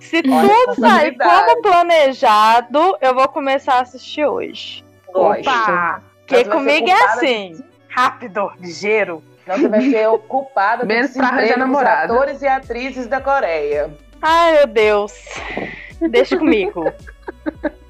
[0.00, 4.84] Se Olha tudo sair como planejado, eu vou começar a assistir hoje.
[5.12, 5.40] Gosto.
[5.48, 6.02] Opa!
[6.20, 7.64] Porque ser comigo é assim.
[7.88, 9.22] Rápido, ligeiro.
[9.46, 12.12] Não, você vai ser ocupada Menos pra arranjar namorado.
[12.14, 13.90] atores e atrizes da Coreia.
[14.20, 15.12] Ai, meu Deus.
[16.10, 16.84] Deixa comigo.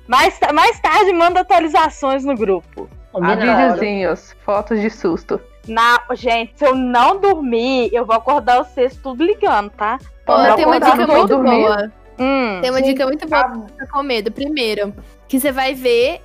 [0.09, 2.89] mais, mais tarde, manda atualizações no grupo.
[3.15, 5.41] Videozinhos, fotos de susto.
[5.69, 9.99] Na, gente, se eu não dormir, eu vou acordar vocês tudo ligando, tá?
[10.25, 11.51] Pra tem uma dica muito dormir.
[11.63, 11.93] boa.
[12.19, 12.61] Hum.
[12.61, 14.31] Tem uma Gente, dica muito boa pra ficar com medo.
[14.31, 14.95] Primeiro,
[15.29, 16.21] que você vai ver.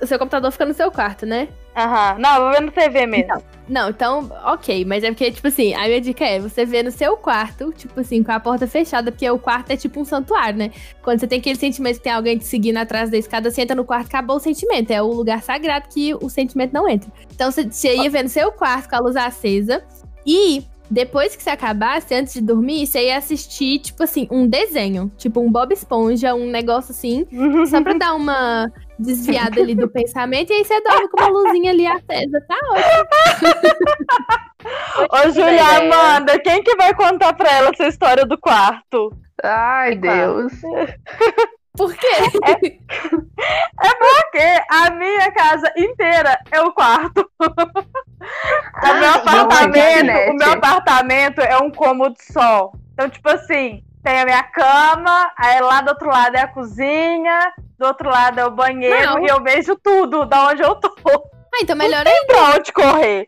[0.00, 1.48] O seu computador fica no seu quarto, né?
[1.76, 2.18] Aham.
[2.18, 3.42] Não, eu vou ver no TV mesmo.
[3.68, 4.84] Não, então, ok.
[4.84, 7.98] Mas é porque, tipo assim, a minha dica é você vê no seu quarto, tipo
[8.00, 10.70] assim, com a porta fechada, porque o quarto é tipo um santuário, né?
[11.02, 13.74] Quando você tem aquele sentimento que tem alguém te seguindo atrás da escada, você entra
[13.74, 14.90] no quarto, acabou o sentimento.
[14.90, 17.10] É o lugar sagrado que o sentimento não entra.
[17.34, 19.82] Então você, você ia ver no seu quarto com a luz acesa.
[20.26, 25.10] E depois que você acabasse, antes de dormir, você ia assistir, tipo assim, um desenho.
[25.16, 27.26] Tipo um Bob Esponja, um negócio assim.
[27.70, 28.70] Só pra dar uma
[29.02, 30.50] desviada ali do pensamento.
[30.50, 33.08] E aí você dorme com uma luzinha ali acesa, tá ótimo.
[35.10, 35.78] Ô, Julia ideia.
[35.78, 39.12] Amanda, quem que vai contar pra ela essa história do quarto?
[39.42, 40.52] Ai, Deus.
[41.76, 42.06] Por quê?
[43.74, 47.28] Porque a minha casa inteira é o quarto.
[47.40, 47.46] o
[48.82, 50.30] meu não tem apartamento, internet.
[50.30, 52.72] o meu apartamento é um cômodo só.
[52.92, 57.52] Então, tipo assim, tem a minha cama, aí lá do outro lado é a cozinha,
[57.78, 59.24] do outro lado é o banheiro Não.
[59.24, 60.92] e eu vejo tudo da onde eu tô.
[61.54, 62.26] Ah, então melhor ainda.
[62.26, 63.26] Pra onde correr?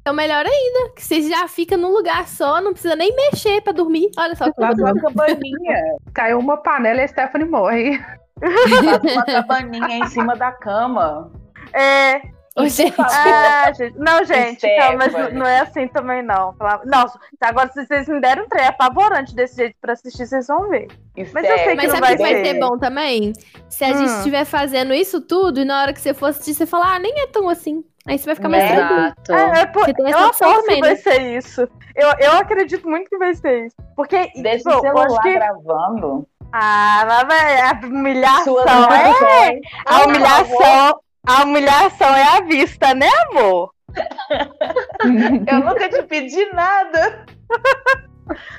[0.00, 0.94] Então melhor ainda.
[0.94, 4.10] Que você já fica num lugar só, não precisa nem mexer pra dormir.
[4.18, 5.96] Olha só coisa uma cabaninha.
[6.12, 7.98] Caiu uma panela e a Stephanie morre.
[8.40, 11.30] Faz uma cabaninha em cima da cama.
[11.72, 12.20] É.
[12.68, 13.94] Gente, Ah, gente.
[13.98, 16.54] Não, gente, não, mas não é assim também, não.
[16.84, 20.68] Nossa, agora se vocês me deram um trem apavorante desse jeito pra assistir, vocês vão
[20.68, 20.88] ver.
[21.32, 22.44] Mas eu sei que Mas não sabe o vai que vai ser.
[22.44, 23.32] ser bom também?
[23.70, 24.16] Se a gente Hum.
[24.18, 27.20] estiver fazendo isso tudo e na hora que você for assistir, você falar, ah, nem
[27.22, 27.82] é tão assim.
[28.06, 29.00] Aí você vai ficar mais tranquilo.
[29.00, 29.32] Exato.
[29.32, 30.96] É, é por- eu aposto também, que vai né?
[30.96, 31.68] ser isso.
[31.94, 33.76] Eu, eu acredito muito que vai ser isso.
[33.96, 35.32] Porque, Deixa tipo, o eu celular acho que.
[35.34, 36.26] gravando.
[36.52, 39.60] Ah, mas vai- a humilhação é.
[39.86, 41.00] A humilhação.
[41.26, 43.72] A humilhação é à vista, né, amor?
[45.46, 47.24] Eu nunca te pedi nada.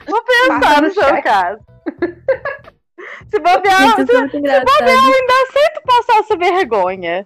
[0.07, 1.61] Vou pensar Passa no no seu caso.
[3.34, 4.84] Se bobear, se, muito engraçado.
[4.84, 7.26] ainda aceito passar essa vergonha.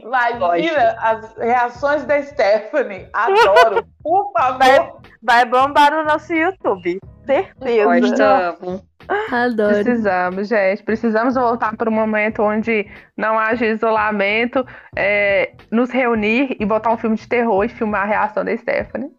[0.00, 3.08] Imagina as reações da Stephanie.
[3.12, 3.84] Adoro.
[4.00, 4.58] Por favor.
[4.58, 7.00] Vai, vai bombar no nosso YouTube.
[7.26, 8.00] Certeza.
[8.00, 8.84] Gostamos.
[9.32, 9.74] Adoro.
[9.74, 10.84] Precisamos, gente.
[10.84, 12.86] Precisamos voltar para um momento onde
[13.16, 14.64] não haja isolamento,
[14.94, 19.10] é, nos reunir e botar um filme de terror e filmar a reação da Stephanie.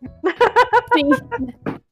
[0.94, 1.10] Sim.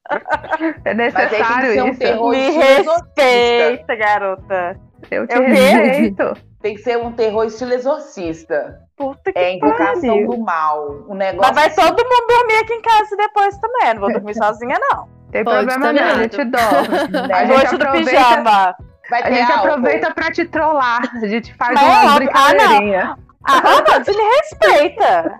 [0.84, 1.98] É necessário ser um isso.
[2.00, 4.80] terror Me respeita, garota.
[5.10, 5.50] Eu te É o quê?
[5.52, 6.34] respeito.
[6.60, 8.80] Tem que ser um terror estilo exorcista.
[8.96, 10.26] Puta que É invocação pariu.
[10.28, 11.04] do mal.
[11.08, 11.54] Um negócio.
[11.54, 13.94] Mas vai todo mundo dormir aqui em casa depois também.
[13.94, 15.08] Não vou dormir sozinha, não.
[15.30, 16.02] Tem Pode problema também.
[16.02, 17.32] não, a gente dorme.
[17.32, 18.74] A gente Noite do aproveita, pijama.
[19.10, 19.68] Vai a gente álcool.
[19.68, 21.00] aproveita pra te trollar.
[21.22, 22.16] A gente faz Mas é uma óbvio.
[22.16, 23.14] brincadeirinha.
[23.16, 23.18] Ah,
[23.48, 25.38] não, você me respeita.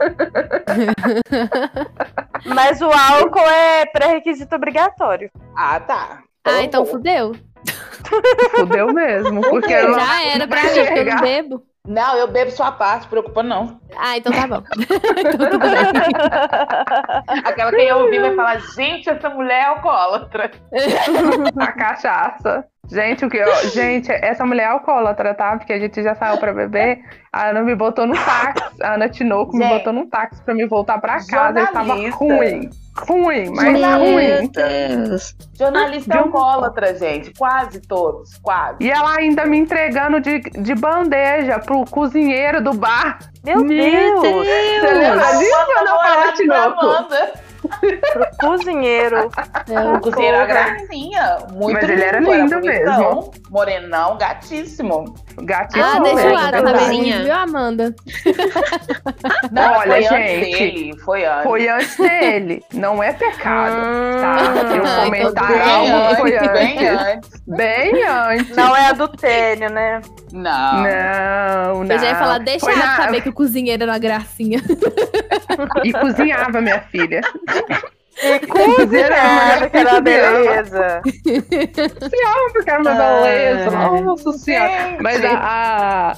[2.47, 5.31] Mas o álcool é pré-requisito obrigatório.
[5.57, 6.23] Ah, tá.
[6.45, 7.33] Ah, então fudeu.
[8.57, 9.43] Fudeu mesmo.
[9.43, 11.63] Porque Já era pra mim, porque eu não bebo.
[11.87, 13.81] Não, eu bebo sua parte, se preocupa não.
[13.97, 14.63] Ah, então tá bom.
[14.77, 15.71] então tudo bem.
[17.45, 20.51] Aquela que eu ouvir vai falar, gente, essa mulher é alcoólatra.
[21.57, 22.67] a cachaça.
[22.91, 23.55] Gente, o que eu...
[23.71, 25.57] Gente, essa mulher é alcoólatra, tá?
[25.57, 27.01] Porque a gente já saiu pra beber.
[27.33, 28.83] A Ana me botou no táxi.
[28.83, 29.79] A Ana Tinoco me Gente.
[29.79, 31.59] botou no táxi pra me voltar pra casa.
[31.59, 32.71] Eu estava ruim.
[32.97, 34.67] Ruim, mas Jornalista.
[34.67, 34.99] ruim.
[35.07, 35.37] Deus.
[35.57, 37.33] Jornalista é De alcoólatra, gente.
[37.39, 38.79] Quase todos, quase.
[38.81, 43.19] E ela ainda me entregando de, de bandeja pro cozinheiro do bar.
[43.45, 44.47] Meu Meu Deus.
[44.47, 46.87] Você lembra disso, Ana Paula Tinoco?
[47.61, 49.31] Pro cozinheiro.
[49.97, 51.39] O cozinheiro era gracinha.
[51.53, 55.15] Muito Mas ele era lindo, lindo bonitão, Morenão, gatíssimo.
[55.43, 55.85] Gatinho.
[55.85, 56.89] Ah, deixa o ar, tá verdade.
[56.91, 57.95] bem, viu, Amanda?
[59.53, 60.99] Não, Olha, foi gente, antes dele.
[61.05, 61.43] Foi antes.
[61.45, 62.63] Foi antes dele.
[62.73, 63.77] Não é pecado.
[64.21, 64.75] Tá?
[64.75, 67.07] Eu Ah, comentar então bem algo que foi antes, bem antes.
[67.07, 67.43] antes.
[67.47, 68.57] Bem antes.
[68.57, 70.01] Não é adultêrio, né?
[70.33, 70.83] Não.
[70.83, 71.95] Não, não.
[71.95, 74.61] Eu já ia falar, deixa Foi ela na- saber que o cozinheiro era uma gracinha.
[75.85, 77.21] E cozinhava, minha filha.
[78.23, 81.01] E uma cozinheiro, que era beleza.
[81.05, 83.21] Cozinhava porque era uma Ah.
[83.23, 83.71] beleza.
[84.03, 84.97] Nossa senhora.
[85.01, 86.13] Mas a, a,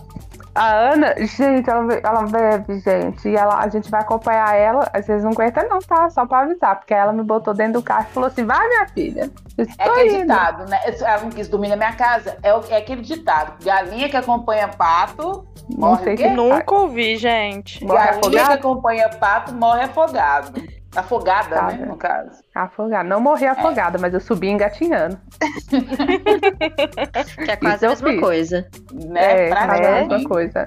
[0.55, 3.29] a Ana, gente, ela, ela bebe, gente.
[3.29, 4.91] E ela, a gente vai acompanhar ela.
[4.95, 6.09] Vocês não aguentam, não, tá?
[6.11, 6.77] Só pra avisar.
[6.77, 9.31] Porque ela me botou dentro do carro e falou assim: vai, minha filha.
[9.59, 10.21] Eu É aquele indo.
[10.23, 10.81] ditado, né?
[11.01, 12.37] Ela não quis dormir na minha casa.
[12.43, 13.63] É, o- é aquele ditado.
[13.65, 17.85] Galinha que acompanha pato, Não morre sei que Nunca ouvi, gente.
[17.85, 18.53] Morre Galinha que afogado?
[18.55, 20.80] acompanha pato, morre afogado.
[20.97, 22.31] Afogada, Tá, né, no caso.
[22.55, 23.09] Afogada.
[23.09, 25.17] Não morri afogada, mas eu subi engatinhando.
[27.45, 28.21] Que é quase Isso a mesma fiz.
[28.21, 28.67] coisa.
[28.93, 29.47] Né?
[29.47, 30.67] É, quase a mesma coisa.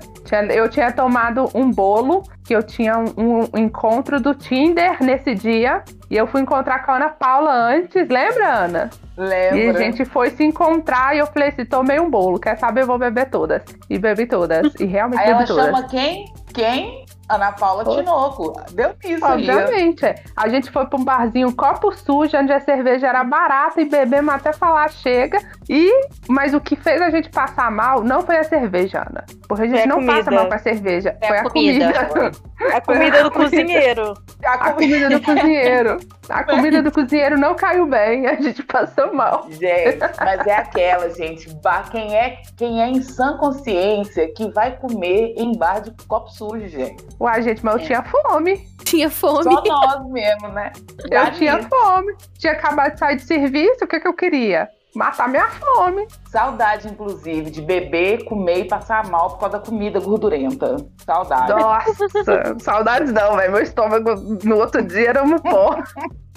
[0.54, 5.84] Eu tinha tomado um bolo, que eu tinha um, um encontro do Tinder nesse dia.
[6.10, 8.90] E eu fui encontrar com a Ana Paula antes, lembra, Ana?
[9.18, 12.82] E a gente foi se encontrar e eu falei assim: tomei um bolo, quer saber?
[12.82, 13.62] Eu vou beber todas.
[13.90, 14.74] E bebi todas.
[14.80, 15.66] E realmente Aí bebi ela todas.
[15.66, 16.26] chama quem?
[16.54, 17.03] Quem?
[17.36, 17.96] Ana Paula Oi.
[17.98, 18.54] Tinoco.
[18.74, 19.50] Deu isso aí.
[19.50, 19.54] ó.
[19.60, 20.06] Obviamente.
[20.06, 20.16] é.
[20.36, 24.34] A gente foi pra um barzinho copo sujo, onde a cerveja era barata e bebemos
[24.34, 25.38] até falar chega.
[25.70, 25.92] E,
[26.28, 29.24] mas o que fez a gente passar mal não foi a cerveja, Ana.
[29.48, 30.14] Porque a gente Foi não comida.
[30.16, 31.18] passa mal com a cerveja.
[31.20, 32.06] Foi foi a a comida.
[32.06, 32.32] comida.
[32.74, 34.14] A comida do cozinheiro.
[34.46, 35.98] A A comida do cozinheiro.
[36.30, 39.46] A comida do cozinheiro não caiu bem, a gente passou mal.
[39.50, 41.54] Gente, mas é aquela, gente.
[41.62, 46.30] Bar, quem, é, quem é em sã consciência que vai comer em bar de copo
[46.30, 47.04] sujo, gente?
[47.24, 47.84] Uai, gente, mas eu É.
[47.86, 48.68] tinha fome.
[48.84, 49.44] Tinha fome.
[49.44, 50.74] Só nós mesmo, né?
[51.10, 52.14] Eu tinha fome.
[52.38, 54.68] Tinha acabado de sair de serviço, o que, que eu queria?
[54.94, 56.06] Matar minha fome.
[56.30, 60.76] Saudade, inclusive, de beber, comer e passar mal por causa da comida gordurenta.
[61.06, 61.54] Saudade.
[61.54, 63.54] Nossa, saudades não, velho.
[63.54, 65.78] Meu estômago no outro dia era um pó.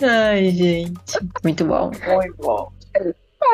[0.01, 1.19] Ai, gente.
[1.43, 1.91] Muito bom.
[2.15, 2.71] Muito bom.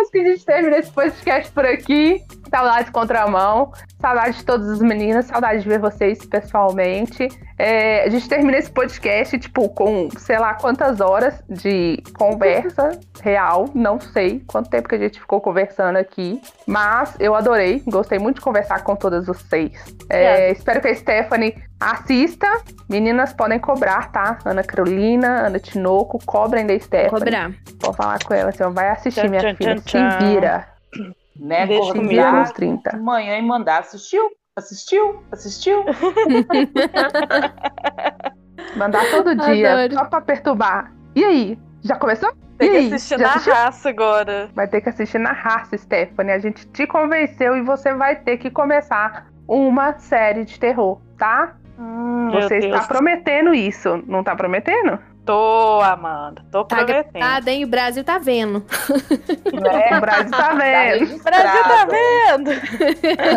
[0.00, 2.22] Acho que a gente termina esse podcast por aqui.
[2.52, 3.72] Saudades contramão.
[3.98, 5.24] Saudades de todas as meninas.
[5.24, 7.26] Saudades de ver vocês pessoalmente.
[7.58, 13.70] É, a gente termina esse podcast, tipo, com sei lá quantas horas de conversa real.
[13.74, 16.42] Não sei quanto tempo que a gente ficou conversando aqui.
[16.66, 17.82] Mas eu adorei.
[17.86, 19.72] Gostei muito de conversar com todas vocês.
[20.10, 22.46] É, espero que a Stephanie assista.
[22.86, 24.38] Meninas podem cobrar, tá?
[24.44, 27.08] Ana Carolina, Ana Tinoco, cobrem da Stephanie.
[27.08, 27.50] Cobrar.
[27.80, 29.80] Vou falar com ela assim, vai assistir, minha filha.
[29.80, 30.10] tchan.
[30.10, 30.68] Se vira.
[31.42, 31.66] Né?
[31.66, 32.96] Deixa Acordar 30.
[32.96, 33.80] amanhã e mandar.
[33.80, 34.30] Assistiu?
[34.56, 35.24] Assistiu?
[35.32, 35.84] Assistiu?
[38.76, 39.94] Mandar todo dia, Adoro.
[39.94, 40.92] só pra perturbar.
[41.16, 41.58] E aí?
[41.82, 42.32] Já começou?
[42.56, 42.86] Tem e que aí?
[42.94, 43.54] assistir Já na assistiu?
[43.54, 44.50] raça agora.
[44.54, 46.32] Vai ter que assistir na raça, Stephanie.
[46.32, 51.56] A gente te convenceu e você vai ter que começar uma série de terror, tá?
[51.78, 54.98] Hum, você está prometendo isso, não tá prometendo?
[55.24, 56.42] Tô, Amanda.
[56.50, 57.12] Tô Tá prometendo.
[57.12, 57.64] gravado, hein?
[57.64, 58.56] O Brasil tá vendo.
[58.58, 61.04] O Brasil tá Tá vendo.
[61.04, 61.90] O Brasil tá registrado.
[61.92, 62.50] vendo.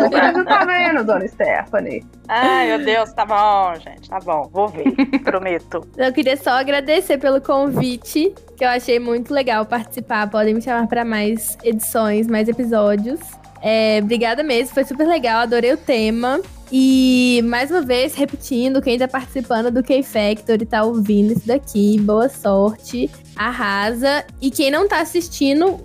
[0.06, 2.04] O Brasil tá vendo, dona Stephanie.
[2.28, 4.08] Ai, meu Deus, tá bom, gente.
[4.10, 4.92] Tá bom, vou ver.
[5.22, 5.86] Prometo.
[5.96, 10.28] Eu queria só agradecer pelo convite, que eu achei muito legal participar.
[10.28, 13.20] Podem me chamar pra mais edições, mais episódios.
[13.62, 16.40] É, obrigada mesmo, foi super legal, adorei o tema.
[16.70, 21.98] E mais uma vez, repetindo, quem tá participando do K-Factor e tá ouvindo isso daqui,
[22.00, 24.24] boa sorte, arrasa.
[24.40, 25.78] E quem não tá assistindo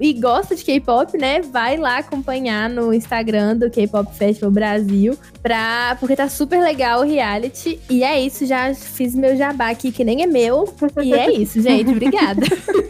[0.00, 5.96] e gosta de K-pop, né, vai lá acompanhar no Instagram do K-Pop Festival Brasil, pra,
[6.00, 7.80] porque tá super legal o reality.
[7.88, 10.64] E é isso, já fiz meu jabá aqui, que nem é meu.
[11.02, 12.42] E é isso, gente, obrigada.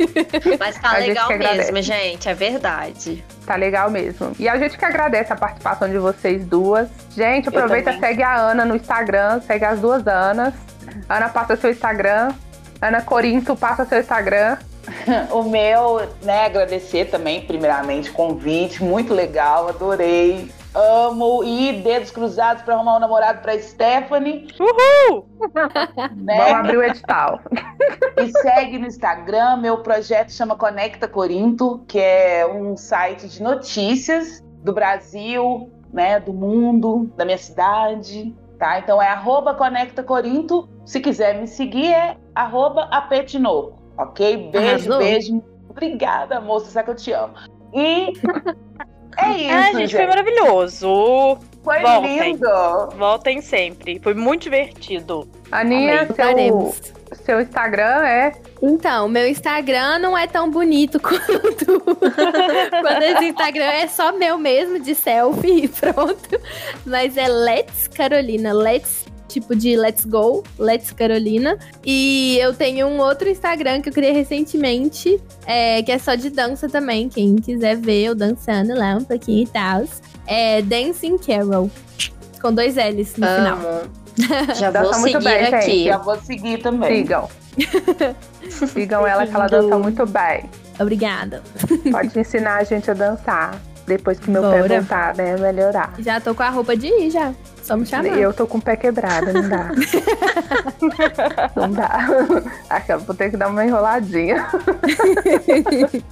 [0.59, 2.29] Mas tá legal mesmo, gente.
[2.29, 3.23] É verdade.
[3.47, 4.33] Tá legal mesmo.
[4.39, 6.89] E a gente que agradece a participação de vocês duas.
[7.11, 10.55] Gente, aproveita e segue a Ana no Instagram, segue as duas Anas.
[11.09, 12.33] Ana, passa seu Instagram.
[12.81, 14.57] Ana Corinto, passa seu Instagram.
[15.31, 20.51] O meu, né, agradecer também, primeiramente, convite, muito legal, adorei.
[20.75, 25.25] Amo e dedos cruzados para arrumar um namorado para Stephanie, Uhul!
[26.17, 26.37] né?
[26.37, 27.41] Vamos abrir o edital.
[28.17, 34.43] E segue no Instagram, meu projeto chama Conecta Corinto, que é um site de notícias
[34.65, 38.81] do Brasil, né, do mundo, da minha cidade, tá?
[38.81, 40.69] Então é arroba Conecta Corinto.
[40.85, 44.51] Se quiser me seguir, é arroba apetinoco, ok?
[44.51, 44.99] Beijo, Arrasou.
[44.99, 45.43] beijo.
[45.69, 47.35] Obrigada, moça, sabe que eu te amo.
[47.73, 48.13] E
[49.17, 51.39] é isso, Ai, gente, foi maravilhoso.
[51.63, 52.21] Foi Voltem.
[52.21, 52.49] lindo.
[52.97, 53.99] Voltem sempre.
[54.03, 55.27] Foi muito divertido.
[55.51, 56.93] Aninha, seu, Faremos.
[57.25, 58.33] seu Instagram é.
[58.61, 64.79] Então, meu Instagram não é tão bonito quanto quando esse Instagram é só meu mesmo,
[64.79, 66.41] de selfie e pronto.
[66.85, 68.53] Mas é Let's Carolina.
[68.53, 71.59] Let's, tipo de Let's Go, Let's Carolina.
[71.85, 76.31] E eu tenho um outro Instagram que eu criei recentemente, é, que é só de
[76.31, 77.09] dança também.
[77.09, 79.85] Quem quiser ver eu dançando lá um pouquinho e tal.
[80.27, 81.71] É Dancing Carol.
[82.41, 83.59] Com dois L's no final.
[83.59, 84.05] Amo.
[84.55, 85.55] Já Dança vou muito bem, gente.
[85.55, 85.85] aqui.
[85.87, 86.97] Já vou seguir também.
[86.97, 87.29] Sigam.
[88.73, 90.49] Sigam ela que ela dança muito bem.
[90.79, 91.43] Obrigada.
[91.91, 93.61] Pode ensinar a gente a dançar.
[93.87, 94.81] Depois que meu pé Bora.
[94.81, 95.37] voltar, né?
[95.37, 95.93] Melhorar.
[95.99, 97.33] Já tô com a roupa de ir já.
[97.63, 98.19] Só me chamar.
[98.19, 99.71] Eu tô com o pé quebrado, não dá.
[101.57, 102.09] não dá.
[102.69, 104.47] Aqui, vou ter que dar uma enroladinha.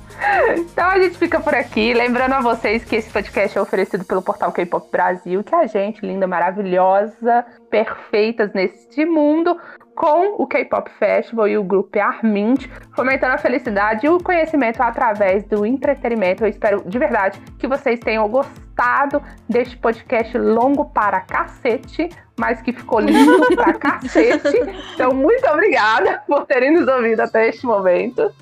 [0.56, 1.92] então a gente fica por aqui.
[1.92, 5.66] Lembrando a vocês que esse podcast é oferecido pelo portal K-Pop Brasil, que é a
[5.66, 9.58] gente, linda, maravilhosa, perfeitas neste mundo,
[9.94, 15.44] com o K-Pop Festival e o grupo Armint, fomentando a felicidade e o conhecimento através
[15.44, 16.44] do entretenimento.
[16.44, 22.08] Eu espero de verdade que vocês tenham gostado deste podcast longo para cacete,
[22.38, 24.58] mas que ficou lindo pra cacete.
[24.94, 28.32] Então, muito obrigada por terem nos ouvido até este momento.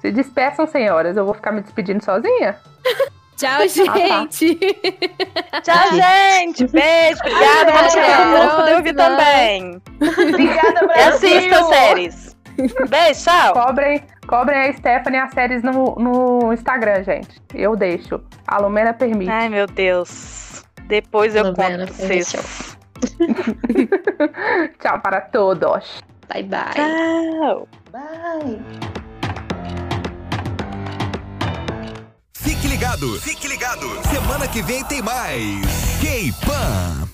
[0.00, 1.16] Se despeçam, senhoras.
[1.16, 2.56] Eu vou ficar me despedindo sozinha?
[3.36, 4.58] Tchau, gente.
[5.62, 6.66] Tchau, gente.
[6.68, 7.18] Beijo.
[7.20, 7.72] Obrigada.
[7.72, 9.82] Vamos chegar todo mundo poder ouvir também.
[10.00, 11.36] Obrigada, E Brasil!
[11.36, 12.36] assistam séries.
[12.88, 13.52] Beijo, tchau.
[13.52, 17.42] Cobrem, cobrem a Stephanie as séries no, no Instagram, gente.
[17.52, 18.20] Eu deixo.
[18.46, 19.30] A Lumena permite.
[19.30, 20.64] Ai, meu Deus.
[20.86, 22.76] Depois eu Lumena, conto pra vocês.
[24.80, 26.02] Tchau para todos.
[26.28, 26.60] Bye, bye.
[26.74, 27.68] Tchau.
[27.90, 29.03] Bye!
[32.44, 33.86] Fique ligado, fique ligado.
[34.12, 35.64] Semana que vem tem mais.
[35.98, 37.13] K-Pan.